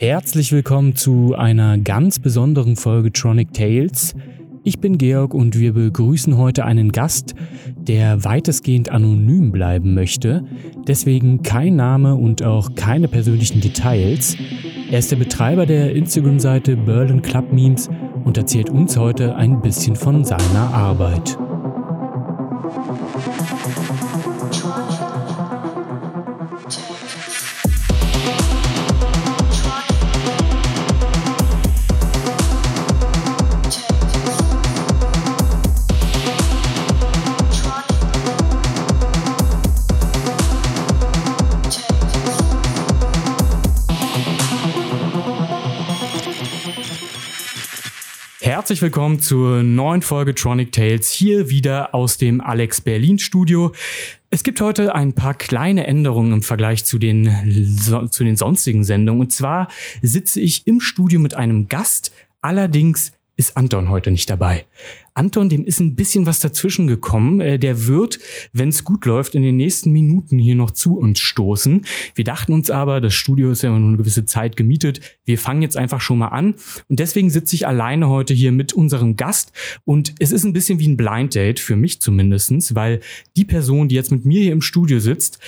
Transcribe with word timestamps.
Herzlich 0.00 0.50
willkommen 0.50 0.96
zu 0.96 1.34
einer 1.34 1.76
ganz 1.76 2.18
besonderen 2.20 2.76
Folge 2.76 3.12
Tronic 3.12 3.52
Tales. 3.52 4.14
Ich 4.64 4.80
bin 4.80 4.96
Georg 4.96 5.34
und 5.34 5.58
wir 5.58 5.74
begrüßen 5.74 6.38
heute 6.38 6.64
einen 6.64 6.90
Gast, 6.90 7.34
der 7.76 8.24
weitestgehend 8.24 8.88
anonym 8.88 9.52
bleiben 9.52 9.92
möchte, 9.92 10.42
deswegen 10.88 11.42
kein 11.42 11.76
Name 11.76 12.14
und 12.14 12.42
auch 12.42 12.74
keine 12.76 13.08
persönlichen 13.08 13.60
Details. 13.60 14.38
Er 14.90 15.00
ist 15.00 15.10
der 15.10 15.16
Betreiber 15.16 15.66
der 15.66 15.94
Instagram-Seite 15.94 16.78
Berlin 16.78 17.20
Club 17.20 17.52
Memes 17.52 17.90
und 18.24 18.38
erzählt 18.38 18.70
uns 18.70 18.96
heute 18.96 19.36
ein 19.36 19.60
bisschen 19.60 19.96
von 19.96 20.24
seiner 20.24 20.72
Arbeit. 20.72 21.36
Herzlich 48.70 48.82
willkommen 48.82 49.18
zur 49.18 49.64
neuen 49.64 50.00
Folge 50.00 50.32
Tronic 50.32 50.70
Tales, 50.70 51.10
hier 51.10 51.50
wieder 51.50 51.92
aus 51.92 52.18
dem 52.18 52.40
Alex 52.40 52.80
Berlin 52.80 53.18
Studio. 53.18 53.72
Es 54.30 54.44
gibt 54.44 54.60
heute 54.60 54.94
ein 54.94 55.12
paar 55.12 55.34
kleine 55.34 55.88
Änderungen 55.88 56.34
im 56.34 56.42
Vergleich 56.44 56.84
zu 56.84 57.00
den, 57.00 57.28
zu 58.12 58.22
den 58.22 58.36
sonstigen 58.36 58.84
Sendungen. 58.84 59.22
Und 59.22 59.32
zwar 59.32 59.66
sitze 60.02 60.40
ich 60.40 60.68
im 60.68 60.80
Studio 60.80 61.18
mit 61.18 61.34
einem 61.34 61.66
Gast, 61.66 62.12
allerdings 62.42 63.10
ist 63.40 63.56
Anton 63.56 63.88
heute 63.88 64.10
nicht 64.10 64.28
dabei. 64.28 64.66
Anton, 65.14 65.48
dem 65.48 65.64
ist 65.64 65.80
ein 65.80 65.96
bisschen 65.96 66.26
was 66.26 66.40
dazwischen 66.40 66.86
gekommen. 66.86 67.40
Äh, 67.40 67.58
der 67.58 67.86
wird, 67.86 68.18
wenn 68.52 68.68
es 68.68 68.84
gut 68.84 69.06
läuft, 69.06 69.34
in 69.34 69.42
den 69.42 69.56
nächsten 69.56 69.92
Minuten 69.92 70.38
hier 70.38 70.54
noch 70.54 70.72
zu 70.72 70.98
uns 70.98 71.20
stoßen. 71.20 71.86
Wir 72.14 72.24
dachten 72.24 72.52
uns 72.52 72.70
aber, 72.70 73.00
das 73.00 73.14
Studio 73.14 73.50
ist 73.50 73.62
ja 73.62 73.70
nur 73.70 73.78
eine 73.78 73.96
gewisse 73.96 74.26
Zeit 74.26 74.56
gemietet. 74.56 75.00
Wir 75.24 75.38
fangen 75.38 75.62
jetzt 75.62 75.78
einfach 75.78 76.02
schon 76.02 76.18
mal 76.18 76.28
an. 76.28 76.54
Und 76.88 77.00
deswegen 77.00 77.30
sitze 77.30 77.56
ich 77.56 77.66
alleine 77.66 78.10
heute 78.10 78.34
hier 78.34 78.52
mit 78.52 78.74
unserem 78.74 79.16
Gast. 79.16 79.52
Und 79.86 80.14
es 80.18 80.32
ist 80.32 80.44
ein 80.44 80.52
bisschen 80.52 80.78
wie 80.78 80.88
ein 80.88 80.98
Blind 80.98 81.34
Date, 81.34 81.60
für 81.60 81.76
mich 81.76 82.02
zumindestens, 82.02 82.74
weil 82.74 83.00
die 83.38 83.46
Person, 83.46 83.88
die 83.88 83.94
jetzt 83.94 84.12
mit 84.12 84.26
mir 84.26 84.42
hier 84.42 84.52
im 84.52 84.62
Studio 84.62 85.00
sitzt, 85.00 85.38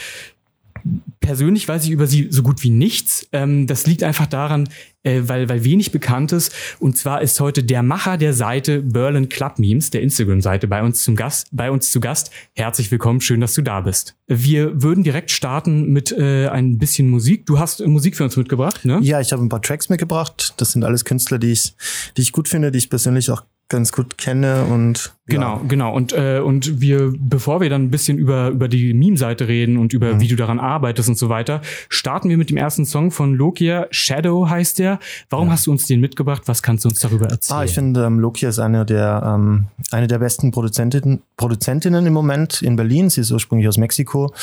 persönlich 1.20 1.68
weiß 1.68 1.84
ich 1.84 1.90
über 1.90 2.06
sie 2.06 2.28
so 2.30 2.42
gut 2.42 2.62
wie 2.62 2.70
nichts. 2.70 3.28
Ähm, 3.32 3.66
das 3.66 3.86
liegt 3.86 4.02
einfach 4.02 4.26
daran, 4.26 4.68
äh, 5.02 5.22
weil, 5.24 5.48
weil 5.48 5.64
wenig 5.64 5.92
bekannt 5.92 6.32
ist. 6.32 6.54
Und 6.78 6.96
zwar 6.96 7.22
ist 7.22 7.40
heute 7.40 7.62
der 7.64 7.82
Macher 7.82 8.16
der 8.16 8.34
Seite 8.34 8.82
Berlin 8.82 9.28
Club 9.28 9.58
Memes, 9.58 9.90
der 9.90 10.02
Instagram-Seite, 10.02 10.68
bei 10.68 10.82
uns 10.82 11.02
zum 11.04 11.16
Gast, 11.16 11.48
bei 11.52 11.70
uns 11.70 11.90
zu 11.90 12.00
Gast. 12.00 12.30
Herzlich 12.54 12.90
willkommen, 12.90 13.20
schön, 13.20 13.40
dass 13.40 13.54
du 13.54 13.62
da 13.62 13.80
bist. 13.80 14.16
Wir 14.26 14.82
würden 14.82 15.04
direkt 15.04 15.30
starten 15.30 15.92
mit 15.92 16.12
äh, 16.12 16.48
ein 16.48 16.78
bisschen 16.78 17.08
Musik. 17.08 17.46
Du 17.46 17.58
hast 17.58 17.84
Musik 17.86 18.16
für 18.16 18.24
uns 18.24 18.36
mitgebracht, 18.36 18.84
ne? 18.84 18.98
Ja, 19.02 19.20
ich 19.20 19.32
habe 19.32 19.42
ein 19.42 19.48
paar 19.48 19.62
Tracks 19.62 19.88
mitgebracht. 19.88 20.54
Das 20.56 20.72
sind 20.72 20.84
alles 20.84 21.04
Künstler, 21.04 21.38
die 21.38 21.52
ich, 21.52 21.74
die 22.16 22.22
ich 22.22 22.32
gut 22.32 22.48
finde, 22.48 22.70
die 22.70 22.78
ich 22.78 22.90
persönlich 22.90 23.30
auch 23.30 23.42
ganz 23.72 23.90
gut 23.90 24.18
kenne 24.18 24.64
und 24.64 25.14
genau, 25.26 25.56
ja. 25.56 25.62
genau 25.66 25.94
und 25.94 26.12
äh, 26.12 26.40
und 26.40 26.80
wir 26.80 27.12
bevor 27.18 27.60
wir 27.60 27.70
dann 27.70 27.84
ein 27.84 27.90
bisschen 27.90 28.18
über 28.18 28.50
über 28.50 28.68
die 28.68 28.92
Meme-Seite 28.92 29.48
reden 29.48 29.78
und 29.78 29.94
über 29.94 30.14
mhm. 30.14 30.20
wie 30.20 30.28
du 30.28 30.36
daran 30.36 30.60
arbeitest 30.60 31.08
und 31.08 31.16
so 31.16 31.30
weiter, 31.30 31.62
starten 31.88 32.28
wir 32.28 32.36
mit 32.36 32.50
dem 32.50 32.58
ersten 32.58 32.84
Song 32.84 33.10
von 33.10 33.34
Lokia. 33.34 33.86
Shadow 33.90 34.48
heißt 34.48 34.78
der. 34.78 35.00
Warum 35.30 35.48
ja. 35.48 35.54
hast 35.54 35.66
du 35.66 35.72
uns 35.72 35.86
den 35.86 36.00
mitgebracht? 36.00 36.42
Was 36.46 36.62
kannst 36.62 36.84
du 36.84 36.90
uns 36.90 37.00
darüber 37.00 37.26
erzählen? 37.26 37.60
Ah, 37.60 37.64
ich 37.64 37.72
finde 37.72 38.04
ähm, 38.04 38.20
Lokia 38.20 38.50
ist 38.50 38.58
eine 38.58 38.84
der 38.84 39.22
ähm, 39.24 39.66
eine 39.90 40.06
der 40.06 40.18
besten 40.18 40.50
Produzentinnen 40.50 41.22
Produzentinnen 41.38 42.04
im 42.06 42.12
Moment 42.12 42.60
in 42.60 42.76
Berlin. 42.76 43.08
Sie 43.08 43.22
ist 43.22 43.32
ursprünglich 43.32 43.68
aus 43.68 43.78
Mexiko, 43.78 44.34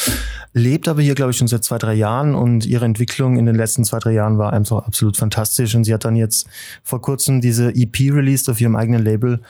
lebt 0.53 0.87
aber 0.87 1.03
hier 1.03 1.13
glaube 1.13 1.31
ich 1.31 1.37
schon 1.37 1.47
seit 1.47 1.63
zwei 1.63 1.77
drei 1.77 1.93
Jahren 1.93 2.33
und 2.33 2.65
ihre 2.65 2.85
Entwicklung 2.85 3.37
in 3.37 3.45
den 3.45 3.55
letzten 3.55 3.85
zwei 3.85 3.99
drei 3.99 4.13
Jahren 4.13 4.39
war 4.39 4.53
einfach 4.53 4.87
absolut 4.87 5.17
fantastisch 5.17 5.75
und 5.75 5.83
sie 5.83 5.93
hat 5.93 6.03
dann 6.03 6.15
jetzt 6.15 6.47
vor 6.83 6.99
kurzem 6.99 7.41
diese 7.41 7.69
EP 7.75 7.99
released 8.11 8.49
auf 8.49 8.59
ihrem 8.59 8.75
eigenen 8.75 9.03
Label 9.03 9.18
Label. 9.19 9.41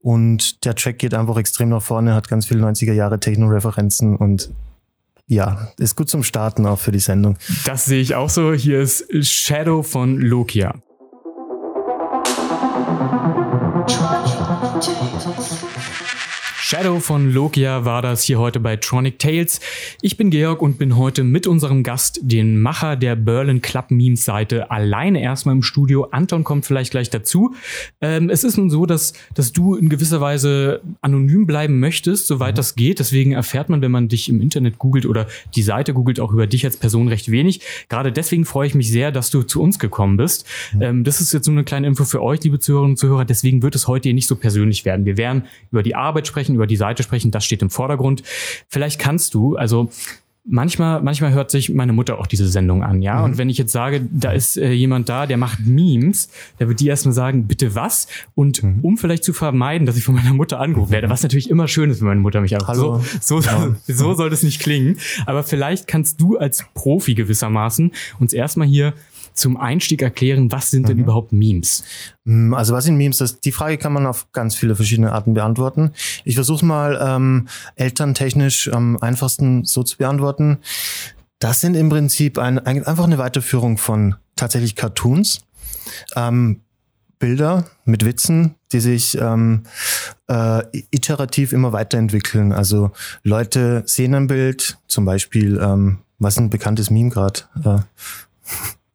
Und 0.00 0.64
der 0.64 0.74
Track 0.74 0.98
geht 0.98 1.14
einfach 1.14 1.36
extrem 1.36 1.68
nach 1.68 1.82
vorne, 1.82 2.14
hat 2.14 2.28
ganz 2.28 2.46
viele 2.46 2.64
90er 2.64 2.92
Jahre 2.92 3.20
Techno-Referenzen 3.20 4.16
und 4.16 4.50
ja, 5.26 5.68
ist 5.78 5.94
gut 5.94 6.08
zum 6.08 6.22
Starten 6.22 6.64
auch 6.64 6.78
für 6.78 6.90
die 6.90 7.00
Sendung. 7.00 7.36
Das 7.66 7.84
sehe 7.84 8.00
ich 8.00 8.14
auch 8.14 8.30
so. 8.30 8.54
Hier 8.54 8.80
ist 8.80 9.04
Shadow 9.26 9.82
von 9.82 10.18
Lokia. 10.18 10.74
Shadow 16.70 17.00
von 17.00 17.32
Logia 17.32 17.86
war 17.86 18.02
das 18.02 18.24
hier 18.24 18.38
heute 18.38 18.60
bei 18.60 18.76
Tronic 18.76 19.18
Tales. 19.18 19.58
Ich 20.02 20.18
bin 20.18 20.28
Georg 20.28 20.60
und 20.60 20.76
bin 20.76 20.98
heute 20.98 21.24
mit 21.24 21.46
unserem 21.46 21.82
Gast, 21.82 22.20
den 22.20 22.60
Macher 22.60 22.94
der 22.94 23.16
Berlin 23.16 23.62
Club 23.62 23.90
Memes 23.90 24.26
Seite, 24.26 24.70
alleine 24.70 25.22
erstmal 25.22 25.54
im 25.54 25.62
Studio. 25.62 26.08
Anton 26.10 26.44
kommt 26.44 26.66
vielleicht 26.66 26.90
gleich 26.90 27.08
dazu. 27.08 27.54
Ähm, 28.02 28.28
es 28.28 28.44
ist 28.44 28.58
nun 28.58 28.68
so, 28.68 28.84
dass, 28.84 29.14
dass 29.32 29.52
du 29.52 29.76
in 29.76 29.88
gewisser 29.88 30.20
Weise 30.20 30.82
anonym 31.00 31.46
bleiben 31.46 31.80
möchtest, 31.80 32.26
soweit 32.26 32.52
mhm. 32.52 32.56
das 32.56 32.74
geht. 32.74 32.98
Deswegen 32.98 33.32
erfährt 33.32 33.70
man, 33.70 33.80
wenn 33.80 33.90
man 33.90 34.08
dich 34.08 34.28
im 34.28 34.42
Internet 34.42 34.78
googelt 34.78 35.06
oder 35.06 35.26
die 35.54 35.62
Seite 35.62 35.94
googelt, 35.94 36.20
auch 36.20 36.34
über 36.34 36.46
dich 36.46 36.66
als 36.66 36.76
Person 36.76 37.08
recht 37.08 37.30
wenig. 37.30 37.62
Gerade 37.88 38.12
deswegen 38.12 38.44
freue 38.44 38.66
ich 38.66 38.74
mich 38.74 38.90
sehr, 38.90 39.10
dass 39.10 39.30
du 39.30 39.42
zu 39.42 39.62
uns 39.62 39.78
gekommen 39.78 40.18
bist. 40.18 40.44
Mhm. 40.74 40.82
Ähm, 40.82 41.04
das 41.04 41.22
ist 41.22 41.32
jetzt 41.32 41.46
so 41.46 41.50
eine 41.50 41.64
kleine 41.64 41.86
Info 41.86 42.04
für 42.04 42.22
euch, 42.22 42.44
liebe 42.44 42.58
Zuhörerinnen 42.58 42.92
und 42.92 42.98
Zuhörer. 42.98 43.24
Deswegen 43.24 43.62
wird 43.62 43.74
es 43.74 43.88
heute 43.88 44.10
hier 44.10 44.14
nicht 44.14 44.28
so 44.28 44.36
persönlich 44.36 44.84
werden. 44.84 45.06
Wir 45.06 45.16
werden 45.16 45.44
über 45.72 45.82
die 45.82 45.94
Arbeit 45.94 46.26
sprechen, 46.26 46.57
über 46.58 46.66
die 46.66 46.76
Seite 46.76 47.02
sprechen, 47.02 47.30
das 47.30 47.44
steht 47.44 47.62
im 47.62 47.70
Vordergrund. 47.70 48.22
Vielleicht 48.68 48.98
kannst 48.98 49.34
du, 49.34 49.56
also 49.56 49.88
manchmal, 50.48 51.02
manchmal 51.02 51.32
hört 51.32 51.50
sich 51.50 51.70
meine 51.70 51.92
Mutter 51.92 52.18
auch 52.18 52.26
diese 52.26 52.48
Sendung 52.48 52.82
an, 52.82 53.02
ja. 53.02 53.18
Mhm. 53.18 53.24
Und 53.24 53.38
wenn 53.38 53.48
ich 53.48 53.58
jetzt 53.58 53.72
sage, 53.72 54.06
da 54.10 54.32
ist 54.32 54.56
äh, 54.56 54.72
jemand 54.72 55.08
da, 55.08 55.26
der 55.26 55.36
macht 55.36 55.60
Memes, 55.60 56.30
da 56.58 56.68
wird 56.68 56.80
die 56.80 56.88
erstmal 56.88 57.12
sagen, 57.12 57.46
bitte 57.46 57.74
was? 57.74 58.08
Und 58.34 58.62
mhm. 58.62 58.80
um 58.82 58.98
vielleicht 58.98 59.24
zu 59.24 59.32
vermeiden, 59.32 59.86
dass 59.86 59.96
ich 59.96 60.04
von 60.04 60.14
meiner 60.14 60.34
Mutter 60.34 60.58
angerufen 60.58 60.90
werde, 60.90 61.10
was 61.10 61.22
natürlich 61.22 61.50
immer 61.50 61.68
schön 61.68 61.90
ist, 61.90 62.00
wenn 62.00 62.08
meine 62.08 62.20
Mutter 62.20 62.40
mich 62.40 62.56
anruft. 62.56 62.74
So, 63.20 63.40
so, 63.40 63.40
ja. 63.40 63.76
so 63.86 64.14
soll 64.14 64.30
das 64.30 64.42
nicht 64.42 64.60
klingen. 64.60 64.98
Aber 65.26 65.42
vielleicht 65.42 65.86
kannst 65.86 66.20
du 66.20 66.38
als 66.38 66.64
Profi 66.74 67.14
gewissermaßen 67.14 67.92
uns 68.18 68.32
erstmal 68.32 68.66
hier 68.66 68.94
zum 69.38 69.56
Einstieg 69.56 70.02
erklären, 70.02 70.50
was 70.52 70.70
sind 70.70 70.88
denn 70.88 70.96
mhm. 70.96 71.04
überhaupt 71.04 71.32
Memes? 71.32 71.84
Mm, 72.24 72.54
also 72.54 72.74
was 72.74 72.84
sind 72.84 72.96
Memes? 72.96 73.18
Das, 73.18 73.40
die 73.40 73.52
Frage 73.52 73.78
kann 73.78 73.92
man 73.92 74.06
auf 74.06 74.30
ganz 74.32 74.54
viele 74.54 74.76
verschiedene 74.76 75.12
Arten 75.12 75.34
beantworten. 75.34 75.92
Ich 76.24 76.34
versuche 76.34 76.64
mal 76.64 76.98
ähm, 77.00 77.48
elterntechnisch 77.76 78.72
am 78.72 78.96
einfachsten 78.98 79.64
so 79.64 79.82
zu 79.82 79.96
beantworten. 79.96 80.58
Das 81.38 81.60
sind 81.60 81.74
im 81.74 81.88
Prinzip 81.88 82.38
ein, 82.38 82.58
ein, 82.58 82.84
einfach 82.84 83.04
eine 83.04 83.18
Weiterführung 83.18 83.78
von 83.78 84.16
tatsächlich 84.36 84.76
Cartoons. 84.76 85.40
Ähm, 86.16 86.60
Bilder 87.18 87.64
mit 87.84 88.04
Witzen, 88.04 88.54
die 88.72 88.80
sich 88.80 89.18
ähm, 89.20 89.64
äh, 90.28 90.62
iterativ 90.90 91.52
immer 91.52 91.72
weiterentwickeln. 91.72 92.52
Also 92.52 92.92
Leute 93.22 93.82
sehen 93.86 94.14
ein 94.14 94.26
Bild, 94.26 94.78
zum 94.86 95.04
Beispiel, 95.04 95.58
ähm, 95.60 95.98
was 96.18 96.34
ist 96.34 96.40
ein 96.40 96.50
bekanntes 96.50 96.90
Meme 96.90 97.10
gerade? 97.10 97.40
Äh, 97.64 97.78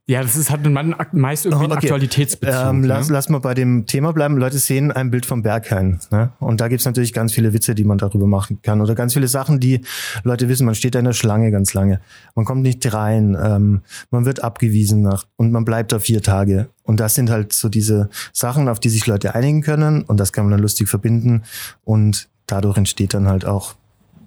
ja, 0.05 0.21
das 0.21 0.35
ist, 0.35 0.51
hat 0.51 0.65
man 0.65 0.95
meist 1.13 1.45
irgendwie 1.45 1.65
okay. 1.65 1.75
Aktualitätsbezug. 1.75 2.61
Ähm, 2.61 2.81
ne? 2.81 2.87
lass, 2.87 3.09
lass 3.09 3.29
mal 3.29 3.39
bei 3.39 3.53
dem 3.53 3.85
Thema 3.85 4.11
bleiben. 4.11 4.37
Leute 4.37 4.57
sehen 4.57 4.91
ein 4.91 5.11
Bild 5.11 5.25
vom 5.25 5.43
Berghain. 5.43 6.01
Ne? 6.11 6.33
Und 6.39 6.59
da 6.59 6.67
gibt's 6.67 6.83
natürlich 6.83 7.13
ganz 7.13 7.31
viele 7.31 7.53
Witze, 7.53 7.73
die 7.73 7.85
man 7.85 7.97
darüber 7.97 8.27
machen 8.27 8.61
kann. 8.61 8.81
Oder 8.81 8.95
ganz 8.95 9.13
viele 9.13 9.29
Sachen, 9.29 9.61
die 9.61 9.79
Leute 10.23 10.49
wissen. 10.49 10.65
Man 10.65 10.75
steht 10.75 10.95
da 10.95 10.99
in 10.99 11.05
der 11.05 11.13
Schlange 11.13 11.51
ganz 11.51 11.73
lange. 11.73 12.01
Man 12.35 12.43
kommt 12.43 12.63
nicht 12.63 12.93
rein. 12.93 13.37
Ähm, 13.41 13.81
man 14.11 14.25
wird 14.25 14.43
abgewiesen 14.43 15.03
nach, 15.03 15.25
und 15.37 15.53
man 15.53 15.63
bleibt 15.63 15.93
da 15.93 15.99
vier 15.99 16.21
Tage. 16.21 16.67
Und 16.83 16.99
das 16.99 17.15
sind 17.15 17.29
halt 17.29 17.53
so 17.53 17.69
diese 17.69 18.09
Sachen, 18.33 18.67
auf 18.67 18.81
die 18.81 18.89
sich 18.89 19.07
Leute 19.07 19.35
einigen 19.35 19.61
können. 19.61 20.01
Und 20.01 20.19
das 20.19 20.33
kann 20.33 20.43
man 20.43 20.51
dann 20.51 20.61
lustig 20.61 20.89
verbinden. 20.89 21.43
Und 21.85 22.27
dadurch 22.45 22.75
entsteht 22.75 23.13
dann 23.13 23.29
halt 23.29 23.45
auch 23.45 23.75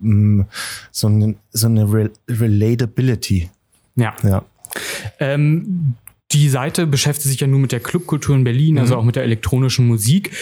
mh, 0.00 0.42
mm, 0.42 0.46
so 0.90 1.06
eine, 1.08 1.34
so 1.50 1.66
eine 1.66 1.92
Rel 1.92 2.12
Relatability. 2.30 3.50
Ja. 3.96 4.14
Ja. 4.22 4.42
Ähm, 5.18 5.94
die 6.32 6.48
Seite 6.48 6.86
beschäftigt 6.86 7.28
sich 7.30 7.40
ja 7.40 7.46
nur 7.46 7.60
mit 7.60 7.72
der 7.72 7.80
Clubkultur 7.80 8.34
in 8.34 8.42
Berlin, 8.42 8.78
also 8.78 8.94
mhm. 8.94 9.00
auch 9.00 9.04
mit 9.04 9.16
der 9.16 9.22
elektronischen 9.22 9.86
Musik. 9.86 10.32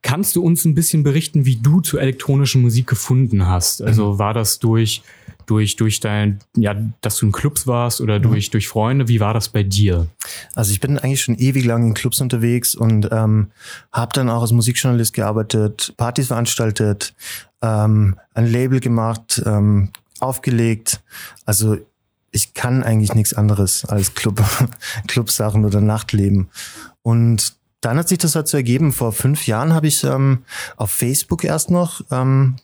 Kannst 0.00 0.36
du 0.36 0.42
uns 0.42 0.64
ein 0.64 0.74
bisschen 0.74 1.02
berichten, 1.02 1.44
wie 1.44 1.56
du 1.56 1.80
zur 1.80 2.00
elektronischen 2.00 2.62
Musik 2.62 2.86
gefunden 2.86 3.46
hast? 3.46 3.82
Also 3.82 4.14
mhm. 4.14 4.18
war 4.18 4.34
das 4.34 4.58
durch 4.58 5.02
durch 5.46 5.76
durch 5.76 6.00
dein 6.00 6.38
ja, 6.56 6.74
dass 7.02 7.18
du 7.18 7.26
in 7.26 7.32
Clubs 7.32 7.66
warst 7.66 8.00
oder 8.00 8.18
mhm. 8.18 8.22
durch 8.22 8.48
durch 8.50 8.68
Freunde? 8.68 9.08
Wie 9.08 9.20
war 9.20 9.34
das 9.34 9.50
bei 9.50 9.62
dir? 9.62 10.06
Also 10.54 10.72
ich 10.72 10.80
bin 10.80 10.98
eigentlich 10.98 11.20
schon 11.20 11.36
ewig 11.36 11.66
lang 11.66 11.88
in 11.88 11.94
Clubs 11.94 12.22
unterwegs 12.22 12.74
und 12.74 13.10
ähm, 13.12 13.48
habe 13.92 14.12
dann 14.14 14.30
auch 14.30 14.40
als 14.40 14.52
Musikjournalist 14.52 15.12
gearbeitet, 15.12 15.92
Partys 15.98 16.28
veranstaltet, 16.28 17.14
ähm, 17.60 18.16
ein 18.32 18.50
Label 18.50 18.80
gemacht, 18.80 19.42
ähm, 19.44 19.90
aufgelegt. 20.20 21.02
Also 21.44 21.76
ich 22.34 22.52
kann 22.52 22.82
eigentlich 22.82 23.14
nichts 23.14 23.32
anderes 23.32 23.84
als 23.84 24.14
Club, 24.14 24.42
Clubsachen 25.06 25.64
oder 25.64 25.80
Nachtleben. 25.80 26.50
Und 27.02 27.54
dann 27.80 27.96
hat 27.96 28.08
sich 28.08 28.18
das 28.18 28.34
halt 28.34 28.48
so 28.48 28.56
ergeben. 28.56 28.92
Vor 28.92 29.12
fünf 29.12 29.46
Jahren 29.46 29.72
habe 29.72 29.86
ich 29.86 30.02
ähm, 30.02 30.42
auf 30.76 30.90
Facebook 30.90 31.44
erst 31.44 31.70
noch 31.70 32.00
ähm, 32.10 32.56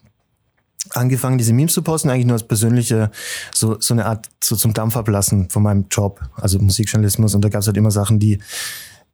angefangen, 0.89 1.37
diese 1.37 1.53
Memes 1.53 1.73
zu 1.73 1.83
posten, 1.83 2.09
eigentlich 2.09 2.25
nur 2.25 2.33
als 2.33 2.47
persönliche, 2.47 3.11
so, 3.53 3.79
so 3.79 3.93
eine 3.93 4.07
Art 4.07 4.29
so 4.43 4.57
zum 4.57 4.73
Dampf 4.73 4.97
ablassen 4.97 5.49
von 5.49 5.63
meinem 5.63 5.85
Job, 5.89 6.19
also 6.35 6.59
Musikjournalismus. 6.59 7.33
Und 7.33 7.45
da 7.45 7.49
gab 7.49 7.61
es 7.61 7.67
halt 7.67 7.77
immer 7.77 7.91
Sachen, 7.91 8.19
die, 8.19 8.39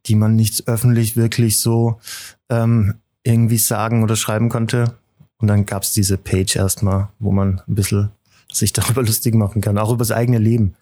die 0.06 0.16
man 0.16 0.34
nicht 0.34 0.66
öffentlich 0.66 1.16
wirklich 1.16 1.60
so 1.60 2.00
ähm, 2.48 2.94
irgendwie 3.22 3.58
sagen 3.58 4.02
oder 4.02 4.16
schreiben 4.16 4.48
konnte. 4.48 4.96
Und 5.36 5.46
dann 5.46 5.66
gab 5.66 5.84
es 5.84 5.92
diese 5.92 6.18
Page 6.18 6.56
erstmal, 6.56 7.10
wo 7.20 7.30
man 7.30 7.62
ein 7.68 7.74
bisschen 7.76 8.10
sich 8.52 8.72
darüber 8.74 9.02
lustig 9.02 9.34
machen 9.34 9.60
kann, 9.60 9.78
auch 9.78 9.90
über 9.90 9.98
das 9.98 10.12
eigene 10.12 10.38
Leben. 10.38 10.74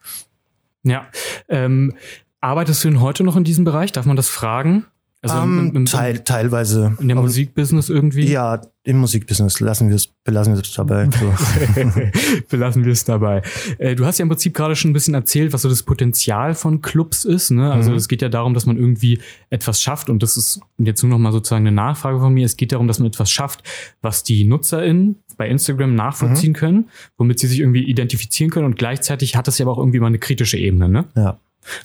Ja. 0.82 1.06
Ähm, 1.48 1.94
arbeitest 2.40 2.84
du 2.84 2.88
denn 2.88 3.00
heute 3.00 3.24
noch 3.24 3.36
in 3.36 3.44
diesem 3.44 3.64
Bereich? 3.64 3.92
Darf 3.92 4.06
man 4.06 4.16
das 4.16 4.28
fragen? 4.28 4.86
Also 5.30 5.42
um, 5.42 5.58
im, 5.70 5.76
im, 5.76 5.86
teil, 5.86 6.20
teilweise. 6.20 6.96
In 7.00 7.08
der 7.08 7.16
Musikbusiness 7.16 7.88
irgendwie? 7.88 8.26
Ja, 8.26 8.60
im 8.84 8.98
Musikbusiness. 8.98 9.60
Lassen 9.60 9.88
wir 9.88 9.96
es, 9.96 10.06
belassen 10.06 10.54
wir 10.54 10.62
es 10.62 10.72
dabei. 10.72 11.08
So. 11.16 11.32
belassen 12.50 12.84
wir 12.84 12.92
es 12.92 13.04
dabei. 13.04 13.42
Äh, 13.78 13.94
du 13.94 14.04
hast 14.04 14.18
ja 14.18 14.24
im 14.24 14.28
Prinzip 14.28 14.54
gerade 14.54 14.76
schon 14.76 14.90
ein 14.90 14.94
bisschen 14.94 15.14
erzählt, 15.14 15.52
was 15.52 15.62
so 15.62 15.68
das 15.68 15.82
Potenzial 15.82 16.54
von 16.54 16.82
Clubs 16.82 17.24
ist. 17.24 17.50
Ne? 17.50 17.72
Also 17.72 17.90
mhm. 17.90 17.96
es 17.96 18.08
geht 18.08 18.22
ja 18.22 18.28
darum, 18.28 18.54
dass 18.54 18.66
man 18.66 18.76
irgendwie 18.76 19.20
etwas 19.50 19.80
schafft. 19.80 20.10
Und 20.10 20.22
das 20.22 20.36
ist 20.36 20.60
jetzt 20.78 21.02
nur 21.02 21.10
noch 21.10 21.18
mal 21.18 21.32
sozusagen 21.32 21.66
eine 21.66 21.74
Nachfrage 21.74 22.20
von 22.20 22.32
mir. 22.32 22.44
Es 22.44 22.56
geht 22.56 22.72
darum, 22.72 22.86
dass 22.86 22.98
man 22.98 23.08
etwas 23.08 23.30
schafft, 23.30 23.62
was 24.02 24.22
die 24.24 24.44
NutzerInnen 24.44 25.16
bei 25.36 25.48
Instagram 25.48 25.94
nachvollziehen 25.94 26.52
mhm. 26.52 26.56
können, 26.56 26.90
womit 27.18 27.38
sie 27.38 27.46
sich 27.46 27.60
irgendwie 27.60 27.84
identifizieren 27.84 28.50
können. 28.50 28.66
Und 28.66 28.76
gleichzeitig 28.76 29.36
hat 29.36 29.48
es 29.48 29.58
ja 29.58 29.66
aber 29.66 29.72
auch 29.72 29.78
irgendwie 29.78 30.00
mal 30.00 30.06
eine 30.08 30.18
kritische 30.18 30.58
Ebene. 30.58 30.88
Ne? 30.88 31.04
Ja. 31.14 31.38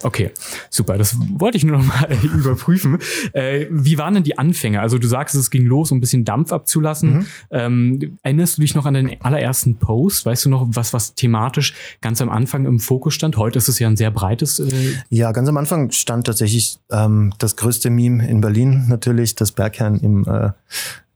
Okay, 0.03 0.31
super. 0.69 0.97
Das 0.97 1.15
wollte 1.37 1.57
ich 1.57 1.63
nur 1.63 1.77
noch 1.77 1.85
mal 1.85 2.07
überprüfen. 2.23 2.99
Äh, 3.33 3.67
wie 3.69 3.97
waren 3.97 4.13
denn 4.13 4.23
die 4.23 4.37
Anfänge? 4.37 4.81
Also 4.81 4.97
du 4.97 5.07
sagst, 5.07 5.35
es 5.35 5.49
ging 5.49 5.65
los, 5.65 5.91
um 5.91 5.97
ein 5.97 6.01
bisschen 6.01 6.25
Dampf 6.25 6.51
abzulassen. 6.51 7.13
Mhm. 7.13 7.25
Ähm, 7.51 8.17
erinnerst 8.23 8.57
du 8.57 8.61
dich 8.61 8.75
noch 8.75 8.85
an 8.85 8.93
den 8.93 9.21
allerersten 9.21 9.75
Post? 9.77 10.25
Weißt 10.25 10.45
du 10.45 10.49
noch, 10.49 10.67
was 10.71 10.93
was 10.93 11.15
thematisch 11.15 11.73
ganz 12.01 12.21
am 12.21 12.29
Anfang 12.29 12.65
im 12.65 12.79
Fokus 12.79 13.13
stand? 13.13 13.37
Heute 13.37 13.57
ist 13.57 13.67
es 13.67 13.79
ja 13.79 13.87
ein 13.87 13.97
sehr 13.97 14.11
breites. 14.11 14.59
Äh 14.59 14.95
ja, 15.09 15.31
ganz 15.31 15.49
am 15.49 15.57
Anfang 15.57 15.91
stand 15.91 16.27
tatsächlich 16.27 16.77
ähm, 16.91 17.33
das 17.37 17.55
größte 17.55 17.89
Meme 17.89 18.27
in 18.27 18.41
Berlin 18.41 18.85
natürlich, 18.87 19.35
das 19.35 19.51
Bergherrn 19.51 19.99
im 19.99 20.25
äh, 20.27 20.51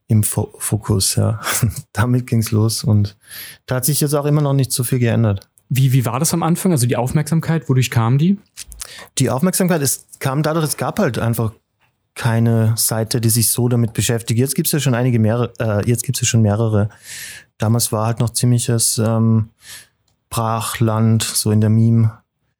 im 0.08 0.24
Fo 0.24 0.54
Fokus. 0.58 1.16
Ja, 1.16 1.40
damit 1.94 2.28
ging's 2.28 2.52
los 2.52 2.84
und 2.84 3.18
da 3.66 3.76
hat 3.76 3.86
sich 3.86 4.02
jetzt 4.02 4.14
auch 4.14 4.26
immer 4.26 4.42
noch 4.42 4.54
nicht 4.54 4.72
so 4.72 4.84
viel 4.84 5.00
geändert. 5.00 5.50
Wie, 5.70 5.94
wie 5.94 6.06
war 6.06 6.20
das 6.20 6.34
am 6.34 6.44
Anfang? 6.44 6.72
Also 6.72 6.88
die 6.88 6.96
Aufmerksamkeit, 6.96 7.70
wodurch 7.70 7.90
kam 7.90 8.18
die? 8.18 8.38
Die 9.18 9.30
Aufmerksamkeit 9.30 9.82
es 9.82 10.06
kam 10.20 10.44
dadurch, 10.44 10.66
es 10.66 10.78
gab 10.78 11.00
halt 11.00 11.18
einfach 11.18 11.52
keine 12.14 12.74
Seite, 12.78 13.20
die 13.20 13.30
sich 13.30 13.52
so 13.52 13.68
damit 13.68 13.94
beschäftigt. 13.94 14.40
Jetzt 14.40 14.56
gibt's 14.56 14.72
ja 14.72 14.80
schon 14.80 14.96
einige 14.96 15.20
mehrere, 15.20 15.52
äh, 15.60 15.88
jetzt 15.88 16.04
gibt's 16.04 16.22
ja 16.22 16.26
schon 16.26 16.42
mehrere. 16.42 16.90
Damals 17.58 17.92
war 17.92 18.08
halt 18.08 18.20
noch 18.20 18.30
ziemliches 18.32 18.98
ähm, 18.98 19.50
Brachland, 20.30 21.24
so 21.24 21.52
in 21.52 21.62
der 21.62 21.70
Meme, 21.70 22.12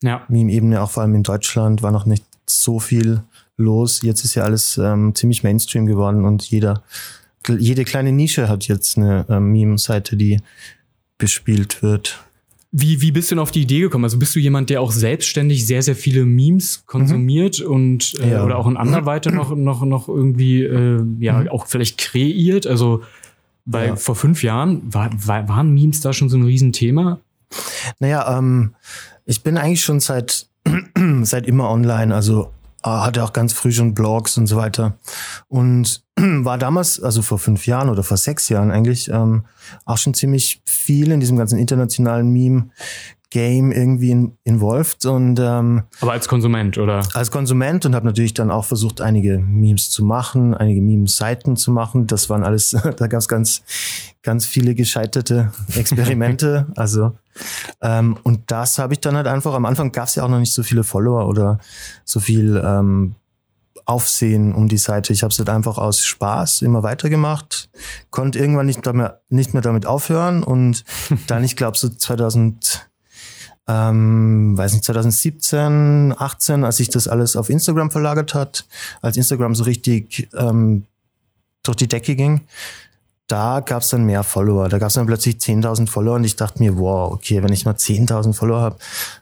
ja. 0.04 0.24
Meme-Ebene, 0.28 0.82
auch 0.82 0.92
vor 0.92 1.04
allem 1.04 1.16
in 1.16 1.24
Deutschland, 1.24 1.82
war 1.82 1.92
noch 1.92 2.06
nicht 2.06 2.26
so 2.46 2.80
viel 2.80 3.24
los. 3.58 4.02
Jetzt 4.02 4.24
ist 4.24 4.36
ja 4.36 4.44
alles 4.44 4.78
ähm, 4.78 5.16
ziemlich 5.16 5.44
Mainstream 5.44 5.86
geworden 5.86 6.26
und 6.26 6.44
jeder, 6.44 6.84
jede 7.48 7.86
kleine 7.86 8.12
Nische 8.12 8.50
hat 8.50 8.68
jetzt 8.68 8.98
eine 8.98 9.26
ähm, 9.30 9.52
Meme-Seite, 9.52 10.18
die 10.18 10.42
bespielt 11.18 11.82
wird. 11.82 12.24
Wie, 12.78 13.02
wie 13.02 13.12
bist 13.12 13.32
du 13.32 13.36
denn 13.36 13.42
auf 13.42 13.52
die 13.52 13.62
Idee 13.62 13.80
gekommen? 13.80 14.04
Also 14.04 14.20
bist 14.20 14.36
du 14.36 14.40
jemand, 14.40 14.70
der 14.70 14.82
auch 14.82 14.92
selbstständig 14.92 15.66
sehr, 15.66 15.82
sehr 15.82 15.96
viele 15.96 16.26
Memes 16.26 16.84
konsumiert 16.86 17.62
mhm. 17.62 17.72
und 17.72 18.20
äh, 18.20 18.32
ja. 18.32 18.44
oder 18.44 18.58
auch 18.58 18.68
in 18.68 18.76
anderweite 18.76 19.32
noch, 19.32 19.56
noch, 19.56 19.86
noch 19.86 20.10
irgendwie 20.10 20.64
äh, 20.64 21.02
ja 21.20 21.40
mhm. 21.40 21.48
auch 21.48 21.68
vielleicht 21.68 21.98
kreiert? 21.98 22.68
Also 22.68 23.02
weil 23.66 23.88
ja. 23.90 23.96
vor 23.96 24.16
fünf 24.16 24.44
Jahren 24.44 24.82
war, 24.94 25.10
war, 25.26 25.48
waren 25.48 25.74
Memes 25.74 26.02
da 26.02 26.12
schon 26.12 26.28
so 26.28 26.38
ein 26.38 26.44
Riesenthema? 26.44 27.20
Naja, 28.00 28.38
ähm, 28.38 28.76
ich 29.26 29.42
bin 29.42 29.58
eigentlich 29.58 29.84
schon 29.84 30.00
seit, 30.02 30.48
seit 31.22 31.48
immer 31.48 31.70
online, 31.70 32.14
also 32.14 32.52
hatte 32.86 33.24
auch 33.24 33.34
ganz 33.34 33.54
früh 33.54 33.72
schon 33.72 33.94
Blogs 33.94 34.38
und 34.38 34.48
so 34.48 34.58
weiter. 34.58 34.98
Und 35.48 36.04
war 36.16 36.58
damals, 36.58 37.02
also 37.02 37.22
vor 37.22 37.40
fünf 37.40 37.66
Jahren 37.68 37.90
oder 37.90 38.04
vor 38.04 38.18
sechs 38.18 38.50
Jahren 38.50 38.72
eigentlich, 38.72 39.10
ähm, 39.10 39.46
auch 39.86 39.98
schon 39.98 40.14
ziemlich 40.14 40.62
viel 40.66 41.12
in 41.12 41.20
diesem 41.20 41.38
ganzen 41.38 41.60
internationalen 41.60 42.30
Meme 42.30 42.70
Game 43.36 43.74
irgendwie 43.74 44.12
in, 44.12 44.38
involved 44.46 45.06
und 45.06 45.42
ähm, 45.42 45.84
aber 46.00 46.14
als 46.14 46.30
Konsument 46.30 46.78
oder 46.78 47.06
als 47.16 47.32
Konsument 47.32 47.86
und 47.86 47.94
habe 47.94 48.06
natürlich 48.06 48.34
dann 48.34 48.50
auch 48.50 48.64
versucht 48.64 49.02
einige 49.02 49.40
Memes 49.40 49.90
zu 49.90 50.06
machen, 50.06 50.54
einige 50.54 50.82
Meme-Seiten 50.82 51.58
zu 51.58 51.72
machen. 51.72 52.08
Das 52.08 52.30
waren 52.30 52.46
alles, 52.46 52.70
da 52.98 53.08
gab 53.08 53.20
es 53.20 53.28
ganz 53.28 53.62
ganz 54.24 54.46
viele 54.46 54.74
gescheiterte 54.74 55.52
Experimente. 55.76 56.68
also 56.78 57.12
ähm, 57.82 58.16
und 58.24 58.40
das 58.48 58.80
habe 58.80 58.94
ich 58.94 59.02
dann 59.02 59.18
halt 59.18 59.28
einfach. 59.28 59.54
Am 59.54 59.66
Anfang 59.66 59.92
gab 59.92 60.08
es 60.08 60.16
ja 60.16 60.24
auch 60.24 60.30
noch 60.30 60.40
nicht 60.40 60.54
so 60.54 60.64
viele 60.64 60.86
Follower 60.86 61.28
oder 61.28 61.60
so 62.06 62.22
viel 62.22 62.56
ähm, 62.64 63.16
Aufsehen 63.84 64.56
um 64.56 64.70
die 64.70 64.78
Seite. 64.78 65.12
Ich 65.12 65.24
habe 65.24 65.34
es 65.34 65.40
halt 65.40 65.50
einfach 65.50 65.78
aus 65.78 66.06
Spaß 66.06 66.62
immer 66.62 66.84
weitergemacht, 66.84 67.70
konnte 68.12 68.40
irgendwann 68.40 68.68
nicht 68.68 68.86
mehr, 68.94 69.20
nicht 69.28 69.54
mehr 69.54 69.62
damit 69.62 69.86
aufhören 69.86 70.42
und 70.42 70.86
dann, 71.28 71.44
ich 71.44 71.58
glaube, 71.58 71.78
so 71.78 71.90
2000, 71.90 72.88
ähm, 73.68 74.58
weiß 74.58 74.74
nicht, 74.74 74.86
2017, 74.86 76.16
18, 76.18 76.64
als 76.64 76.78
sich 76.78 76.90
das 76.90 77.08
alles 77.08 77.36
auf 77.36 77.50
Instagram 77.50 77.92
verlagert 77.92 78.34
hat, 78.34 78.66
als 79.02 79.18
Instagram 79.18 79.56
so 79.56 79.64
richtig 79.64 80.30
ähm, 80.36 80.84
durch 81.64 81.78
die 81.78 81.88
Decke 81.88 82.16
ging, 82.16 82.42
da 83.28 83.60
gab 83.60 83.82
es 83.82 83.90
dann 83.90 84.06
mehr 84.06 84.24
Follower. 84.24 84.70
Da 84.70 84.78
gab 84.78 84.90
es 84.90 84.94
dann 84.94 85.08
plötzlich 85.08 85.38
10.000 85.38 85.90
Follower 85.90 86.16
und 86.16 86.24
ich 86.26 86.36
dachte 86.36 86.60
mir, 86.60 86.78
wow, 86.78 87.12
okay, 87.12 87.42
wenn 87.42 87.52
ich 87.52 87.66
mal 87.66 87.74
10.000 87.74 88.34
Follower 88.34 88.62
habe, 88.62 88.78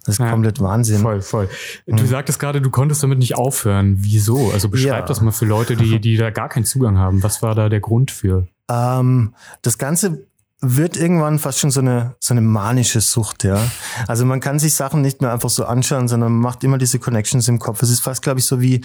das 0.05 0.15
ist 0.15 0.19
ja, 0.19 0.29
komplett 0.29 0.59
Wahnsinn. 0.59 0.99
Voll, 1.01 1.21
voll. 1.21 1.49
Du 1.87 2.03
mhm. 2.03 2.07
sagtest 2.07 2.37
gerade, 2.37 2.59
du 2.59 2.69
konntest 2.69 3.01
damit 3.01 3.19
nicht 3.19 3.35
aufhören. 3.35 3.95
Wieso? 3.99 4.51
Also 4.51 4.67
beschreib 4.67 4.91
ja. 4.91 5.05
das 5.05 5.21
mal 5.21 5.31
für 5.31 5.45
Leute, 5.45 5.77
die, 5.77 5.99
die 6.01 6.17
da 6.17 6.31
gar 6.31 6.49
keinen 6.49 6.65
Zugang 6.65 6.97
haben. 6.97 7.23
Was 7.23 7.41
war 7.41 7.55
da 7.55 7.69
der 7.69 7.79
Grund 7.79 8.11
für? 8.11 8.47
Ähm, 8.69 9.33
das 9.61 9.77
Ganze 9.77 10.25
wird 10.65 10.95
irgendwann 10.95 11.39
fast 11.39 11.59
schon 11.59 11.71
so 11.71 11.81
eine, 11.81 12.15
so 12.21 12.33
eine 12.33 12.39
manische 12.39 13.01
Sucht, 13.01 13.43
ja. 13.43 13.59
Also 14.07 14.25
man 14.25 14.39
kann 14.39 14.59
sich 14.59 14.73
Sachen 14.73 15.01
nicht 15.01 15.21
mehr 15.21 15.33
einfach 15.33 15.49
so 15.49 15.65
anschauen, 15.65 16.07
sondern 16.07 16.31
man 16.31 16.41
macht 16.41 16.63
immer 16.63 16.77
diese 16.77 16.99
Connections 16.99 17.49
im 17.49 17.59
Kopf. 17.59 17.81
Es 17.81 17.89
ist 17.89 17.99
fast, 17.99 18.21
glaube 18.21 18.39
ich, 18.39 18.45
so 18.45 18.61
wie, 18.61 18.79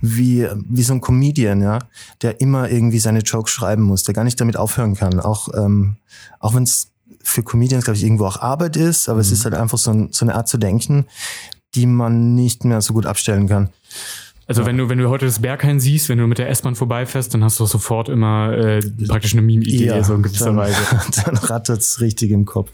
wie, 0.00 0.48
wie 0.68 0.82
so 0.84 0.94
ein 0.94 1.00
Comedian, 1.00 1.60
ja, 1.60 1.80
der 2.22 2.40
immer 2.40 2.70
irgendwie 2.70 3.00
seine 3.00 3.18
Jokes 3.18 3.50
schreiben 3.50 3.82
muss, 3.82 4.04
der 4.04 4.14
gar 4.14 4.22
nicht 4.22 4.40
damit 4.40 4.56
aufhören 4.56 4.94
kann. 4.94 5.18
Auch, 5.18 5.48
ähm, 5.56 5.96
auch 6.38 6.54
wenn 6.54 6.62
es 6.62 6.92
für 7.20 7.42
Comedians, 7.42 7.84
glaube 7.84 7.96
ich, 7.96 8.04
irgendwo 8.04 8.26
auch 8.26 8.40
Arbeit 8.40 8.76
ist, 8.76 9.08
aber 9.08 9.16
mhm. 9.16 9.22
es 9.22 9.32
ist 9.32 9.44
halt 9.44 9.54
einfach 9.54 9.78
so, 9.78 9.90
ein, 9.90 10.12
so 10.12 10.24
eine 10.24 10.36
Art 10.36 10.46
zu 10.46 10.56
denken, 10.56 11.06
die 11.74 11.86
man 11.86 12.36
nicht 12.36 12.64
mehr 12.64 12.80
so 12.80 12.94
gut 12.94 13.06
abstellen 13.06 13.48
kann. 13.48 13.70
Also 14.46 14.62
ja. 14.62 14.66
wenn 14.66 14.76
du 14.76 14.88
wenn 14.88 14.98
du 14.98 15.08
heute 15.08 15.26
das 15.26 15.40
Berghain 15.40 15.80
siehst, 15.80 16.08
wenn 16.08 16.18
du 16.18 16.26
mit 16.26 16.38
der 16.38 16.50
S-Bahn 16.50 16.74
vorbeifährst, 16.74 17.32
dann 17.32 17.42
hast 17.42 17.58
du 17.60 17.66
sofort 17.66 18.08
immer 18.08 18.52
äh, 18.52 18.80
praktisch 19.08 19.32
eine 19.32 19.42
Meme-Idee 19.42 19.86
ja, 19.86 20.04
so 20.04 20.14
in 20.14 20.22
gewisser 20.22 20.46
dann, 20.46 20.56
Weise. 20.56 20.76
Dann 21.24 21.36
rattert's 21.36 22.00
richtig 22.00 22.30
im 22.30 22.44
Kopf. 22.44 22.70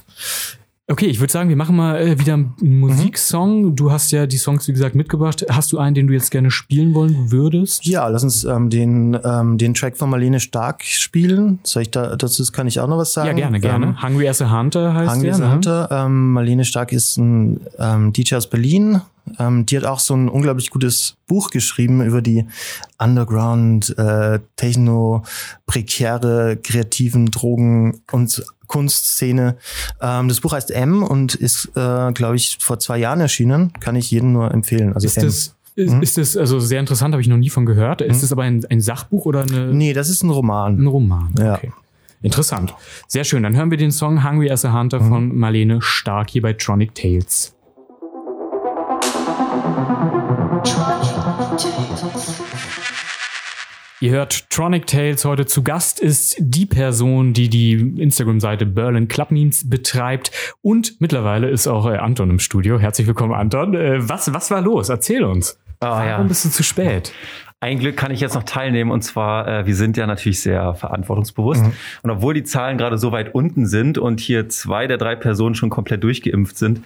Okay, 0.91 1.07
ich 1.07 1.21
würde 1.21 1.33
sagen, 1.33 1.49
wir 1.49 1.57
machen 1.57 1.77
mal 1.77 2.01
äh, 2.01 2.19
wieder 2.19 2.35
einen 2.35 2.57
Musiksong. 2.61 3.63
Mhm. 3.63 3.77
Du 3.77 3.93
hast 3.93 4.11
ja 4.11 4.27
die 4.27 4.39
Songs, 4.39 4.67
wie 4.67 4.73
gesagt, 4.73 4.97
mitgebracht. 4.97 5.47
Hast 5.49 5.71
du 5.71 5.79
einen, 5.79 5.95
den 5.95 6.09
du 6.09 6.15
jetzt 6.15 6.33
gerne 6.33 6.51
spielen 6.51 6.95
wollen 6.95 7.31
würdest? 7.31 7.87
Ja, 7.87 8.09
lass 8.09 8.25
uns 8.25 8.43
ähm, 8.43 8.71
den, 8.71 9.17
ähm, 9.23 9.57
den 9.57 9.75
Track 9.75 9.97
von 9.97 10.11
Marlene 10.11 10.41
Stark 10.41 10.83
spielen. 10.83 11.61
Soll 11.63 11.83
ich 11.83 11.93
da, 11.93 12.17
dazu 12.17 12.43
kann 12.51 12.67
ich 12.67 12.81
auch 12.81 12.89
noch 12.89 12.99
was 12.99 13.13
sagen? 13.13 13.29
Ja, 13.29 13.35
gerne, 13.35 13.61
gerne. 13.61 13.87
Ähm, 13.87 14.03
Hungry 14.03 14.29
as 14.29 14.43
a 14.43 14.51
Hunter 14.51 14.93
heißt 14.93 15.13
Hungry 15.13 15.27
der, 15.27 15.35
as 15.35 15.41
a 15.41 15.47
ne? 15.47 15.53
Hunter. 15.53 15.89
Ähm, 15.93 16.33
Marlene 16.33 16.65
Stark 16.65 16.91
ist 16.91 17.19
ein 17.19 17.61
ähm, 17.79 18.13
DJ 18.13 18.35
aus 18.35 18.49
Berlin. 18.49 19.01
Ähm, 19.39 19.67
die 19.67 19.77
hat 19.77 19.85
auch 19.85 19.99
so 19.99 20.15
ein 20.15 20.29
unglaublich 20.29 20.71
gutes 20.71 21.17
Buch 21.27 21.51
geschrieben 21.51 22.03
über 22.05 22.23
die 22.23 22.47
Underground, 22.99 23.97
äh, 23.99 24.41
Techno, 24.57 25.23
prekäre, 25.67 26.59
kreativen 26.63 27.27
Drogen 27.27 28.03
und 28.13 28.45
Kunstszene. 28.67 29.57
Ähm, 30.01 30.29
das 30.29 30.41
Buch 30.41 30.53
heißt 30.53 30.71
M 30.71 31.03
und 31.03 31.35
ist, 31.35 31.71
äh, 31.75 32.13
glaube 32.13 32.37
ich, 32.37 32.59
vor 32.61 32.79
zwei 32.79 32.99
Jahren 32.99 33.21
erschienen. 33.21 33.73
Kann 33.81 33.97
ich 33.97 34.11
jedem 34.11 34.33
nur 34.33 34.53
empfehlen. 34.53 34.93
Also 34.95 35.07
ist 35.07 35.19
M. 35.19 35.25
Das 35.25 35.57
ist, 35.75 35.93
mhm. 35.95 36.03
ist 36.03 36.19
das 36.19 36.37
also 36.37 36.61
sehr 36.61 36.81
interessant, 36.81 37.13
habe 37.15 37.23
ich 37.23 37.29
noch 37.29 37.37
nie 37.37 37.51
von 37.51 37.67
gehört. 37.67 38.01
Ist 38.01 38.19
mhm. 38.19 38.21
das 38.21 38.33
aber 38.33 38.43
ein, 38.43 38.65
ein 38.67 38.81
Sachbuch 38.81 39.27
oder 39.27 39.43
eine? 39.43 39.73
Nee, 39.73 39.93
das 39.93 40.09
ist 40.09 40.23
ein 40.23 40.31
Roman. 40.31 40.79
Ein 40.79 40.87
Roman, 40.87 41.31
okay. 41.33 41.69
Ja. 41.69 41.73
Interessant. 42.23 42.75
Sehr 43.09 43.25
schön. 43.25 43.43
Dann 43.43 43.57
hören 43.57 43.71
wir 43.71 43.79
den 43.79 43.93
Song 43.93 44.29
Hungry 44.29 44.51
as 44.51 44.65
a 44.65 44.73
Hunter 44.73 45.01
mhm. 45.01 45.09
von 45.09 45.39
Marlene 45.39 45.81
Stark 45.81 46.31
hier 46.31 46.43
bei 46.43 46.53
Tronic 46.53 46.95
Tales. 46.95 47.55
Ihr 54.03 54.13
hört 54.13 54.49
Tronic 54.49 54.87
Tales. 54.87 55.27
Heute 55.27 55.45
zu 55.45 55.63
Gast 55.63 56.01
ist 56.01 56.37
die 56.39 56.65
Person, 56.65 57.35
die 57.35 57.51
die 57.51 57.75
Instagram-Seite 57.75 58.65
Berlin 58.65 59.09
Club 59.09 59.31
Memes 59.31 59.69
betreibt. 59.69 60.31
Und 60.63 61.01
mittlerweile 61.01 61.51
ist 61.51 61.67
auch 61.67 61.87
äh, 61.87 61.99
Anton 61.99 62.31
im 62.31 62.39
Studio. 62.39 62.79
Herzlich 62.79 63.07
willkommen, 63.07 63.35
Anton. 63.35 63.75
Äh, 63.75 64.09
was, 64.09 64.33
was 64.33 64.51
war 64.51 64.63
los? 64.63 64.89
Erzähl 64.89 65.23
uns. 65.23 65.59
Oh, 65.83 65.87
Warum 65.87 66.07
ja. 66.07 66.23
bist 66.23 66.47
du 66.47 66.49
zu 66.49 66.63
spät? 66.63 67.13
Ein 67.63 67.79
Glück 67.79 67.99
kann 67.99 68.11
ich 68.11 68.21
jetzt 68.21 68.35
noch 68.35 68.45
teilnehmen 68.45 68.91
und 68.91 69.03
zwar, 69.03 69.47
äh, 69.47 69.67
wir 69.67 69.75
sind 69.75 69.99
ja 69.99 70.07
natürlich 70.07 70.41
sehr 70.41 70.73
verantwortungsbewusst. 70.73 71.63
Mhm. 71.63 71.73
Und 72.03 72.11
obwohl 72.11 72.33
die 72.33 72.45
Zahlen 72.45 72.79
gerade 72.79 72.97
so 72.97 73.13
weit 73.13 73.35
unten 73.35 73.67
sind 73.67 73.99
und 73.99 74.21
hier 74.21 74.49
zwei 74.49 74.87
der 74.87 74.97
drei 74.97 75.15
Personen 75.15 75.55
schon 75.55 75.69
komplett 75.69 76.03
durchgeimpft 76.03 76.57
sind, 76.57 76.81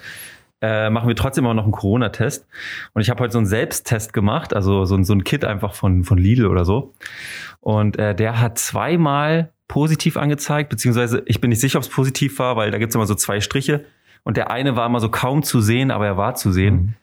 äh, 0.64 0.88
machen 0.90 1.08
wir 1.08 1.14
trotzdem 1.16 1.46
auch 1.46 1.52
noch 1.54 1.64
einen 1.64 1.72
Corona-Test. 1.72 2.46
Und 2.94 3.02
ich 3.02 3.10
habe 3.10 3.22
heute 3.22 3.32
so 3.32 3.38
einen 3.38 3.46
Selbsttest 3.46 4.12
gemacht, 4.12 4.54
also 4.54 4.84
so, 4.86 4.94
ein- 4.96 5.04
so 5.04 5.12
ein 5.12 5.22
Kit 5.24 5.44
einfach 5.44 5.74
von, 5.74 6.04
von 6.04 6.16
Lidl 6.18 6.46
oder 6.46 6.64
so. 6.64 6.94
Und 7.60 7.98
äh, 7.98 8.14
der 8.14 8.40
hat 8.40 8.58
zweimal 8.58 9.50
positiv 9.68 10.16
angezeigt, 10.16 10.68
beziehungsweise 10.70 11.22
ich 11.26 11.40
bin 11.40 11.50
nicht 11.50 11.60
sicher, 11.60 11.78
ob 11.78 11.82
es 11.84 11.88
positiv 11.90 12.38
war, 12.38 12.56
weil 12.56 12.70
da 12.70 12.78
gibt's 12.78 12.94
immer 12.94 13.06
so 13.06 13.14
zwei 13.14 13.40
Striche. 13.40 13.84
Und 14.22 14.36
der 14.38 14.50
eine 14.50 14.74
war 14.76 14.86
immer 14.86 15.00
so 15.00 15.10
kaum 15.10 15.42
zu 15.42 15.60
sehen, 15.60 15.90
aber 15.90 16.06
er 16.06 16.16
war 16.16 16.34
zu 16.34 16.50
sehen. 16.52 16.96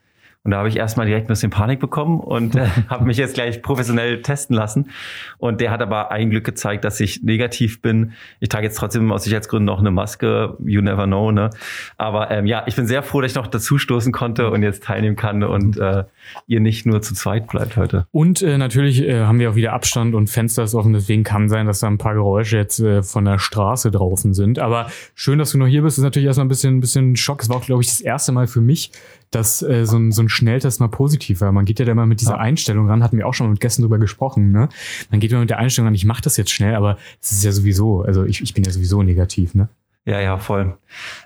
Und 0.43 0.51
da 0.51 0.57
habe 0.57 0.69
ich 0.69 0.75
erstmal 0.75 1.05
direkt 1.05 1.27
ein 1.27 1.33
bisschen 1.33 1.51
Panik 1.51 1.79
bekommen 1.79 2.19
und 2.19 2.55
äh, 2.55 2.67
habe 2.89 3.05
mich 3.05 3.17
jetzt 3.17 3.35
gleich 3.35 3.61
professionell 3.61 4.21
testen 4.23 4.55
lassen. 4.55 4.89
Und 5.37 5.61
der 5.61 5.69
hat 5.69 5.81
aber 5.81 6.11
ein 6.11 6.31
Glück 6.31 6.43
gezeigt, 6.43 6.83
dass 6.83 6.99
ich 6.99 7.21
negativ 7.21 7.81
bin. 7.81 8.13
Ich 8.39 8.49
trage 8.49 8.65
jetzt 8.65 8.77
trotzdem 8.77 9.11
aus 9.11 9.23
Sicherheitsgründen 9.23 9.65
noch 9.65 9.79
eine 9.79 9.91
Maske. 9.91 10.57
You 10.65 10.81
never 10.81 11.05
know, 11.05 11.31
ne? 11.31 11.51
Aber 11.97 12.31
ähm, 12.31 12.47
ja, 12.47 12.63
ich 12.65 12.75
bin 12.75 12.87
sehr 12.87 13.03
froh, 13.03 13.21
dass 13.21 13.31
ich 13.31 13.35
noch 13.35 13.47
dazu 13.47 13.77
stoßen 13.77 14.11
konnte 14.11 14.49
und 14.49 14.63
jetzt 14.63 14.83
teilnehmen 14.83 15.15
kann 15.15 15.43
und 15.43 15.77
äh, 15.77 16.05
ihr 16.47 16.59
nicht 16.59 16.87
nur 16.87 17.01
zu 17.01 17.13
zweit 17.13 17.47
bleibt 17.47 17.77
heute. 17.77 18.07
Und 18.11 18.41
äh, 18.41 18.57
natürlich 18.57 19.03
äh, 19.03 19.21
haben 19.21 19.37
wir 19.37 19.51
auch 19.51 19.55
wieder 19.55 19.73
Abstand 19.73 20.15
und 20.15 20.27
Fenster 20.27 20.63
ist 20.63 20.73
offen. 20.73 20.93
Deswegen 20.93 21.23
kann 21.23 21.49
sein, 21.49 21.67
dass 21.67 21.81
da 21.81 21.87
ein 21.87 21.99
paar 21.99 22.15
Geräusche 22.15 22.57
jetzt 22.57 22.79
äh, 22.79 23.03
von 23.03 23.25
der 23.25 23.37
Straße 23.37 23.91
draußen 23.91 24.33
sind. 24.33 24.57
Aber 24.57 24.87
schön, 25.13 25.37
dass 25.37 25.51
du 25.51 25.59
noch 25.59 25.67
hier 25.67 25.83
bist. 25.83 25.99
ist 25.99 26.03
natürlich 26.03 26.25
erstmal 26.25 26.45
ein 26.45 26.49
bisschen, 26.49 26.77
ein 26.77 26.81
bisschen 26.81 27.15
Schock. 27.15 27.43
Es 27.43 27.49
war 27.49 27.57
auch, 27.57 27.65
glaube 27.65 27.83
ich, 27.83 27.89
das 27.89 28.01
erste 28.01 28.31
Mal 28.31 28.47
für 28.47 28.61
mich, 28.61 28.91
dass 29.31 29.61
äh, 29.61 29.85
so, 29.85 29.97
ein, 29.97 30.11
so 30.11 30.21
ein 30.21 30.29
Schnelltest 30.29 30.79
mal 30.79 30.89
positiv 30.89 31.41
war. 31.41 31.51
Man 31.51 31.65
geht 31.65 31.79
ja 31.79 31.85
da 31.85 31.95
mal 31.95 32.05
mit 32.05 32.21
dieser 32.21 32.37
Einstellung 32.39 32.87
ran, 32.89 33.03
hatten 33.03 33.17
wir 33.17 33.25
auch 33.27 33.33
schon 33.33 33.49
mit 33.49 33.59
Gästen 33.59 33.81
drüber 33.81 33.97
gesprochen. 33.97 34.51
Ne? 34.51 34.69
Man 35.09 35.19
geht 35.19 35.31
immer 35.31 35.39
mit 35.41 35.49
der 35.49 35.57
Einstellung 35.59 35.87
ran, 35.87 35.95
ich 35.95 36.05
mache 36.05 36.21
das 36.21 36.37
jetzt 36.37 36.51
schnell, 36.51 36.75
aber 36.75 36.97
es 37.21 37.31
ist 37.31 37.43
ja 37.43 37.51
sowieso, 37.51 38.01
also 38.01 38.23
ich, 38.25 38.41
ich 38.41 38.53
bin 38.53 38.63
ja 38.63 38.71
sowieso 38.71 39.03
negativ. 39.03 39.53
Ne? 39.55 39.69
Ja, 40.03 40.19
ja, 40.19 40.37
voll. 40.39 40.75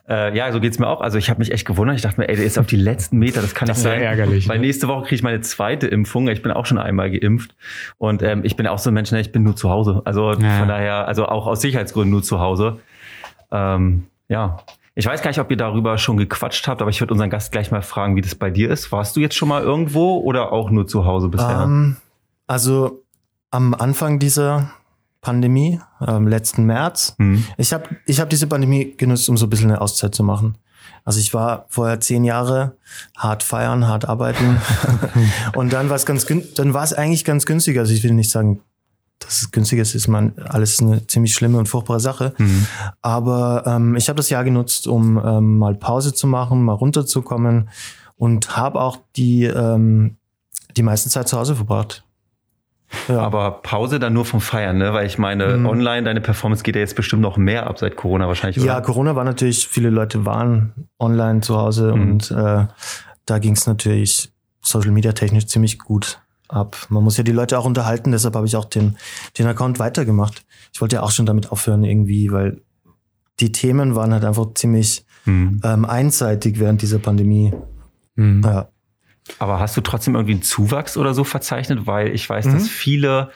Äh, 0.10 0.36
ja, 0.38 0.52
so 0.52 0.60
geht's 0.60 0.80
mir 0.80 0.88
auch. 0.88 1.00
Also 1.00 1.18
ich 1.18 1.30
habe 1.30 1.40
mich 1.40 1.52
echt 1.54 1.66
gewundert. 1.66 1.96
Ich 1.96 2.02
dachte 2.02 2.20
mir, 2.20 2.28
ey, 2.28 2.36
der 2.36 2.46
ist 2.46 2.60
auf 2.60 2.68
die 2.68 2.76
letzten 2.76 3.18
Meter. 3.18 3.42
Das 3.42 3.56
kann 3.56 3.68
Das 3.70 3.78
nicht 3.78 3.86
ja 3.86 3.92
sein. 3.92 4.02
ärgerlich, 4.02 4.50
Weil 4.50 4.58
ne? 4.60 4.66
nächste 4.66 4.90
Woche 4.90 5.04
kriege 5.04 5.16
ich 5.16 5.24
meine 5.24 5.40
zweite 5.40 5.88
Impfung. 5.88 6.28
Ich 6.28 6.42
bin 6.42 6.52
auch 6.52 6.66
schon 6.66 6.78
einmal 6.78 7.10
geimpft. 7.10 7.56
Und 7.98 8.22
ähm, 8.22 8.42
ich 8.44 8.58
bin 8.58 8.68
auch 8.68 8.78
so 8.80 8.90
ein 8.90 8.94
Mensch, 8.94 9.12
ne, 9.12 9.22
ich 9.22 9.32
bin 9.32 9.44
nur 9.44 9.56
zu 9.56 9.70
Hause. 9.70 10.02
Also 10.04 10.34
Ja. 10.34 10.60
von 10.60 10.68
daher, 10.68 11.08
also 11.08 11.26
auch 11.26 11.48
aus 11.48 11.62
Sicherheitsgründen 11.62 12.12
nur 12.12 12.22
zu 12.22 12.42
Hause. 12.42 12.80
Ähm, 13.50 14.08
ja. 14.28 14.58
Ich 14.98 15.06
weiß 15.06 15.22
gar 15.22 15.30
nicht, 15.30 15.40
ob 15.40 15.52
ihr 15.52 15.58
darüber 15.58 15.98
schon 15.98 16.16
gequatscht 16.16 16.68
habt, 16.68 16.82
aber 16.82 16.90
ich 16.90 17.02
würde 17.02 17.14
unseren 17.14 17.30
Gast 17.30 17.52
gleich 17.52 17.70
mal 17.70 17.82
fragen, 17.82 18.16
wie 18.16 18.22
das 18.22 18.34
bei 18.34 18.50
dir 18.50 18.70
ist. 18.72 18.92
Warst 18.94 19.16
du 19.16 19.20
jetzt 19.20 19.36
schon 19.36 19.50
mal 19.50 19.62
irgendwo 19.62 20.20
oder 20.20 20.54
auch 20.54 20.70
nur 20.70 20.88
zu 20.88 21.06
Hause 21.06 21.28
bisher? 21.28 21.64
Ähm, 21.64 21.98
also 22.48 23.04
am 23.52 23.74
Anfang 23.74 24.20
dieser 24.20 24.72
Pandemie, 25.20 25.82
ähm, 26.06 26.28
letzten 26.28 26.66
März, 26.66 27.16
Hm. 27.18 27.44
ich 27.58 27.74
habe 27.74 27.90
ich 28.06 28.22
hab 28.22 28.30
diese 28.30 28.48
Pandemie 28.48 28.96
genutzt, 28.96 29.28
um 29.28 29.38
so 29.38 29.48
ein 29.48 29.50
bisschen 29.50 29.70
eine 29.70 29.82
Auszeit 29.82 30.16
zu 30.16 30.24
machen. 30.24 30.58
Also 31.04 31.20
ich 31.20 31.34
war 31.34 31.66
vorher 31.68 32.00
zehn 32.00 32.24
Jahre 32.24 32.78
hart 33.18 33.44
feiern, 33.44 33.88
hart 33.88 34.08
arbeiten 34.08 34.62
und 35.56 35.74
dann 35.74 35.90
war 35.90 35.96
es 35.96 36.06
ganz 36.06 36.26
dann 36.56 36.74
war 36.74 36.84
es 36.84 36.94
eigentlich 36.94 37.26
ganz 37.26 37.46
günstig. 37.46 37.78
Also 37.80 37.94
ich 37.94 38.04
will 38.04 38.14
nicht 38.14 38.32
sagen, 38.32 38.62
dass 39.20 39.42
es 39.42 39.52
günstig 39.52 39.80
ist, 39.80 39.96
ist 39.96 40.08
man 40.08 40.34
alles 40.50 40.80
eine 40.82 41.08
ziemlich 41.08 41.34
schlimme 41.34 41.58
und 41.58 41.68
furchtbare 41.70 42.00
Sache. 42.00 42.34
Mhm. 42.38 42.68
Aber 43.02 43.64
ähm, 43.66 43.96
ich 43.96 44.10
habe 44.10 44.18
das 44.18 44.30
Jahr 44.30 44.44
genutzt, 44.44 44.88
um 44.88 45.18
ähm, 45.24 45.58
mal 45.58 45.74
Pause 45.76 46.14
zu 46.14 46.28
machen, 46.28 46.64
mal 46.64 46.74
runterzukommen 46.74 47.70
und 48.18 48.56
habe 48.58 48.80
auch 48.82 48.98
die 49.16 49.44
ähm, 49.46 50.18
die 50.78 50.84
meiste 50.84 51.10
Zeit 51.10 51.28
zu 51.30 51.38
Hause 51.38 51.56
verbracht. 51.56 52.04
Ja. 53.08 53.20
Aber 53.22 53.62
Pause 53.64 53.98
dann 54.00 54.14
nur 54.14 54.26
vom 54.26 54.42
Feiern, 54.42 54.78
ne? 54.78 54.94
Weil 54.94 55.06
ich 55.08 55.18
meine, 55.18 55.58
Mhm. 55.58 55.66
online, 55.66 56.04
deine 56.04 56.22
Performance 56.22 56.64
geht 56.64 56.76
ja 56.76 56.82
jetzt 56.82 56.96
bestimmt 56.96 57.22
noch 57.22 57.36
mehr 57.38 57.68
ab 57.68 57.80
seit 57.80 57.96
Corona 57.96 58.28
wahrscheinlich, 58.28 58.64
Ja, 58.64 58.74
oder? 58.78 58.82
Corona 58.86 59.16
war 59.16 59.24
natürlich, 59.24 59.68
viele 59.68 59.90
Leute 59.90 60.26
waren 60.26 60.74
online 61.00 61.42
zu 61.42 61.58
Hause 61.58 61.94
Mhm. 61.96 62.02
und 62.12 62.32
äh, 62.32 62.68
da 63.26 63.40
ging 63.40 63.54
es 63.54 63.66
natürlich 63.66 64.32
Social 64.62 64.92
Media 64.92 65.14
technisch 65.14 65.48
ziemlich 65.48 65.80
gut 65.80 66.20
ab. 66.48 66.78
Man 66.90 67.04
muss 67.04 67.18
ja 67.18 67.24
die 67.24 67.32
Leute 67.32 67.58
auch 67.60 67.66
unterhalten, 67.66 68.12
deshalb 68.12 68.36
habe 68.36 68.46
ich 68.48 68.56
auch 68.56 68.66
den, 68.66 68.98
den 69.38 69.48
Account 69.48 69.80
weitergemacht. 69.80 70.46
Ich 70.74 70.82
wollte 70.82 70.98
ja 70.98 71.04
auch 71.04 71.12
schon 71.12 71.26
damit 71.26 71.52
aufhören 71.52 71.84
irgendwie, 71.84 72.32
weil 72.32 72.62
die 73.40 73.52
Themen 73.52 73.96
waren 73.96 74.14
halt 74.14 74.24
einfach 74.26 74.54
ziemlich 74.54 75.06
Mhm. 75.26 75.60
ähm, 75.64 75.86
einseitig 75.86 76.60
während 76.60 76.84
dieser 76.84 77.00
Pandemie. 77.00 77.52
Hm. 78.16 78.42
Ja. 78.46 78.68
Aber 79.40 79.60
hast 79.60 79.76
du 79.76 79.82
trotzdem 79.82 80.14
irgendwie 80.14 80.34
einen 80.34 80.44
Zuwachs 80.44 80.98
oder 80.98 81.16
so 81.16 81.24
verzeichnet? 81.24 81.88
Weil 81.88 82.10
ich 82.14 82.30
weiß, 82.30 82.46
Mhm. 82.46 82.54
dass 82.54 82.68
viele 82.68 83.32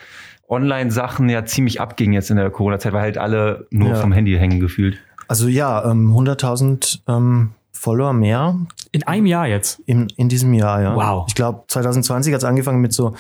Online-Sachen 0.48 1.30
ja 1.30 1.46
ziemlich 1.46 1.82
abgingen 1.82 2.14
jetzt 2.14 2.30
in 2.30 2.38
der 2.38 2.50
Corona-Zeit, 2.52 2.94
weil 2.94 3.02
halt 3.02 3.18
alle 3.18 3.68
nur 3.72 3.90
Ja. 3.90 3.96
vom 3.96 4.12
Handy 4.12 4.36
hängen 4.38 4.60
gefühlt. 4.60 5.00
Also 5.28 5.48
ja, 5.48 5.90
ähm, 5.90 6.14
100.000 6.14 7.02
ähm, 7.08 7.52
Follower 7.72 8.14
mehr 8.14 8.56
In 8.92 9.04
einem 9.04 9.26
Jahr 9.26 9.48
jetzt. 9.48 9.80
in, 9.86 10.08
in 10.18 10.28
diesem 10.30 10.54
Jahr, 10.54 10.82
ja. 10.82 10.96
Wow. 10.96 11.26
Ich 11.28 11.36
glaube, 11.36 11.64
2020 11.68 12.34
hat 12.34 12.40
es 12.40 12.46
angefangen 12.46 12.82
mit 12.82 12.94
so 12.94 13.14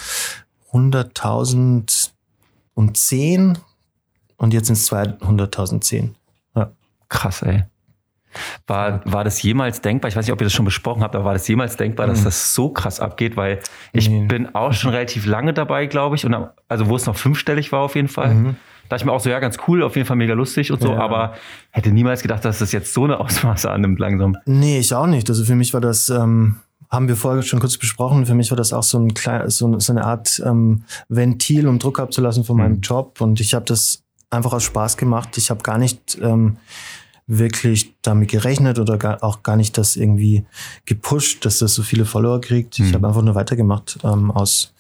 100.010 2.75 3.58
und 4.38 4.53
jetzt 4.53 4.68
sind 4.68 4.74
es 4.75 4.89
200.010. 4.91 6.10
Krass, 7.12 7.41
ey. 7.41 7.63
War, 8.68 9.01
war 9.12 9.24
das 9.24 9.41
jemals 9.41 9.82
denkbar? 9.82 10.10
Ich 10.10 10.15
weiß 10.15 10.24
nicht, 10.27 10.32
ob 10.32 10.39
ihr 10.39 10.46
das 10.46 10.53
schon 10.53 10.63
besprochen 10.65 11.01
habt, 11.01 11.15
aber 11.15 11.25
war 11.25 11.34
das 11.34 11.48
jemals 11.48 11.75
denkbar, 11.77 12.06
dass 12.06 12.20
Mhm. 12.20 12.25
das 12.25 12.53
so 12.53 12.70
krass 12.70 13.00
abgeht? 13.00 13.36
Weil 13.36 13.60
ich 13.94 14.08
Nee. 14.08 14.27
bin 14.27 14.53
auch 14.53 14.72
schon 14.74 14.91
relativ 14.91 15.25
lange 15.25 15.51
dabei, 15.53 15.88
glaube 15.88 16.15
ich. 16.15 16.25
Und 16.27 16.36
also 16.68 16.88
wo 16.88 16.96
es 16.96 17.08
noch 17.08 17.15
fünfstellig 17.15 17.72
war 17.72 17.79
auf 17.82 17.96
jeden 17.96 18.08
Fall. 18.08 18.36
Mhm. 18.36 18.56
Da 18.89 18.96
dachte 18.96 19.03
ich 19.03 19.05
mir 19.05 19.12
auch 19.13 19.19
so, 19.22 19.29
ja, 19.29 19.39
ganz 19.39 19.58
cool, 19.67 19.84
auf 19.84 19.96
jeden 19.96 20.08
Fall 20.08 20.17
mega 20.17 20.34
lustig 20.34 20.72
und 20.72 20.81
so. 20.81 20.89
Ja. 20.91 21.00
Aber 21.00 21.36
hätte 21.72 21.91
niemals 21.91 22.22
gedacht, 22.22 22.43
dass 22.43 22.60
das 22.60 22.72
jetzt 22.72 22.93
so 22.93 23.03
eine 23.05 23.19
Ausmaße 23.19 23.69
annimmt 23.69 24.00
langsam. 24.00 24.36
Nee, 24.46 24.79
ich 24.79 24.93
auch 24.93 25.05
nicht. 25.08 25.29
Also 25.29 25.46
für 25.46 25.55
mich 25.55 25.74
war 25.74 25.81
das, 25.81 26.10
ähm, 26.10 26.55
haben 26.89 27.08
wir 27.08 27.15
vorher 27.15 27.43
schon 27.43 27.60
kurz 27.60 27.77
besprochen, 27.77 28.25
für 28.25 28.34
mich 28.34 28.50
war 28.50 28.58
das 28.58 28.74
auch 28.74 28.81
so, 28.84 28.98
ein 28.98 29.13
klein, 29.13 29.48
so, 29.51 29.77
so 29.79 29.93
eine 29.93 30.03
Art 30.05 30.41
ähm, 30.43 30.84
Ventil, 31.08 31.67
um 31.67 31.77
Druck 31.77 32.00
abzulassen 32.00 32.43
von 32.43 32.58
meinem 32.58 32.77
Mhm. 32.77 32.81
Job. 32.81 33.22
Und 33.22 33.39
ich 33.39 33.53
habe 33.53 33.65
das 33.65 34.01
einfach 34.31 34.53
aus 34.53 34.63
Spaß 34.63 34.98
gemacht. 34.98 35.38
Ich 35.38 35.51
habe 35.51 35.62
gar 35.62 35.77
nicht 35.77 36.17
ähm, 36.22 36.58
wirklich 37.27 37.93
damit 38.01 38.31
gerechnet 38.31 38.79
oder 38.79 38.98
gar, 38.98 39.24
auch 39.24 39.43
gar 39.43 39.55
nicht 39.55 39.77
das 39.77 39.96
irgendwie 39.96 40.46
gepusht, 40.86 41.46
dass 41.46 41.60
das 41.60 41.75
so 41.75 41.84
viele 41.84 42.05
Follower 42.05 42.41
kriegt. 42.41 42.79
Ich 42.79 42.89
Mhm. 42.89 42.93
habe 42.96 43.08
einfach 43.08 43.22
nur 43.22 43.36
weitergemacht 43.36 44.00
ähm, 44.03 44.31
aus 44.31 44.74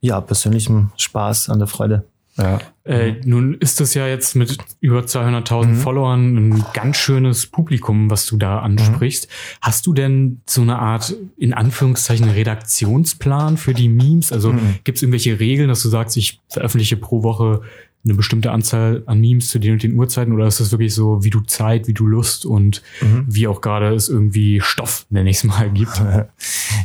ja, 0.00 0.18
persönlichem 0.22 0.92
Spaß 0.96 1.50
an 1.50 1.58
der 1.58 1.68
Freude. 1.68 2.04
Ja. 2.40 2.58
Äh, 2.84 3.20
nun 3.24 3.54
ist 3.54 3.78
das 3.80 3.94
ja 3.94 4.06
jetzt 4.08 4.34
mit 4.34 4.56
über 4.80 5.00
200.000 5.00 5.66
Mhm. 5.66 5.76
Followern 5.76 6.36
ein 6.36 6.64
ganz 6.72 6.96
schönes 6.96 7.46
Publikum, 7.46 8.10
was 8.10 8.26
du 8.26 8.36
da 8.36 8.60
ansprichst. 8.60 9.28
Hast 9.60 9.86
du 9.86 9.92
denn 9.92 10.40
so 10.48 10.62
eine 10.62 10.78
Art, 10.78 11.14
in 11.36 11.52
Anführungszeichen, 11.54 12.28
Redaktionsplan 12.30 13.56
für 13.56 13.74
die 13.74 13.88
Memes? 13.88 14.32
Also 14.32 14.52
Mhm. 14.52 14.76
gibt 14.84 14.96
es 14.96 15.02
irgendwelche 15.02 15.38
Regeln, 15.38 15.68
dass 15.68 15.82
du 15.82 15.88
sagst, 15.88 16.16
ich 16.16 16.40
veröffentliche 16.48 16.96
pro 16.96 17.22
Woche 17.22 17.62
eine 18.02 18.14
bestimmte 18.14 18.50
Anzahl 18.50 19.02
an 19.04 19.20
Memes 19.20 19.48
zu 19.48 19.58
den 19.58 19.72
und 19.74 19.82
den 19.82 19.92
Uhrzeiten? 19.92 20.32
Oder 20.32 20.46
ist 20.46 20.58
das 20.60 20.70
wirklich 20.72 20.94
so, 20.94 21.22
wie 21.22 21.28
du 21.30 21.40
Zeit, 21.40 21.86
wie 21.86 21.92
du 21.94 22.06
Lust 22.06 22.46
und 22.46 22.82
Mhm. 23.02 23.26
wie 23.28 23.46
auch 23.46 23.60
gerade 23.60 23.92
es 23.94 24.08
irgendwie 24.08 24.60
Stoff, 24.62 25.04
nenne 25.10 25.28
ich 25.28 25.36
es 25.36 25.44
mal, 25.44 25.70
gibt? 25.70 26.00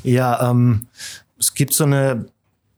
Ja, 0.03 0.51
ähm, 0.51 0.87
es 1.39 1.53
gibt 1.53 1.73
so 1.73 1.85
eine 1.85 2.25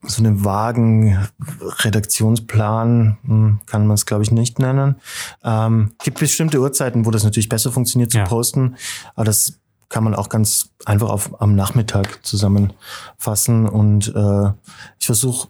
so 0.08 0.24
einen 0.24 0.44
vagen 0.46 1.28
Redaktionsplan, 1.62 3.18
hm, 3.26 3.60
kann 3.66 3.88
man 3.88 3.96
es 3.96 4.06
glaube 4.06 4.24
ich 4.24 4.32
nicht 4.32 4.60
nennen. 4.60 4.96
Ähm, 5.44 5.94
gibt 6.04 6.20
bestimmte 6.20 6.60
Uhrzeiten, 6.60 7.06
wo 7.06 7.12
das 7.12 7.24
natürlich 7.24 7.50
besser 7.50 7.72
funktioniert 7.72 8.12
zu 8.12 8.20
Ja. 8.20 8.26
posten, 8.26 8.76
aber 9.16 9.26
das 9.26 9.60
kann 9.90 10.04
man 10.04 10.16
auch 10.16 10.30
ganz 10.30 10.70
einfach 10.86 11.10
auf, 11.10 11.42
am 11.42 11.56
Nachmittag 11.56 12.20
zusammenfassen 12.26 13.68
und 13.68 14.14
äh, 14.16 14.52
ich 15.00 15.06
versuche 15.06 15.48